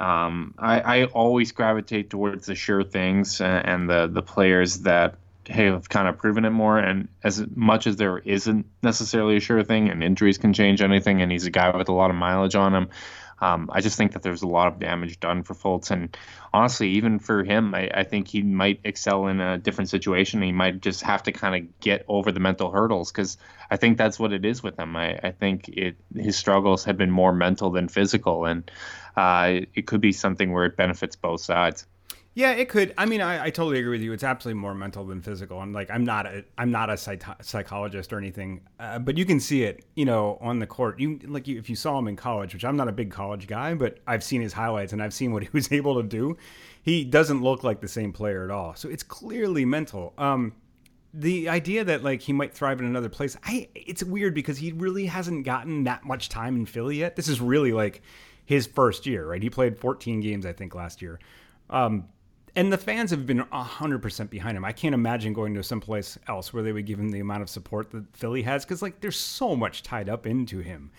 um, 0.00 0.54
I, 0.58 0.80
I 0.80 1.04
always 1.04 1.52
gravitate 1.52 2.08
towards 2.08 2.46
the 2.46 2.54
sure 2.54 2.82
things 2.82 3.42
and, 3.42 3.66
and 3.68 3.90
the, 3.90 4.06
the 4.06 4.22
players 4.22 4.78
that 4.84 5.16
have 5.48 5.90
kind 5.90 6.08
of 6.08 6.16
proven 6.16 6.46
it 6.46 6.50
more. 6.50 6.78
And 6.78 7.08
as 7.22 7.44
much 7.54 7.86
as 7.86 7.96
there 7.96 8.20
isn't 8.20 8.64
necessarily 8.82 9.36
a 9.36 9.40
sure 9.40 9.62
thing, 9.62 9.90
and 9.90 10.02
injuries 10.02 10.38
can 10.38 10.54
change 10.54 10.80
anything, 10.80 11.20
and 11.20 11.30
he's 11.30 11.44
a 11.44 11.50
guy 11.50 11.76
with 11.76 11.90
a 11.90 11.92
lot 11.92 12.08
of 12.08 12.16
mileage 12.16 12.54
on 12.54 12.74
him, 12.74 12.88
Um, 13.42 13.68
I 13.72 13.80
just 13.80 13.96
think 13.96 14.12
that 14.12 14.22
there's 14.22 14.42
a 14.42 14.46
lot 14.46 14.68
of 14.68 14.78
damage 14.78 15.18
done 15.18 15.42
for 15.42 15.54
Fultz, 15.54 15.90
and 15.90 16.16
honestly, 16.52 16.90
even 16.90 17.18
for 17.18 17.42
him, 17.42 17.74
I, 17.74 17.90
I 17.92 18.04
think 18.04 18.28
he 18.28 18.40
might 18.40 18.78
excel 18.84 19.26
in 19.26 19.40
a 19.40 19.58
different 19.58 19.90
situation. 19.90 20.42
He 20.42 20.52
might 20.52 20.80
just 20.80 21.02
have 21.02 21.24
to 21.24 21.32
kind 21.32 21.56
of 21.56 21.80
get 21.80 22.04
over 22.06 22.30
the 22.30 22.38
mental 22.38 22.70
hurdles 22.70 23.10
because 23.10 23.38
I 23.68 23.76
think 23.76 23.98
that's 23.98 24.16
what 24.16 24.32
it 24.32 24.44
is 24.44 24.62
with 24.62 24.78
him. 24.78 24.94
I, 24.94 25.18
I 25.20 25.32
think 25.32 25.68
it 25.68 25.96
his 26.14 26.36
struggles 26.36 26.84
have 26.84 26.96
been 26.96 27.10
more 27.10 27.32
mental 27.32 27.70
than 27.70 27.88
physical, 27.88 28.44
and 28.44 28.70
uh, 29.16 29.66
it 29.74 29.88
could 29.88 30.00
be 30.00 30.12
something 30.12 30.52
where 30.52 30.66
it 30.66 30.76
benefits 30.76 31.16
both 31.16 31.40
sides. 31.40 31.84
Yeah, 32.34 32.52
it 32.52 32.70
could. 32.70 32.94
I 32.96 33.04
mean, 33.04 33.20
I, 33.20 33.44
I, 33.44 33.50
totally 33.50 33.78
agree 33.78 33.90
with 33.90 34.00
you. 34.00 34.14
It's 34.14 34.24
absolutely 34.24 34.58
more 34.58 34.74
mental 34.74 35.04
than 35.04 35.20
physical. 35.20 35.60
And 35.60 35.74
like, 35.74 35.90
I'm 35.90 36.04
not 36.04 36.24
a, 36.24 36.42
I'm 36.56 36.70
not 36.70 36.88
a 36.88 36.96
psych- 36.96 37.42
psychologist 37.42 38.10
or 38.10 38.16
anything, 38.16 38.62
uh, 38.80 39.00
but 39.00 39.18
you 39.18 39.26
can 39.26 39.38
see 39.38 39.64
it, 39.64 39.84
you 39.96 40.06
know, 40.06 40.38
on 40.40 40.58
the 40.58 40.66
court. 40.66 40.98
You 40.98 41.20
like, 41.26 41.46
you, 41.46 41.58
if 41.58 41.68
you 41.68 41.76
saw 41.76 41.98
him 41.98 42.08
in 42.08 42.16
college, 42.16 42.54
which 42.54 42.64
I'm 42.64 42.76
not 42.76 42.88
a 42.88 42.92
big 42.92 43.10
college 43.10 43.46
guy, 43.46 43.74
but 43.74 43.98
I've 44.06 44.24
seen 44.24 44.40
his 44.40 44.54
highlights 44.54 44.94
and 44.94 45.02
I've 45.02 45.12
seen 45.12 45.32
what 45.32 45.42
he 45.42 45.50
was 45.52 45.70
able 45.72 46.00
to 46.00 46.08
do. 46.08 46.38
He 46.82 47.04
doesn't 47.04 47.42
look 47.42 47.64
like 47.64 47.82
the 47.82 47.88
same 47.88 48.12
player 48.12 48.44
at 48.44 48.50
all. 48.50 48.74
So 48.76 48.88
it's 48.88 49.02
clearly 49.02 49.66
mental. 49.66 50.14
Um, 50.16 50.54
the 51.12 51.50
idea 51.50 51.84
that 51.84 52.02
like 52.02 52.22
he 52.22 52.32
might 52.32 52.54
thrive 52.54 52.80
in 52.80 52.86
another 52.86 53.10
place, 53.10 53.36
I, 53.44 53.68
it's 53.74 54.02
weird 54.02 54.34
because 54.34 54.56
he 54.56 54.72
really 54.72 55.04
hasn't 55.04 55.44
gotten 55.44 55.84
that 55.84 56.06
much 56.06 56.30
time 56.30 56.56
in 56.56 56.64
Philly 56.64 56.96
yet. 56.96 57.14
This 57.14 57.28
is 57.28 57.42
really 57.42 57.72
like 57.72 58.00
his 58.46 58.66
first 58.66 59.04
year, 59.04 59.26
right? 59.26 59.42
He 59.42 59.50
played 59.50 59.78
14 59.78 60.20
games, 60.20 60.46
I 60.46 60.54
think, 60.54 60.74
last 60.74 61.02
year. 61.02 61.20
Um, 61.68 62.08
and 62.54 62.72
the 62.72 62.78
fans 62.78 63.10
have 63.10 63.26
been 63.26 63.40
100% 63.40 64.30
behind 64.30 64.56
him. 64.56 64.64
I 64.64 64.72
can't 64.72 64.94
imagine 64.94 65.32
going 65.32 65.54
to 65.54 65.62
someplace 65.62 66.18
else 66.28 66.52
where 66.52 66.62
they 66.62 66.72
would 66.72 66.86
give 66.86 66.98
him 66.98 67.10
the 67.10 67.20
amount 67.20 67.42
of 67.42 67.48
support 67.48 67.90
that 67.92 68.14
Philly 68.14 68.42
has 68.42 68.64
because, 68.64 68.82
like, 68.82 69.00
there's 69.00 69.16
so 69.16 69.56
much 69.56 69.82
tied 69.82 70.08
up 70.08 70.26
into 70.26 70.58
him. 70.58 70.90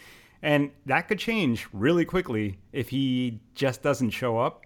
And 0.42 0.72
that 0.88 1.08
could 1.08 1.20
change 1.20 1.68
really 1.72 2.06
quickly 2.06 2.58
if 2.72 2.90
he 2.90 3.40
just 3.56 3.82
doesn't 3.84 4.10
show 4.10 4.40
up. 4.40 4.66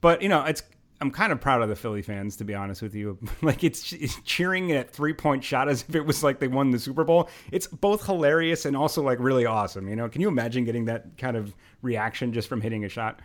But, 0.00 0.20
you 0.20 0.28
know, 0.28 0.44
it's 0.44 0.62
I'm 1.00 1.10
kind 1.10 1.32
of 1.32 1.40
proud 1.40 1.62
of 1.62 1.70
the 1.70 1.76
Philly 1.76 2.02
fans, 2.02 2.36
to 2.36 2.44
be 2.44 2.54
honest 2.54 2.82
with 2.82 2.94
you. 2.94 3.18
like 3.42 3.64
it's, 3.64 3.92
it's 3.92 4.20
cheering 4.22 4.72
at 4.72 4.90
three 4.90 5.14
point 5.14 5.42
shot 5.42 5.68
as 5.68 5.84
if 5.88 5.94
it 5.94 6.04
was 6.04 6.22
like 6.22 6.40
they 6.40 6.48
won 6.48 6.70
the 6.70 6.78
Super 6.78 7.04
Bowl. 7.04 7.30
It's 7.50 7.66
both 7.66 8.04
hilarious 8.04 8.66
and 8.66 8.76
also 8.76 9.02
like 9.02 9.18
really 9.20 9.46
awesome. 9.46 9.88
You 9.88 9.96
know, 9.96 10.08
can 10.08 10.20
you 10.20 10.28
imagine 10.28 10.64
getting 10.64 10.84
that 10.86 11.16
kind 11.16 11.36
of 11.36 11.54
reaction 11.82 12.32
just 12.32 12.48
from 12.48 12.60
hitting 12.60 12.84
a 12.84 12.88
shot? 12.88 13.20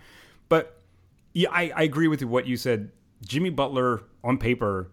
But 0.47 0.81
yeah, 1.35 1.49
I, 1.51 1.71
I 1.75 1.83
agree 1.83 2.07
with 2.07 2.23
what 2.23 2.47
you 2.47 2.57
said. 2.57 2.91
Jimmy 3.23 3.49
Butler 3.49 4.03
on 4.23 4.37
paper, 4.37 4.89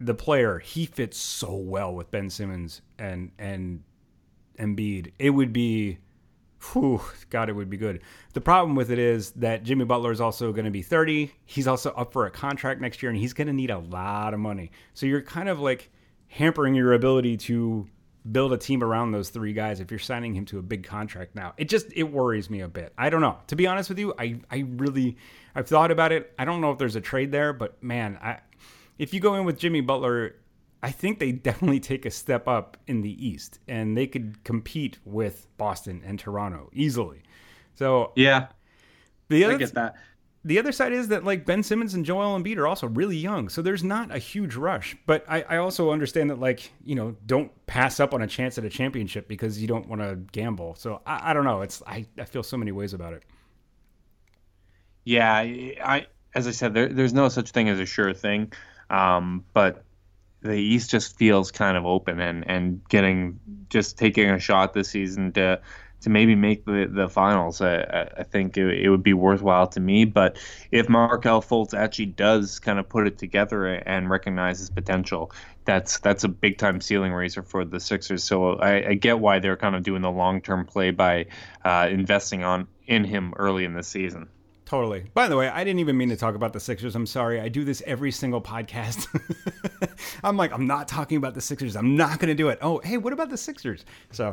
the 0.00 0.14
player, 0.14 0.58
he 0.58 0.84
fits 0.84 1.16
so 1.16 1.54
well 1.54 1.94
with 1.94 2.10
Ben 2.10 2.28
Simmons 2.28 2.82
and 2.98 3.30
and 3.38 3.84
Embiid. 4.58 5.12
It 5.18 5.30
would 5.30 5.52
be 5.52 5.98
whew, 6.72 7.00
God, 7.30 7.48
it 7.48 7.52
would 7.52 7.70
be 7.70 7.76
good. 7.76 8.02
The 8.34 8.40
problem 8.40 8.74
with 8.74 8.90
it 8.90 8.98
is 8.98 9.30
that 9.32 9.62
Jimmy 9.62 9.84
Butler 9.84 10.10
is 10.10 10.20
also 10.20 10.52
going 10.52 10.64
to 10.64 10.70
be 10.70 10.82
30. 10.82 11.32
He's 11.46 11.66
also 11.68 11.90
up 11.92 12.12
for 12.12 12.26
a 12.26 12.30
contract 12.30 12.80
next 12.80 13.02
year 13.02 13.10
and 13.10 13.18
he's 13.18 13.32
going 13.32 13.46
to 13.46 13.52
need 13.52 13.70
a 13.70 13.78
lot 13.78 14.34
of 14.34 14.40
money. 14.40 14.72
So 14.92 15.06
you're 15.06 15.22
kind 15.22 15.48
of 15.48 15.60
like 15.60 15.90
hampering 16.26 16.74
your 16.74 16.92
ability 16.92 17.36
to 17.36 17.88
build 18.30 18.52
a 18.52 18.58
team 18.58 18.82
around 18.82 19.12
those 19.12 19.30
three 19.30 19.52
guys 19.52 19.80
if 19.80 19.90
you're 19.90 19.98
signing 19.98 20.34
him 20.34 20.44
to 20.46 20.58
a 20.58 20.62
big 20.62 20.84
contract 20.84 21.34
now. 21.34 21.54
It 21.56 21.68
just 21.68 21.86
it 21.94 22.04
worries 22.04 22.50
me 22.50 22.60
a 22.60 22.68
bit. 22.68 22.92
I 22.98 23.08
don't 23.08 23.20
know. 23.20 23.38
To 23.46 23.56
be 23.56 23.66
honest 23.66 23.88
with 23.88 23.98
you, 23.98 24.12
I 24.18 24.40
I 24.50 24.64
really 24.76 25.16
I've 25.54 25.68
thought 25.68 25.90
about 25.90 26.12
it. 26.12 26.32
I 26.38 26.44
don't 26.44 26.60
know 26.60 26.70
if 26.70 26.78
there's 26.78 26.96
a 26.96 27.00
trade 27.00 27.32
there, 27.32 27.52
but 27.52 27.82
man, 27.82 28.18
I 28.22 28.40
if 28.98 29.14
you 29.14 29.20
go 29.20 29.34
in 29.34 29.44
with 29.44 29.58
Jimmy 29.58 29.80
Butler, 29.80 30.36
I 30.82 30.90
think 30.90 31.18
they 31.18 31.32
definitely 31.48 31.80
take 31.80 32.06
a 32.06 32.10
step 32.10 32.48
up 32.48 32.76
in 32.86 33.02
the 33.02 33.26
East 33.26 33.58
and 33.68 33.96
they 33.96 34.06
could 34.06 34.42
compete 34.44 34.98
with 35.04 35.46
Boston 35.56 36.02
and 36.04 36.18
Toronto 36.18 36.70
easily. 36.72 37.22
So 37.74 38.12
Yeah. 38.16 38.48
The 39.28 39.44
other 39.44 39.54
I 39.54 39.58
get 39.58 39.74
that 39.74 39.96
the 40.44 40.58
other 40.58 40.72
side 40.72 40.92
is 40.92 41.08
that 41.08 41.24
like 41.24 41.44
Ben 41.44 41.62
Simmons 41.62 41.92
and 41.94 42.04
Joel 42.04 42.38
Embiid 42.38 42.56
are 42.56 42.66
also 42.66 42.86
really 42.86 43.16
young, 43.16 43.48
so 43.48 43.60
there's 43.60 43.84
not 43.84 44.14
a 44.14 44.18
huge 44.18 44.54
rush. 44.56 44.96
But 45.06 45.24
I, 45.28 45.42
I 45.42 45.56
also 45.58 45.90
understand 45.90 46.30
that 46.30 46.40
like 46.40 46.72
you 46.82 46.94
know 46.94 47.16
don't 47.26 47.50
pass 47.66 48.00
up 48.00 48.14
on 48.14 48.22
a 48.22 48.26
chance 48.26 48.56
at 48.56 48.64
a 48.64 48.70
championship 48.70 49.28
because 49.28 49.60
you 49.60 49.68
don't 49.68 49.86
want 49.86 50.00
to 50.00 50.16
gamble. 50.32 50.76
So 50.76 51.02
I, 51.04 51.30
I 51.30 51.32
don't 51.34 51.44
know. 51.44 51.60
It's 51.60 51.82
I, 51.86 52.06
I 52.18 52.24
feel 52.24 52.42
so 52.42 52.56
many 52.56 52.72
ways 52.72 52.94
about 52.94 53.12
it. 53.12 53.24
Yeah, 55.04 55.34
I 55.34 56.06
as 56.34 56.46
I 56.46 56.52
said, 56.52 56.74
there, 56.74 56.88
there's 56.88 57.12
no 57.12 57.28
such 57.28 57.50
thing 57.50 57.68
as 57.68 57.80
a 57.80 57.86
sure 57.86 58.14
thing, 58.14 58.52
um, 58.88 59.44
but 59.52 59.84
the 60.42 60.54
East 60.54 60.90
just 60.90 61.18
feels 61.18 61.50
kind 61.50 61.76
of 61.76 61.84
open 61.84 62.20
and 62.20 62.48
and 62.48 62.88
getting 62.88 63.40
just 63.68 63.98
taking 63.98 64.30
a 64.30 64.38
shot 64.38 64.72
this 64.72 64.90
season 64.90 65.32
to 65.32 65.60
to 66.00 66.10
maybe 66.10 66.34
make 66.34 66.64
the, 66.64 66.90
the 66.90 67.08
finals. 67.08 67.60
I, 67.60 68.08
I 68.16 68.22
think 68.22 68.56
it, 68.56 68.84
it, 68.84 68.88
would 68.88 69.02
be 69.02 69.12
worthwhile 69.12 69.66
to 69.68 69.80
me. 69.80 70.06
But 70.06 70.38
if 70.70 70.88
Markelle 70.88 71.42
Fultz 71.42 71.74
actually 71.74 72.06
does 72.06 72.58
kind 72.58 72.78
of 72.78 72.88
put 72.88 73.06
it 73.06 73.18
together 73.18 73.66
and 73.66 74.08
recognize 74.08 74.60
his 74.60 74.70
potential, 74.70 75.30
that's 75.64 75.98
that's 75.98 76.24
a 76.24 76.28
big 76.28 76.58
time 76.58 76.80
ceiling 76.80 77.12
raiser 77.12 77.42
for 77.42 77.64
the 77.64 77.80
Sixers. 77.80 78.24
So 78.24 78.54
I, 78.54 78.88
I 78.88 78.94
get 78.94 79.20
why 79.20 79.40
they're 79.40 79.56
kind 79.56 79.76
of 79.76 79.82
doing 79.82 80.02
the 80.02 80.10
long 80.10 80.40
term 80.40 80.66
play 80.66 80.90
by 80.90 81.26
uh, 81.64 81.88
investing 81.90 82.44
on 82.44 82.66
in 82.86 83.04
him 83.04 83.34
early 83.36 83.64
in 83.64 83.74
the 83.74 83.82
season. 83.82 84.28
Totally. 84.70 85.04
By 85.14 85.26
the 85.26 85.36
way, 85.36 85.48
I 85.48 85.64
didn't 85.64 85.80
even 85.80 85.96
mean 85.96 86.10
to 86.10 86.16
talk 86.16 86.36
about 86.36 86.52
the 86.52 86.60
Sixers. 86.60 86.94
I'm 86.94 87.04
sorry. 87.04 87.40
I 87.40 87.48
do 87.48 87.64
this 87.64 87.82
every 87.86 88.12
single 88.12 88.40
podcast. 88.40 89.08
I'm 90.22 90.36
like, 90.36 90.52
I'm 90.52 90.68
not 90.68 90.86
talking 90.86 91.16
about 91.16 91.34
the 91.34 91.40
Sixers. 91.40 91.74
I'm 91.74 91.96
not 91.96 92.20
going 92.20 92.28
to 92.28 92.36
do 92.36 92.50
it. 92.50 92.60
Oh, 92.62 92.78
hey, 92.78 92.96
what 92.96 93.12
about 93.12 93.30
the 93.30 93.36
Sixers? 93.36 93.84
So, 94.12 94.32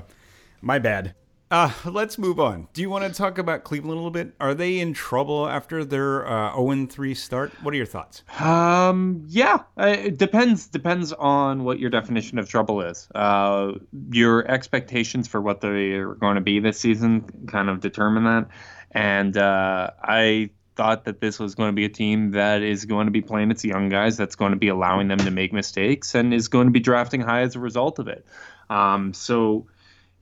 my 0.62 0.78
bad. 0.78 1.16
Uh, 1.50 1.72
let's 1.86 2.20
move 2.20 2.40
on. 2.40 2.68
Do 2.74 2.82
you 2.84 2.90
want 2.92 3.04
to 3.06 3.12
talk 3.12 3.40
about 3.40 3.64
Cleveland 3.64 3.94
a 3.94 3.96
little 3.96 4.12
bit? 4.12 4.36
Are 4.40 4.54
they 4.54 4.80
in 4.80 4.94
trouble 4.94 5.48
after 5.50 5.84
their 5.84 6.28
uh, 6.28 6.52
0-3 6.54 7.18
start? 7.18 7.52
What 7.64 7.74
are 7.74 7.78
your 7.78 7.88
thoughts? 7.88 8.24
Um, 8.40 9.24
yeah, 9.28 9.64
it 9.78 10.20
depends 10.20 10.68
depends 10.68 11.14
on 11.14 11.64
what 11.64 11.80
your 11.80 11.90
definition 11.90 12.38
of 12.38 12.48
trouble 12.48 12.82
is. 12.82 13.08
Uh, 13.16 13.72
your 14.12 14.48
expectations 14.52 15.28
for 15.28 15.42
what 15.42 15.62
they're 15.62 16.14
going 16.14 16.36
to 16.36 16.42
be 16.42 16.60
this 16.60 16.80
season 16.80 17.48
kind 17.48 17.70
of 17.72 17.80
determine 17.80 18.26
that. 18.26 18.50
And 18.98 19.38
uh, 19.38 19.92
I 20.02 20.50
thought 20.76 21.06
that 21.06 21.22
this 21.22 21.38
was 21.38 21.54
going 21.54 21.70
to 21.70 21.74
be 21.74 21.86
a 21.86 21.90
team 21.90 22.32
that 22.32 22.64
is 22.64 22.86
going 22.86 23.06
to 23.06 23.12
be 23.12 23.22
playing 23.22 23.52
its 23.52 23.64
young 23.64 23.90
guys, 23.90 24.18
that's 24.18 24.36
going 24.36 24.54
to 24.54 24.58
be 24.58 24.70
allowing 24.70 25.08
them 25.08 25.20
to 25.20 25.30
make 25.30 25.54
mistakes, 25.54 26.16
and 26.16 26.34
is 26.34 26.48
going 26.48 26.66
to 26.66 26.72
be 26.72 26.80
drafting 26.80 27.22
high 27.22 27.42
as 27.42 27.56
a 27.56 27.60
result 27.60 28.00
of 28.00 28.08
it. 28.08 28.26
Um, 28.72 29.14
so 29.14 29.68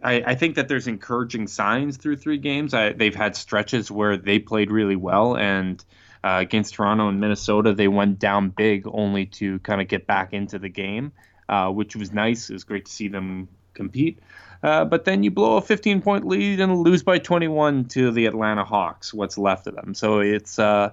I, 0.03 0.23
I, 0.27 0.35
think 0.35 0.55
that 0.55 0.67
there's 0.67 0.87
encouraging 0.87 1.47
signs 1.47 1.95
through 1.95 2.17
three 2.17 2.37
games. 2.37 2.73
I, 2.73 2.91
they've 2.91 3.15
had 3.15 3.37
stretches 3.37 3.89
where 3.89 4.17
they 4.17 4.39
played 4.39 4.71
really 4.71 4.97
well, 4.97 5.37
and 5.37 5.81
uh, 6.21 6.39
against 6.41 6.73
Toronto 6.73 7.07
and 7.07 7.21
Minnesota, 7.21 7.73
they 7.73 7.87
went 7.87 8.19
down 8.19 8.49
big 8.49 8.85
only 8.87 9.25
to 9.27 9.59
kind 9.59 9.79
of 9.79 9.87
get 9.87 10.05
back 10.05 10.33
into 10.33 10.59
the 10.59 10.69
game, 10.69 11.13
uh, 11.47 11.69
which 11.69 11.95
was 11.95 12.11
nice. 12.11 12.49
It 12.49 12.53
was 12.53 12.65
great 12.65 12.87
to 12.87 12.91
see 12.91 13.07
them 13.07 13.47
compete. 13.73 14.19
Uh, 14.63 14.85
but 14.85 15.05
then 15.05 15.23
you 15.23 15.31
blow 15.31 15.57
a 15.57 15.61
15 15.61 16.01
point 16.01 16.25
lead 16.25 16.59
and 16.59 16.77
lose 16.77 17.03
by 17.03 17.17
21 17.19 17.85
to 17.85 18.11
the 18.11 18.25
Atlanta 18.25 18.63
Hawks, 18.63 19.13
what's 19.13 19.37
left 19.37 19.67
of 19.67 19.75
them. 19.75 19.93
So 19.93 20.19
it's 20.19 20.57
uh, 20.59 20.91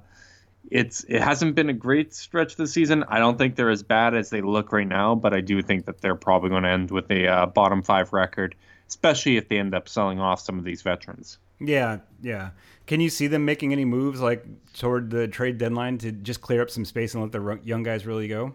it's 0.70 1.04
it 1.04 1.20
hasn't 1.20 1.54
been 1.54 1.68
a 1.68 1.74
great 1.74 2.14
stretch 2.14 2.56
this 2.56 2.72
season. 2.72 3.04
I 3.08 3.18
don't 3.18 3.38
think 3.38 3.56
they're 3.56 3.70
as 3.70 3.82
bad 3.82 4.14
as 4.14 4.30
they 4.30 4.40
look 4.40 4.72
right 4.72 4.86
now, 4.86 5.14
but 5.14 5.34
I 5.34 5.40
do 5.40 5.62
think 5.62 5.86
that 5.86 6.00
they're 6.00 6.14
probably 6.14 6.50
going 6.50 6.62
to 6.62 6.68
end 6.68 6.90
with 6.90 7.10
a 7.10 7.26
uh, 7.26 7.46
bottom 7.46 7.82
five 7.82 8.12
record, 8.12 8.54
especially 8.88 9.36
if 9.36 9.48
they 9.48 9.58
end 9.58 9.74
up 9.74 9.88
selling 9.88 10.20
off 10.20 10.40
some 10.40 10.58
of 10.58 10.64
these 10.64 10.82
veterans. 10.82 11.38
Yeah, 11.60 11.98
yeah. 12.22 12.50
Can 12.86 13.00
you 13.00 13.10
see 13.10 13.26
them 13.28 13.44
making 13.44 13.72
any 13.72 13.84
moves 13.84 14.20
like 14.20 14.44
toward 14.74 15.10
the 15.10 15.28
trade 15.28 15.58
deadline 15.58 15.98
to 15.98 16.12
just 16.12 16.40
clear 16.40 16.62
up 16.62 16.70
some 16.70 16.84
space 16.84 17.14
and 17.14 17.22
let 17.22 17.32
the 17.32 17.60
young 17.64 17.82
guys 17.82 18.06
really 18.06 18.28
go? 18.28 18.54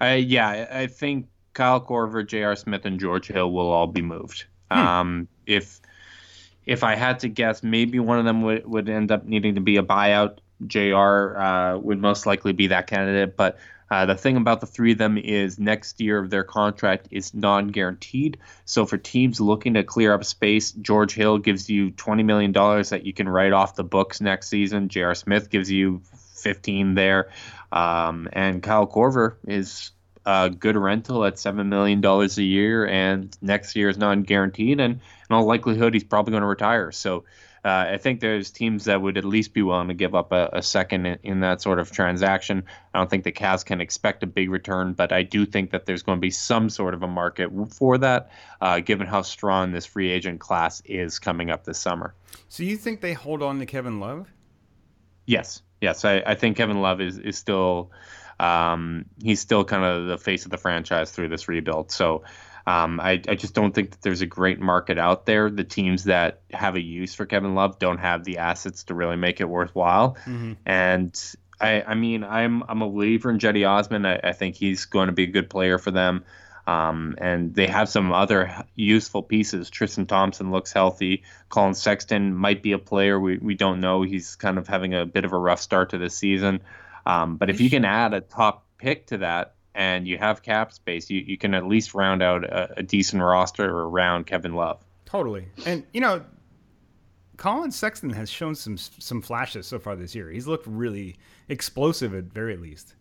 Uh, 0.00 0.18
yeah, 0.18 0.68
I 0.72 0.86
think 0.86 1.28
Kyle 1.54 1.80
Korver, 1.80 2.26
J.R. 2.26 2.56
Smith, 2.56 2.84
and 2.84 2.98
George 2.98 3.28
Hill 3.28 3.52
will 3.52 3.70
all 3.70 3.86
be 3.86 4.02
moved. 4.02 4.46
Hmm. 4.70 4.78
Um, 4.78 5.28
if 5.46 5.80
if 6.64 6.84
I 6.84 6.94
had 6.94 7.20
to 7.20 7.28
guess, 7.28 7.62
maybe 7.62 7.98
one 7.98 8.18
of 8.18 8.24
them 8.24 8.42
would, 8.42 8.66
would 8.66 8.88
end 8.88 9.10
up 9.10 9.24
needing 9.24 9.56
to 9.56 9.60
be 9.60 9.76
a 9.76 9.82
buyout. 9.82 10.38
J.R. 10.66 11.36
Uh, 11.36 11.78
would 11.78 11.98
most 11.98 12.24
likely 12.24 12.52
be 12.52 12.68
that 12.68 12.86
candidate, 12.86 13.36
but 13.36 13.58
uh, 13.92 14.06
the 14.06 14.14
thing 14.14 14.38
about 14.38 14.60
the 14.62 14.66
three 14.66 14.92
of 14.92 14.98
them 14.98 15.18
is 15.18 15.58
next 15.58 16.00
year 16.00 16.18
of 16.18 16.30
their 16.30 16.44
contract 16.44 17.08
is 17.10 17.34
non-guaranteed. 17.34 18.38
So 18.64 18.86
for 18.86 18.96
teams 18.96 19.38
looking 19.38 19.74
to 19.74 19.84
clear 19.84 20.14
up 20.14 20.24
space, 20.24 20.72
George 20.72 21.12
Hill 21.14 21.36
gives 21.36 21.68
you 21.68 21.90
twenty 21.90 22.22
million 22.22 22.52
dollars 22.52 22.88
that 22.88 23.04
you 23.04 23.12
can 23.12 23.28
write 23.28 23.52
off 23.52 23.74
the 23.74 23.84
books 23.84 24.20
next 24.20 24.48
season. 24.48 24.88
J.R. 24.88 25.14
Smith 25.14 25.50
gives 25.50 25.70
you 25.70 26.00
fifteen 26.36 26.94
there, 26.94 27.30
um, 27.70 28.28
and 28.32 28.62
Kyle 28.62 28.86
Korver 28.86 29.34
is 29.46 29.90
a 30.24 30.50
good 30.50 30.76
rental 30.76 31.24
at 31.24 31.38
seven 31.38 31.68
million 31.68 32.00
dollars 32.00 32.38
a 32.38 32.42
year, 32.42 32.86
and 32.86 33.36
next 33.40 33.76
year 33.76 33.88
is 33.88 33.98
non-guaranteed, 33.98 34.80
and 34.80 34.94
in 34.94 35.36
all 35.36 35.44
likelihood 35.44 35.94
he's 35.94 36.04
probably 36.04 36.32
going 36.32 36.42
to 36.42 36.46
retire. 36.46 36.92
So 36.92 37.24
uh, 37.64 37.86
I 37.92 37.98
think 37.98 38.20
there's 38.20 38.50
teams 38.50 38.86
that 38.86 39.00
would 39.00 39.16
at 39.16 39.24
least 39.24 39.54
be 39.54 39.62
willing 39.62 39.88
to 39.88 39.94
give 39.94 40.16
up 40.16 40.32
a, 40.32 40.50
a 40.52 40.62
second 40.62 41.06
in, 41.06 41.18
in, 41.22 41.40
that 41.40 41.62
sort 41.62 41.78
of 41.78 41.92
transaction. 41.92 42.64
I 42.92 42.98
don't 42.98 43.08
think 43.08 43.22
the 43.22 43.30
Cavs 43.30 43.64
can 43.64 43.80
expect 43.80 44.24
a 44.24 44.26
big 44.26 44.50
return, 44.50 44.94
but 44.94 45.12
I 45.12 45.22
do 45.22 45.46
think 45.46 45.70
that 45.70 45.86
there's 45.86 46.02
going 46.02 46.18
to 46.18 46.20
be 46.20 46.30
some 46.30 46.68
sort 46.70 46.92
of 46.92 47.04
a 47.04 47.06
market 47.06 47.50
for 47.72 47.98
that, 47.98 48.32
uh, 48.60 48.80
given 48.80 49.06
how 49.06 49.22
strong 49.22 49.70
this 49.70 49.86
free 49.86 50.10
agent 50.10 50.40
class 50.40 50.82
is 50.84 51.20
coming 51.20 51.50
up 51.50 51.64
this 51.64 51.78
summer. 51.78 52.14
So 52.48 52.64
you 52.64 52.76
think 52.76 53.00
they 53.00 53.12
hold 53.12 53.42
on 53.42 53.60
to 53.60 53.66
Kevin 53.66 54.00
Love? 54.00 54.28
Yes, 55.26 55.62
yes. 55.80 56.04
I, 56.04 56.16
I 56.26 56.34
think 56.34 56.56
Kevin 56.56 56.80
Love 56.80 57.00
is 57.00 57.16
is 57.18 57.38
still 57.38 57.92
um, 58.40 59.06
he's 59.22 59.40
still 59.40 59.64
kind 59.64 59.84
of 59.84 60.08
the 60.08 60.18
face 60.18 60.44
of 60.44 60.50
the 60.50 60.58
franchise 60.58 61.10
through 61.10 61.28
this 61.28 61.48
rebuild. 61.48 61.90
So 61.90 62.24
um, 62.66 63.00
I, 63.00 63.20
I 63.28 63.34
just 63.34 63.54
don't 63.54 63.74
think 63.74 63.90
that 63.90 64.02
there's 64.02 64.20
a 64.20 64.26
great 64.26 64.60
market 64.60 64.98
out 64.98 65.26
there. 65.26 65.50
The 65.50 65.64
teams 65.64 66.04
that 66.04 66.40
have 66.50 66.76
a 66.76 66.80
use 66.80 67.14
for 67.14 67.26
Kevin 67.26 67.54
Love 67.54 67.78
don't 67.78 67.98
have 67.98 68.24
the 68.24 68.38
assets 68.38 68.84
to 68.84 68.94
really 68.94 69.16
make 69.16 69.40
it 69.40 69.48
worthwhile. 69.48 70.16
Mm-hmm. 70.24 70.52
And 70.64 71.34
I, 71.60 71.82
I 71.82 71.94
mean, 71.94 72.24
I'm 72.24 72.62
I'm 72.68 72.82
a 72.82 72.88
believer 72.88 73.30
in 73.30 73.38
Cedi 73.38 73.68
Osman. 73.68 74.06
I, 74.06 74.20
I 74.22 74.32
think 74.32 74.56
he's 74.56 74.84
going 74.84 75.06
to 75.06 75.12
be 75.12 75.24
a 75.24 75.28
good 75.28 75.50
player 75.50 75.78
for 75.78 75.90
them. 75.90 76.24
Um, 76.64 77.16
and 77.18 77.52
they 77.54 77.66
have 77.66 77.88
some 77.88 78.12
other 78.12 78.64
useful 78.76 79.22
pieces. 79.22 79.68
Tristan 79.68 80.06
Thompson 80.06 80.52
looks 80.52 80.72
healthy. 80.72 81.24
Collin 81.48 81.74
Sexton 81.74 82.34
might 82.34 82.62
be 82.62 82.70
a 82.70 82.78
player. 82.78 83.18
We, 83.18 83.38
we 83.38 83.54
don't 83.54 83.80
know. 83.80 84.02
He's 84.02 84.36
kind 84.36 84.58
of 84.58 84.68
having 84.68 84.94
a 84.94 85.04
bit 85.04 85.24
of 85.24 85.32
a 85.32 85.38
rough 85.38 85.60
start 85.60 85.90
to 85.90 85.98
this 85.98 86.14
season. 86.14 86.60
Um, 87.06 87.36
but 87.36 87.50
if 87.50 87.60
you 87.60 87.70
can 87.70 87.84
add 87.84 88.14
a 88.14 88.20
top 88.20 88.66
pick 88.78 89.06
to 89.08 89.18
that, 89.18 89.54
and 89.74 90.06
you 90.06 90.18
have 90.18 90.42
cap 90.42 90.72
space, 90.72 91.08
you, 91.08 91.20
you 91.20 91.38
can 91.38 91.54
at 91.54 91.66
least 91.66 91.94
round 91.94 92.22
out 92.22 92.44
a, 92.44 92.80
a 92.80 92.82
decent 92.82 93.22
roster 93.22 93.64
around 93.68 94.26
Kevin 94.26 94.54
Love. 94.54 94.84
Totally. 95.06 95.48
And, 95.64 95.84
you 95.92 96.00
know, 96.00 96.22
Collin 97.36 97.70
Sexton 97.70 98.10
has 98.10 98.30
shown 98.30 98.54
some 98.54 98.76
some 98.76 99.20
flashes 99.20 99.66
so 99.66 99.78
far 99.78 99.96
this 99.96 100.14
year. 100.14 100.30
He's 100.30 100.46
looked 100.46 100.66
really 100.66 101.16
explosive 101.48 102.14
at 102.14 102.24
very 102.24 102.56
least. 102.56 102.94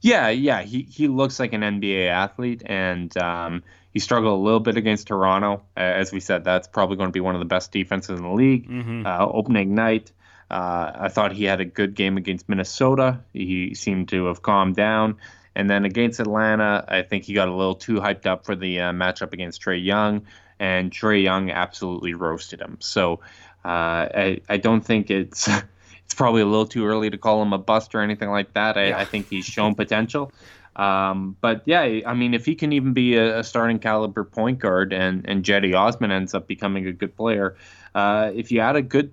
Yeah, 0.00 0.28
yeah, 0.28 0.62
he 0.62 0.82
he 0.82 1.08
looks 1.08 1.38
like 1.38 1.52
an 1.52 1.60
NBA 1.60 2.08
athlete, 2.08 2.62
and 2.66 3.16
um, 3.16 3.62
he 3.92 4.00
struggled 4.00 4.38
a 4.38 4.42
little 4.42 4.60
bit 4.60 4.76
against 4.76 5.06
Toronto. 5.06 5.62
As 5.76 6.12
we 6.12 6.20
said, 6.20 6.44
that's 6.44 6.68
probably 6.68 6.96
going 6.96 7.08
to 7.08 7.12
be 7.12 7.20
one 7.20 7.34
of 7.34 7.38
the 7.38 7.46
best 7.46 7.72
defenses 7.72 8.18
in 8.18 8.22
the 8.22 8.32
league. 8.32 8.68
Mm-hmm. 8.68 9.06
Uh, 9.06 9.26
opening 9.26 9.74
night, 9.74 10.12
uh, 10.50 10.92
I 10.94 11.08
thought 11.08 11.32
he 11.32 11.44
had 11.44 11.60
a 11.60 11.64
good 11.64 11.94
game 11.94 12.16
against 12.16 12.48
Minnesota. 12.48 13.20
He 13.32 13.74
seemed 13.74 14.08
to 14.10 14.26
have 14.26 14.42
calmed 14.42 14.76
down. 14.76 15.16
And 15.56 15.70
then 15.70 15.84
against 15.84 16.20
Atlanta, 16.20 16.84
I 16.88 17.02
think 17.02 17.24
he 17.24 17.32
got 17.32 17.48
a 17.48 17.54
little 17.54 17.76
too 17.76 17.94
hyped 17.94 18.26
up 18.26 18.44
for 18.44 18.56
the 18.56 18.80
uh, 18.80 18.92
matchup 18.92 19.32
against 19.32 19.62
Trae 19.62 19.82
Young, 19.82 20.26
and 20.58 20.90
Trae 20.90 21.22
Young 21.22 21.50
absolutely 21.50 22.14
roasted 22.14 22.60
him. 22.60 22.78
So 22.80 23.20
uh, 23.64 24.08
I, 24.14 24.40
I 24.48 24.56
don't 24.56 24.80
think 24.80 25.10
it's 25.10 25.48
it's 26.04 26.14
probably 26.14 26.42
a 26.42 26.46
little 26.46 26.66
too 26.66 26.86
early 26.86 27.10
to 27.10 27.18
call 27.18 27.40
him 27.40 27.52
a 27.52 27.58
bust 27.58 27.94
or 27.94 28.00
anything 28.00 28.30
like 28.30 28.52
that. 28.54 28.76
I, 28.76 28.88
yeah. 28.88 28.98
I 28.98 29.04
think 29.04 29.28
he's 29.28 29.44
shown 29.44 29.74
potential. 29.74 30.32
Um, 30.76 31.36
but 31.40 31.62
yeah, 31.66 32.00
I 32.04 32.14
mean, 32.14 32.34
if 32.34 32.44
he 32.46 32.56
can 32.56 32.72
even 32.72 32.94
be 32.94 33.16
a, 33.16 33.38
a, 33.38 33.44
starting 33.44 33.78
caliber 33.78 34.24
point 34.24 34.58
guard 34.58 34.92
and, 34.92 35.24
and 35.28 35.44
Cedi 35.44 35.72
Osman 35.78 36.10
ends 36.10 36.34
up 36.34 36.48
becoming 36.48 36.88
a 36.88 36.92
good 36.92 37.16
player, 37.16 37.56
uh, 37.94 38.32
if 38.34 38.50
you 38.50 38.58
add 38.58 38.74
a 38.74 38.82
good 38.82 39.12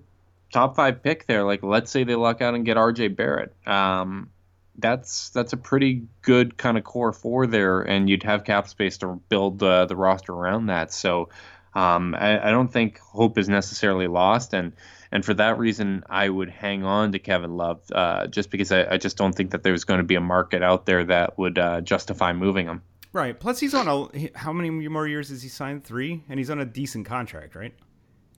top 0.52 0.76
five 0.76 1.02
pick 1.02 1.26
there, 1.26 1.42
like 1.42 1.62
let's 1.62 1.90
say 1.90 2.04
they 2.04 2.14
luck 2.14 2.40
out 2.40 2.54
and 2.54 2.64
get 2.64 2.76
RJ 2.76 3.16
Barrett, 3.16 3.54
um, 3.66 4.30
that's 4.78 5.30
that's 5.30 5.52
a 5.52 5.56
pretty 5.56 6.06
good 6.22 6.56
kind 6.56 6.78
of 6.78 6.84
core 6.84 7.12
four 7.12 7.46
there, 7.46 7.80
and 7.80 8.08
you'd 8.08 8.22
have 8.22 8.44
cap 8.44 8.68
space 8.68 8.98
to 8.98 9.20
build 9.28 9.62
uh, 9.62 9.86
the 9.86 9.96
roster 9.96 10.32
around 10.32 10.66
that. 10.66 10.92
So 10.92 11.30
um, 11.74 12.14
I, 12.14 12.48
I, 12.48 12.50
don't 12.50 12.70
think 12.70 12.98
hope 12.98 13.38
is 13.38 13.48
necessarily 13.48 14.06
lost, 14.06 14.54
and 14.54 14.72
and 15.10 15.24
for 15.24 15.34
that 15.34 15.58
reason, 15.58 16.04
I 16.08 16.28
would 16.28 16.50
hang 16.50 16.84
on 16.84 17.12
to 17.12 17.18
Kevin 17.18 17.56
Love 17.56 17.80
uh, 17.92 18.26
just 18.26 18.50
because 18.50 18.72
I, 18.72 18.94
I, 18.94 18.96
just 18.98 19.16
don't 19.16 19.34
think 19.34 19.50
that 19.50 19.62
there's 19.62 19.84
going 19.84 19.98
to 19.98 20.04
be 20.04 20.14
a 20.14 20.20
market 20.20 20.62
out 20.62 20.86
there 20.86 21.04
that 21.04 21.38
would 21.38 21.58
uh, 21.58 21.80
justify 21.80 22.32
moving 22.32 22.66
him. 22.66 22.82
Right. 23.12 23.38
Plus, 23.38 23.58
he's 23.60 23.74
on 23.74 23.88
a 23.88 24.30
how 24.34 24.52
many 24.52 24.70
more 24.70 25.06
years 25.06 25.28
has 25.28 25.42
he 25.42 25.48
signed? 25.48 25.84
Three, 25.84 26.24
and 26.28 26.38
he's 26.38 26.50
on 26.50 26.60
a 26.60 26.64
decent 26.64 27.06
contract, 27.06 27.54
right? 27.54 27.74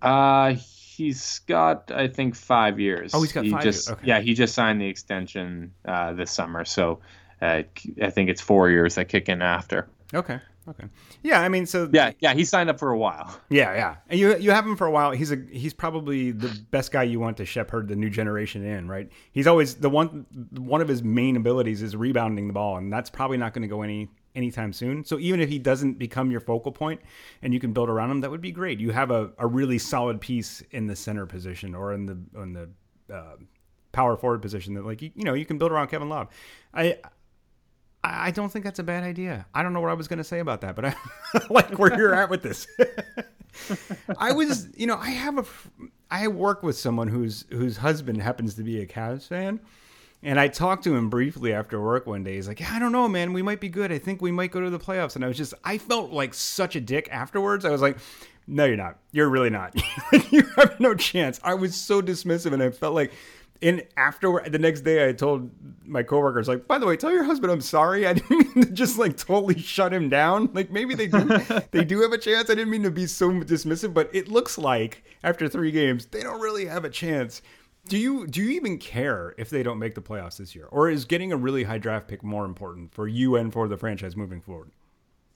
Uh 0.03 0.55
he's 0.97 1.41
got 1.41 1.91
I 1.91 2.09
think 2.09 2.35
five 2.37 2.79
years. 2.79 3.13
Oh, 3.15 3.23
he's 3.23 3.33
got 3.33 3.45
he 3.45 3.51
five 3.51 3.63
just, 3.63 3.89
years. 3.89 3.99
Okay. 3.99 4.07
Yeah, 4.07 4.21
he 4.21 4.35
just 4.35 4.55
signed 4.55 4.81
the 4.81 4.87
extension 4.87 5.73
uh, 5.85 6.13
this 6.13 6.31
summer, 6.31 6.65
so 6.65 7.01
uh, 7.43 7.63
I 8.03 8.11
think 8.11 8.31
it's 8.31 8.41
four 8.41 8.71
years 8.71 8.95
that 8.95 9.09
kick 9.09 9.29
in 9.29 9.43
after. 9.43 9.89
Okay. 10.13 10.41
Okay. 10.67 10.85
Yeah, 11.23 11.41
I 11.41 11.51
mean, 11.51 11.67
so 11.67 11.91
yeah, 11.93 12.13
yeah, 12.21 12.33
he 12.33 12.47
signed 12.47 12.71
up 12.71 12.79
for 12.79 12.91
a 12.91 12.97
while. 12.97 13.39
Yeah, 13.51 13.75
yeah, 13.75 13.97
and 14.09 14.19
you 14.19 14.37
you 14.39 14.51
have 14.51 14.65
him 14.65 14.77
for 14.77 14.87
a 14.87 14.91
while. 14.91 15.13
He's 15.13 15.31
a 15.31 15.37
he's 15.51 15.75
probably 15.75 16.31
the 16.31 16.49
best 16.71 16.91
guy 16.91 17.03
you 17.03 17.21
want 17.21 17.37
to 17.37 17.45
shepherd 17.45 17.89
the 17.89 17.97
new 17.97 18.09
generation 18.09 18.65
in, 18.65 18.89
right? 18.89 19.11
He's 19.33 19.47
always 19.47 19.75
the 19.75 19.91
one 19.91 20.27
one 20.53 20.81
of 20.81 20.89
his 20.89 21.03
main 21.03 21.37
abilities 21.37 21.83
is 21.83 21.95
rebounding 21.95 22.47
the 22.47 22.55
ball, 22.55 22.79
and 22.79 22.91
that's 22.93 23.11
probably 23.11 23.37
not 23.37 23.53
going 23.53 23.63
to 23.63 23.69
go 23.69 23.83
any 23.83 24.09
anytime 24.35 24.73
soon. 24.73 25.05
So 25.05 25.19
even 25.19 25.41
if 25.41 25.49
he 25.49 25.59
doesn't 25.59 25.99
become 25.99 26.31
your 26.31 26.41
focal 26.41 26.73
point 26.73 27.01
and 27.43 27.55
you 27.55 27.61
can 27.61 27.73
build 27.73 27.89
around 27.89 28.11
him, 28.11 28.21
that 28.21 28.31
would 28.31 28.41
be 28.41 28.53
great. 28.53 28.81
You 28.81 28.91
have 28.91 29.11
a, 29.11 29.31
a 29.39 29.47
really 29.47 29.79
solid 29.79 30.21
piece 30.21 30.63
in 30.71 30.87
the 30.87 30.97
center 30.97 31.27
position 31.27 31.75
or 31.75 31.93
in 31.93 32.07
the 32.07 32.19
in 32.43 32.53
the 32.53 32.69
uh, 33.15 33.37
power 33.93 34.17
forward 34.17 34.43
position 34.43 34.75
that 34.75 34.85
like 34.85 35.03
you, 35.03 35.11
you 35.15 35.25
know 35.25 35.35
you 35.35 35.47
can 35.47 35.59
build 35.59 35.73
around 35.73 35.89
Kevin 35.89 36.09
Love. 36.09 36.29
I 36.73 36.99
I 38.05 38.31
don't 38.33 38.51
think 38.51 38.65
that's 38.65 38.79
a 38.79 38.85
bad 38.85 39.03
idea. 39.03 39.47
I 39.55 39.63
don't 39.63 39.73
know 39.73 39.81
what 39.81 39.91
I 39.91 39.95
was 39.95 40.09
going 40.09 40.19
to 40.19 40.25
say 40.25 40.41
about 40.41 40.61
that, 40.61 40.77
but 40.77 40.85
I 40.85 40.95
like 41.51 41.79
where 41.79 41.97
you're 41.97 42.15
at 42.15 42.29
with 42.29 42.43
this. 42.43 42.67
I 44.19 44.33
was, 44.33 44.69
you 44.77 44.87
know, 44.87 44.97
I 44.97 45.11
have 45.11 45.39
a, 45.39 45.45
I 46.11 46.29
work 46.29 46.63
with 46.63 46.77
someone 46.77 47.09
whose 47.09 47.47
whose 47.51 47.79
husband 47.79 48.21
happens 48.21 48.57
to 48.57 48.63
be 48.63 48.81
a 48.81 48.87
Cavs 48.87 49.27
fan, 49.27 49.59
and 50.25 50.41
I 50.41 50.49
talked 50.49 50.85
to 50.85 50.97
him 50.97 51.11
briefly 51.11 51.53
after 51.53 51.81
work 51.81 52.07
one 52.07 52.25
day. 52.25 52.37
He's 52.37 52.49
like, 52.49 52.59
yeah, 52.59 52.73
I 52.73 52.79
don't 52.79 52.93
know, 52.93 53.07
man. 53.07 53.35
We 53.35 53.43
might 53.43 53.61
be 53.61 53.69
good. 53.69 53.93
I 53.93 53.99
think 53.99 54.23
we 54.23 54.33
might 54.33 54.51
go 54.51 54.61
to 54.61 54.71
the 54.71 54.79
playoffs. 54.79 55.17
And 55.17 55.25
I 55.25 55.29
was 55.29 55.37
just, 55.37 55.53
I 55.63 55.77
felt 55.77 56.13
like 56.13 56.33
such 56.33 56.77
a 56.77 56.81
dick 56.81 57.09
afterwards. 57.13 57.67
I 57.67 57.71
was 57.71 57.83
like, 57.83 57.99
no, 58.47 58.65
you're 58.65 58.79
not. 58.79 58.99
You're 59.13 59.29
really 59.29 59.51
not. 59.51 59.75
you 60.31 60.43
have 60.57 60.81
no 60.81 60.95
chance. 60.95 61.39
I 61.45 61.53
was 61.53 61.75
so 61.75 62.01
dismissive 62.01 62.55
and 62.55 62.63
I 62.63 62.71
felt 62.71 62.95
like, 62.95 63.13
and 63.61 63.83
after 63.99 64.43
the 64.49 64.59
next 64.59 64.81
day, 64.81 65.07
I 65.07 65.13
told 65.13 65.51
my 65.85 66.03
coworkers, 66.03 66.49
like, 66.49 66.67
by 66.67 66.79
the 66.79 66.87
way, 66.87 66.97
tell 66.97 67.13
your 67.13 67.25
husband 67.25 67.53
I'm 67.53 67.61
sorry. 67.61 68.07
I 68.07 68.15
didn't 68.15 68.31
mean 68.57 68.67
to 68.67 68.73
just 68.73 68.99
like 68.99 69.19
totally 69.19 69.59
shut 69.59 69.93
him 69.93 70.09
down. 70.09 70.49
Like 70.55 70.71
maybe 70.71 70.95
they 70.95 71.07
do, 71.07 71.39
they 71.71 71.85
do 71.85 72.01
have 72.01 72.13
a 72.13 72.19
chance. 72.19 72.49
I 72.49 72.55
didn't 72.55 72.71
mean 72.71 72.83
to 72.85 72.91
be 72.91 73.07
so 73.07 73.31
dismissive, 73.31 73.93
but 73.93 74.09
it 74.15 74.29
looks 74.29 74.57
like 74.57 75.05
after 75.23 75.51
three 75.51 75.71
games, 75.71 76.07
they 76.07 76.23
don't 76.23 76.41
really 76.41 76.65
have 76.65 76.87
a 76.87 76.91
chance 76.91 77.43
do 77.89 77.99
you 77.99 78.27
do 78.27 78.43
you 78.43 78.51
even 78.51 78.79
care 78.79 79.35
if 79.37 79.51
they 79.51 79.63
don't 79.63 79.79
make 79.79 79.95
the 79.95 80.01
playoffs 80.01 80.39
this 80.39 80.55
year, 80.55 80.67
or 80.71 80.89
is 80.89 81.05
getting 81.05 81.33
a 81.33 81.37
really 81.37 81.65
high 81.65 81.79
draft 81.79 82.09
pick 82.09 82.23
more 82.23 82.45
important 82.45 82.95
for 82.95 83.07
you 83.07 83.37
and 83.37 83.53
for 83.53 83.69
the 83.69 83.77
franchise 83.77 84.17
moving 84.17 84.41
forward? 84.41 84.71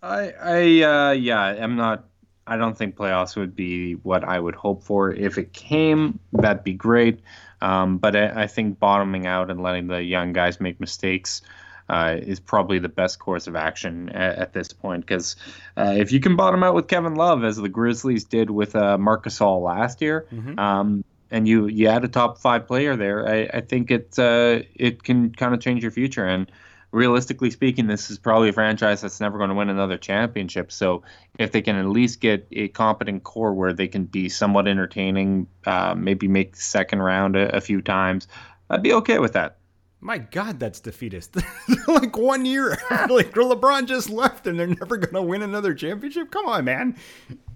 I, 0.02 0.32
I, 0.40 0.60
uh, 0.82 1.10
yeah, 1.12 1.40
I'm 1.40 1.76
not. 1.76 2.04
I 2.46 2.56
don't 2.56 2.76
think 2.76 2.96
playoffs 2.96 3.36
would 3.36 3.54
be 3.54 3.94
what 3.94 4.24
I 4.24 4.38
would 4.38 4.54
hope 4.54 4.82
for. 4.82 5.12
If 5.12 5.36
it 5.36 5.52
came, 5.52 6.18
that'd 6.32 6.64
be 6.64 6.72
great. 6.72 7.20
Um, 7.60 7.98
but 7.98 8.16
I, 8.16 8.44
I, 8.44 8.46
think 8.46 8.78
bottoming 8.78 9.26
out 9.26 9.50
and 9.50 9.60
letting 9.60 9.88
the 9.88 10.00
young 10.00 10.32
guys 10.32 10.60
make 10.60 10.78
mistakes 10.80 11.42
uh, 11.88 12.16
is 12.18 12.38
probably 12.38 12.78
the 12.78 12.88
best 12.88 13.18
course 13.18 13.48
of 13.48 13.56
action 13.56 14.08
at, 14.10 14.38
at 14.38 14.52
this 14.52 14.72
point. 14.72 15.04
Because 15.04 15.36
uh, 15.76 15.94
if 15.96 16.12
you 16.12 16.20
can 16.20 16.36
bottom 16.36 16.62
out 16.62 16.74
with 16.74 16.86
Kevin 16.86 17.16
Love, 17.16 17.44
as 17.44 17.56
the 17.56 17.68
Grizzlies 17.68 18.24
did 18.24 18.48
with 18.48 18.76
uh, 18.76 18.96
Marc 18.96 19.24
Gasol 19.24 19.62
last 19.62 20.00
year, 20.00 20.26
mm-hmm. 20.32 20.58
um, 20.58 21.04
and 21.30 21.46
you 21.46 21.66
you 21.66 21.88
add 21.88 22.04
a 22.04 22.08
top 22.08 22.38
five 22.38 22.66
player 22.66 22.96
there, 22.96 23.28
I, 23.28 23.48
I 23.54 23.60
think 23.60 23.90
it 23.90 24.18
uh, 24.18 24.60
it 24.74 25.02
can 25.02 25.32
kind 25.34 25.54
of 25.54 25.60
change 25.60 25.82
your 25.82 25.92
future. 25.92 26.26
And 26.26 26.50
realistically 26.90 27.50
speaking, 27.50 27.86
this 27.86 28.10
is 28.10 28.18
probably 28.18 28.48
a 28.48 28.52
franchise 28.52 29.02
that's 29.02 29.20
never 29.20 29.36
going 29.36 29.50
to 29.50 29.54
win 29.54 29.68
another 29.68 29.98
championship. 29.98 30.72
So 30.72 31.02
if 31.38 31.52
they 31.52 31.60
can 31.60 31.76
at 31.76 31.86
least 31.86 32.20
get 32.20 32.46
a 32.52 32.68
competent 32.68 33.24
core 33.24 33.52
where 33.52 33.72
they 33.72 33.88
can 33.88 34.04
be 34.04 34.28
somewhat 34.28 34.66
entertaining, 34.66 35.46
uh, 35.66 35.94
maybe 35.94 36.28
make 36.28 36.56
the 36.56 36.62
second 36.62 37.00
round 37.00 37.36
a, 37.36 37.54
a 37.54 37.60
few 37.60 37.82
times, 37.82 38.26
I'd 38.70 38.82
be 38.82 38.94
okay 38.94 39.18
with 39.18 39.34
that. 39.34 39.57
My 40.00 40.18
God, 40.18 40.60
that's 40.60 40.78
defeatist. 40.78 41.36
like 41.88 42.16
one 42.16 42.44
year, 42.44 42.70
like 42.90 43.32
LeBron 43.32 43.86
just 43.86 44.08
left, 44.08 44.46
and 44.46 44.58
they're 44.58 44.68
never 44.68 44.96
gonna 44.96 45.24
win 45.24 45.42
another 45.42 45.74
championship. 45.74 46.30
Come 46.30 46.46
on, 46.46 46.64
man. 46.64 46.96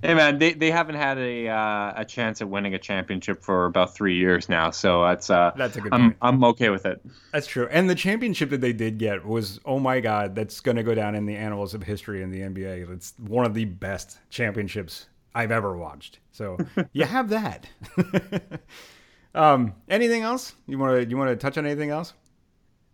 Hey, 0.03 0.15
man, 0.15 0.41
they, 0.41 0.53
they 0.53 0.73
haven't 0.73 0.97
had 0.97 1.19
a 1.19 1.47
uh, 1.47 1.93
a 1.97 2.05
chance 2.05 2.43
at 2.43 2.49
winning 2.49 2.75
a 2.75 2.81
championship 2.81 3.45
for 3.45 3.67
about 3.67 3.95
three 3.95 4.17
years 4.17 4.49
now, 4.49 4.73
so 4.73 5.05
that's 5.05 5.31
uh 5.31 5.53
that's 5.57 5.77
a 5.77 5.83
good. 5.83 5.95
I'm 5.95 6.01
point. 6.01 6.17
I'm 6.21 6.45
okay 6.45 6.71
with 6.71 6.85
it. 6.85 7.01
That's 7.33 7.47
true, 7.47 7.69
and 7.71 7.89
the 7.89 7.95
championship 7.95 8.51
that 8.51 8.61
they 8.61 8.73
did 8.73 8.99
get 8.99 9.25
was 9.25 9.61
oh 9.65 9.79
my 9.79 10.01
God, 10.01 10.35
that's 10.35 10.59
gonna 10.59 10.83
go 10.83 10.97
down 10.97 11.15
in 11.15 11.27
the 11.27 11.37
annals 11.37 11.75
of 11.75 11.85
history 11.85 12.25
in 12.25 12.33
the 12.33 12.41
NBA. 12.41 12.91
It's 12.93 13.15
one 13.19 13.47
of 13.47 13.55
the 13.55 13.67
best 13.67 14.19
championships 14.31 15.07
I've 15.33 15.53
ever 15.53 15.77
watched. 15.77 16.19
So 16.33 16.59
you 16.93 17.05
have 17.05 17.29
that. 17.29 17.69
um, 19.37 19.75
anything 19.89 20.23
else 20.23 20.57
you 20.67 20.77
want 20.77 21.01
to 21.01 21.09
you 21.09 21.17
want 21.17 21.31
to 21.31 21.37
touch 21.37 21.57
on 21.57 21.67
anything 21.67 21.91
else? 21.91 22.15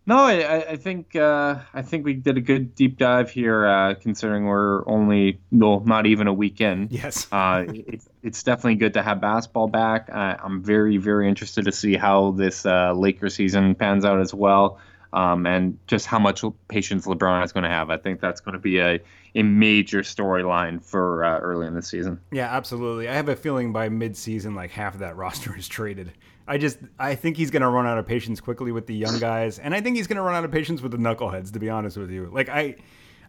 No, 0.05 0.17
I, 0.17 0.71
I 0.71 0.75
think 0.75 1.15
uh, 1.15 1.59
I 1.71 1.83
think 1.83 2.03
we 2.03 2.13
did 2.13 2.35
a 2.35 2.41
good 2.41 2.73
deep 2.73 2.97
dive 2.97 3.29
here, 3.29 3.67
uh, 3.67 3.93
considering 3.93 4.45
we're 4.45 4.87
only 4.87 5.39
well, 5.51 5.81
not 5.81 6.07
even 6.07 6.25
a 6.25 6.33
weekend. 6.33 6.91
Yes, 6.91 7.27
uh, 7.31 7.65
it's 7.67 8.09
it's 8.23 8.41
definitely 8.41 8.75
good 8.75 8.95
to 8.95 9.03
have 9.03 9.21
basketball 9.21 9.67
back. 9.67 10.09
I'm 10.11 10.63
very 10.63 10.97
very 10.97 11.29
interested 11.29 11.65
to 11.65 11.71
see 11.71 11.95
how 11.95 12.31
this 12.31 12.65
uh, 12.65 12.93
Lakers 12.93 13.35
season 13.35 13.75
pans 13.75 14.03
out 14.03 14.19
as 14.19 14.33
well, 14.33 14.79
um, 15.13 15.45
and 15.45 15.77
just 15.87 16.05
how 16.05 16.19
much 16.19 16.43
patience 16.67 17.05
LeBron 17.05 17.43
is 17.43 17.51
going 17.51 17.63
to 17.63 17.69
have. 17.69 17.89
I 17.89 17.97
think 17.97 18.21
that's 18.21 18.41
going 18.41 18.53
to 18.53 18.59
be 18.59 18.79
a 18.79 18.99
a 19.35 19.43
major 19.43 20.01
storyline 20.01 20.83
for 20.83 21.23
uh, 21.23 21.39
early 21.39 21.67
in 21.67 21.75
the 21.75 21.81
season. 21.81 22.19
Yeah, 22.31 22.55
absolutely. 22.55 23.07
I 23.07 23.13
have 23.13 23.29
a 23.29 23.35
feeling 23.35 23.71
by 23.71 23.87
mid-season, 23.87 24.55
like 24.55 24.71
half 24.71 24.95
of 24.95 25.01
that 25.01 25.15
roster 25.17 25.55
is 25.55 25.67
traded. 25.67 26.13
I 26.47 26.57
just 26.57 26.79
I 26.97 27.15
think 27.15 27.37
he's 27.37 27.51
going 27.51 27.61
to 27.61 27.69
run 27.69 27.85
out 27.85 27.97
of 27.97 28.07
patience 28.07 28.41
quickly 28.41 28.71
with 28.71 28.87
the 28.87 28.95
young 28.95 29.19
guys, 29.19 29.59
and 29.59 29.73
I 29.73 29.81
think 29.81 29.97
he's 29.97 30.07
going 30.07 30.17
to 30.17 30.23
run 30.23 30.35
out 30.35 30.45
of 30.45 30.51
patience 30.51 30.81
with 30.81 30.91
the 30.91 30.97
knuckleheads. 30.97 31.53
To 31.53 31.59
be 31.59 31.69
honest 31.69 31.97
with 31.97 32.11
you, 32.11 32.29
like 32.31 32.49
I. 32.49 32.75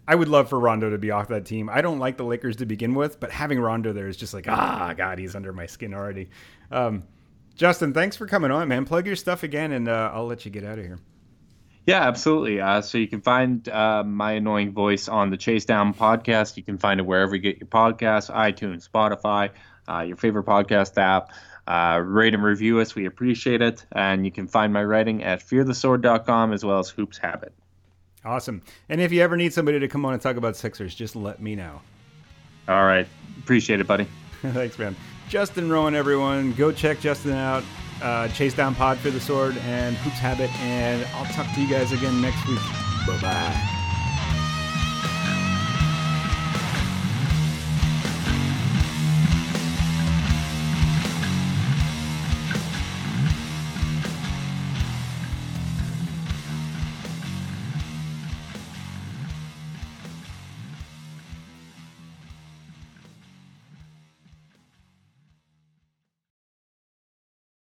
I 0.09 0.15
would 0.15 0.29
love 0.29 0.49
for 0.49 0.59
Rondo 0.59 0.91
to 0.91 0.99
be 0.99 1.13
off 1.13 1.29
that 1.29 1.45
team. 1.45 1.69
I 1.69 1.83
don't 1.83 2.01
like 2.01 2.17
the 2.17 2.25
Lakers 2.25 2.57
to 2.57 2.67
begin 2.67 2.95
with, 2.95 3.21
but 3.21 3.31
having 3.31 3.61
Rondo 3.61 3.93
there 3.93 4.09
is 4.09 4.17
just 4.17 4.35
like, 4.35 4.49
ah, 4.49 4.93
God, 4.97 5.19
he's 5.19 5.37
under 5.37 5.53
my 5.53 5.67
skin 5.67 5.95
already. 5.95 6.31
Um, 6.73 7.05
Justin, 7.55 7.93
thanks 7.93 8.17
for 8.17 8.27
coming 8.27 8.51
on, 8.51 8.67
man. 8.67 8.87
Plug 8.87 9.07
your 9.07 9.15
stuff 9.15 9.43
again, 9.43 9.71
and 9.71 9.89
uh, 9.89 10.11
I'll 10.13 10.27
let 10.27 10.47
you 10.47 10.51
get 10.51 10.65
out 10.65 10.79
of 10.79 10.85
here. 10.87 10.99
Yeah, 11.87 12.07
absolutely. 12.07 12.61
Uh, 12.61 12.83
so 12.83 12.99
you 12.99 13.09
can 13.09 13.21
find 13.21 13.67
uh, 13.69 14.05
my 14.05 14.33
annoying 14.33 14.73
voice 14.73 15.09
on 15.09 15.31
the 15.31 15.37
Chase 15.37 15.65
Down 15.65 15.95
podcast. 15.95 16.57
You 16.57 16.63
can 16.63 16.79
find 16.79 17.01
it 17.01 17.05
wherever 17.05 17.35
you 17.35 17.41
get 17.41 17.59
your 17.59 17.69
podcasts, 17.69 18.33
iTunes, 18.33 18.89
Spotify, 18.89 19.51
uh, 19.89 20.03
your 20.03 20.17
favorite 20.17 20.45
podcast 20.45 20.97
app. 20.99 21.31
Uh, 21.67 21.99
rate 21.99 22.35
and 22.35 22.43
review 22.43 22.81
us. 22.81 22.95
We 22.95 23.07
appreciate 23.07 23.63
it. 23.63 23.85
And 23.93 24.25
you 24.25 24.33
can 24.33 24.49
find 24.49 24.73
my 24.73 24.83
writing 24.83 25.23
at 25.23 25.41
fearthesword.com 25.41 26.53
as 26.53 26.65
well 26.65 26.79
as 26.81 26.91
Hoops 26.91 27.19
Habit. 27.19 27.53
Awesome. 28.25 28.63
And 28.89 29.01
if 29.01 29.13
you 29.13 29.23
ever 29.23 29.37
need 29.37 29.53
somebody 29.53 29.79
to 29.81 29.89
come 29.89 30.05
on 30.05 30.13
and 30.13 30.21
talk 30.21 30.37
about 30.37 30.57
Sixers, 30.57 30.95
just 30.95 31.17
let 31.17 31.41
me 31.41 31.55
know. 31.55 31.81
All 32.69 32.85
right. 32.85 33.07
Appreciate 33.39 33.81
it, 33.81 33.87
buddy. 33.87 34.07
Thanks, 34.43 34.79
man. 34.79 34.97
Justin 35.29 35.71
Rowan, 35.71 35.95
everyone. 35.95 36.53
Go 36.55 36.73
check 36.73 37.01
Justin 37.01 37.33
out. 37.33 37.65
Uh, 38.03 38.29
Chase 38.29 38.55
Down 38.55 38.75
Pod 38.75 38.99
Fear 38.99 39.13
the 39.13 39.21
Sword 39.21 39.57
and 39.59 39.97
Hoops 39.97 40.19
Habit. 40.19 40.51
And 40.61 41.07
I'll 41.15 41.27
talk 41.27 41.53
to 41.55 41.61
you 41.61 41.69
guys 41.69 41.93
again 41.93 42.21
next 42.21 42.47
week. 42.49 42.61
Bye 43.07 43.19
bye. 43.21 43.80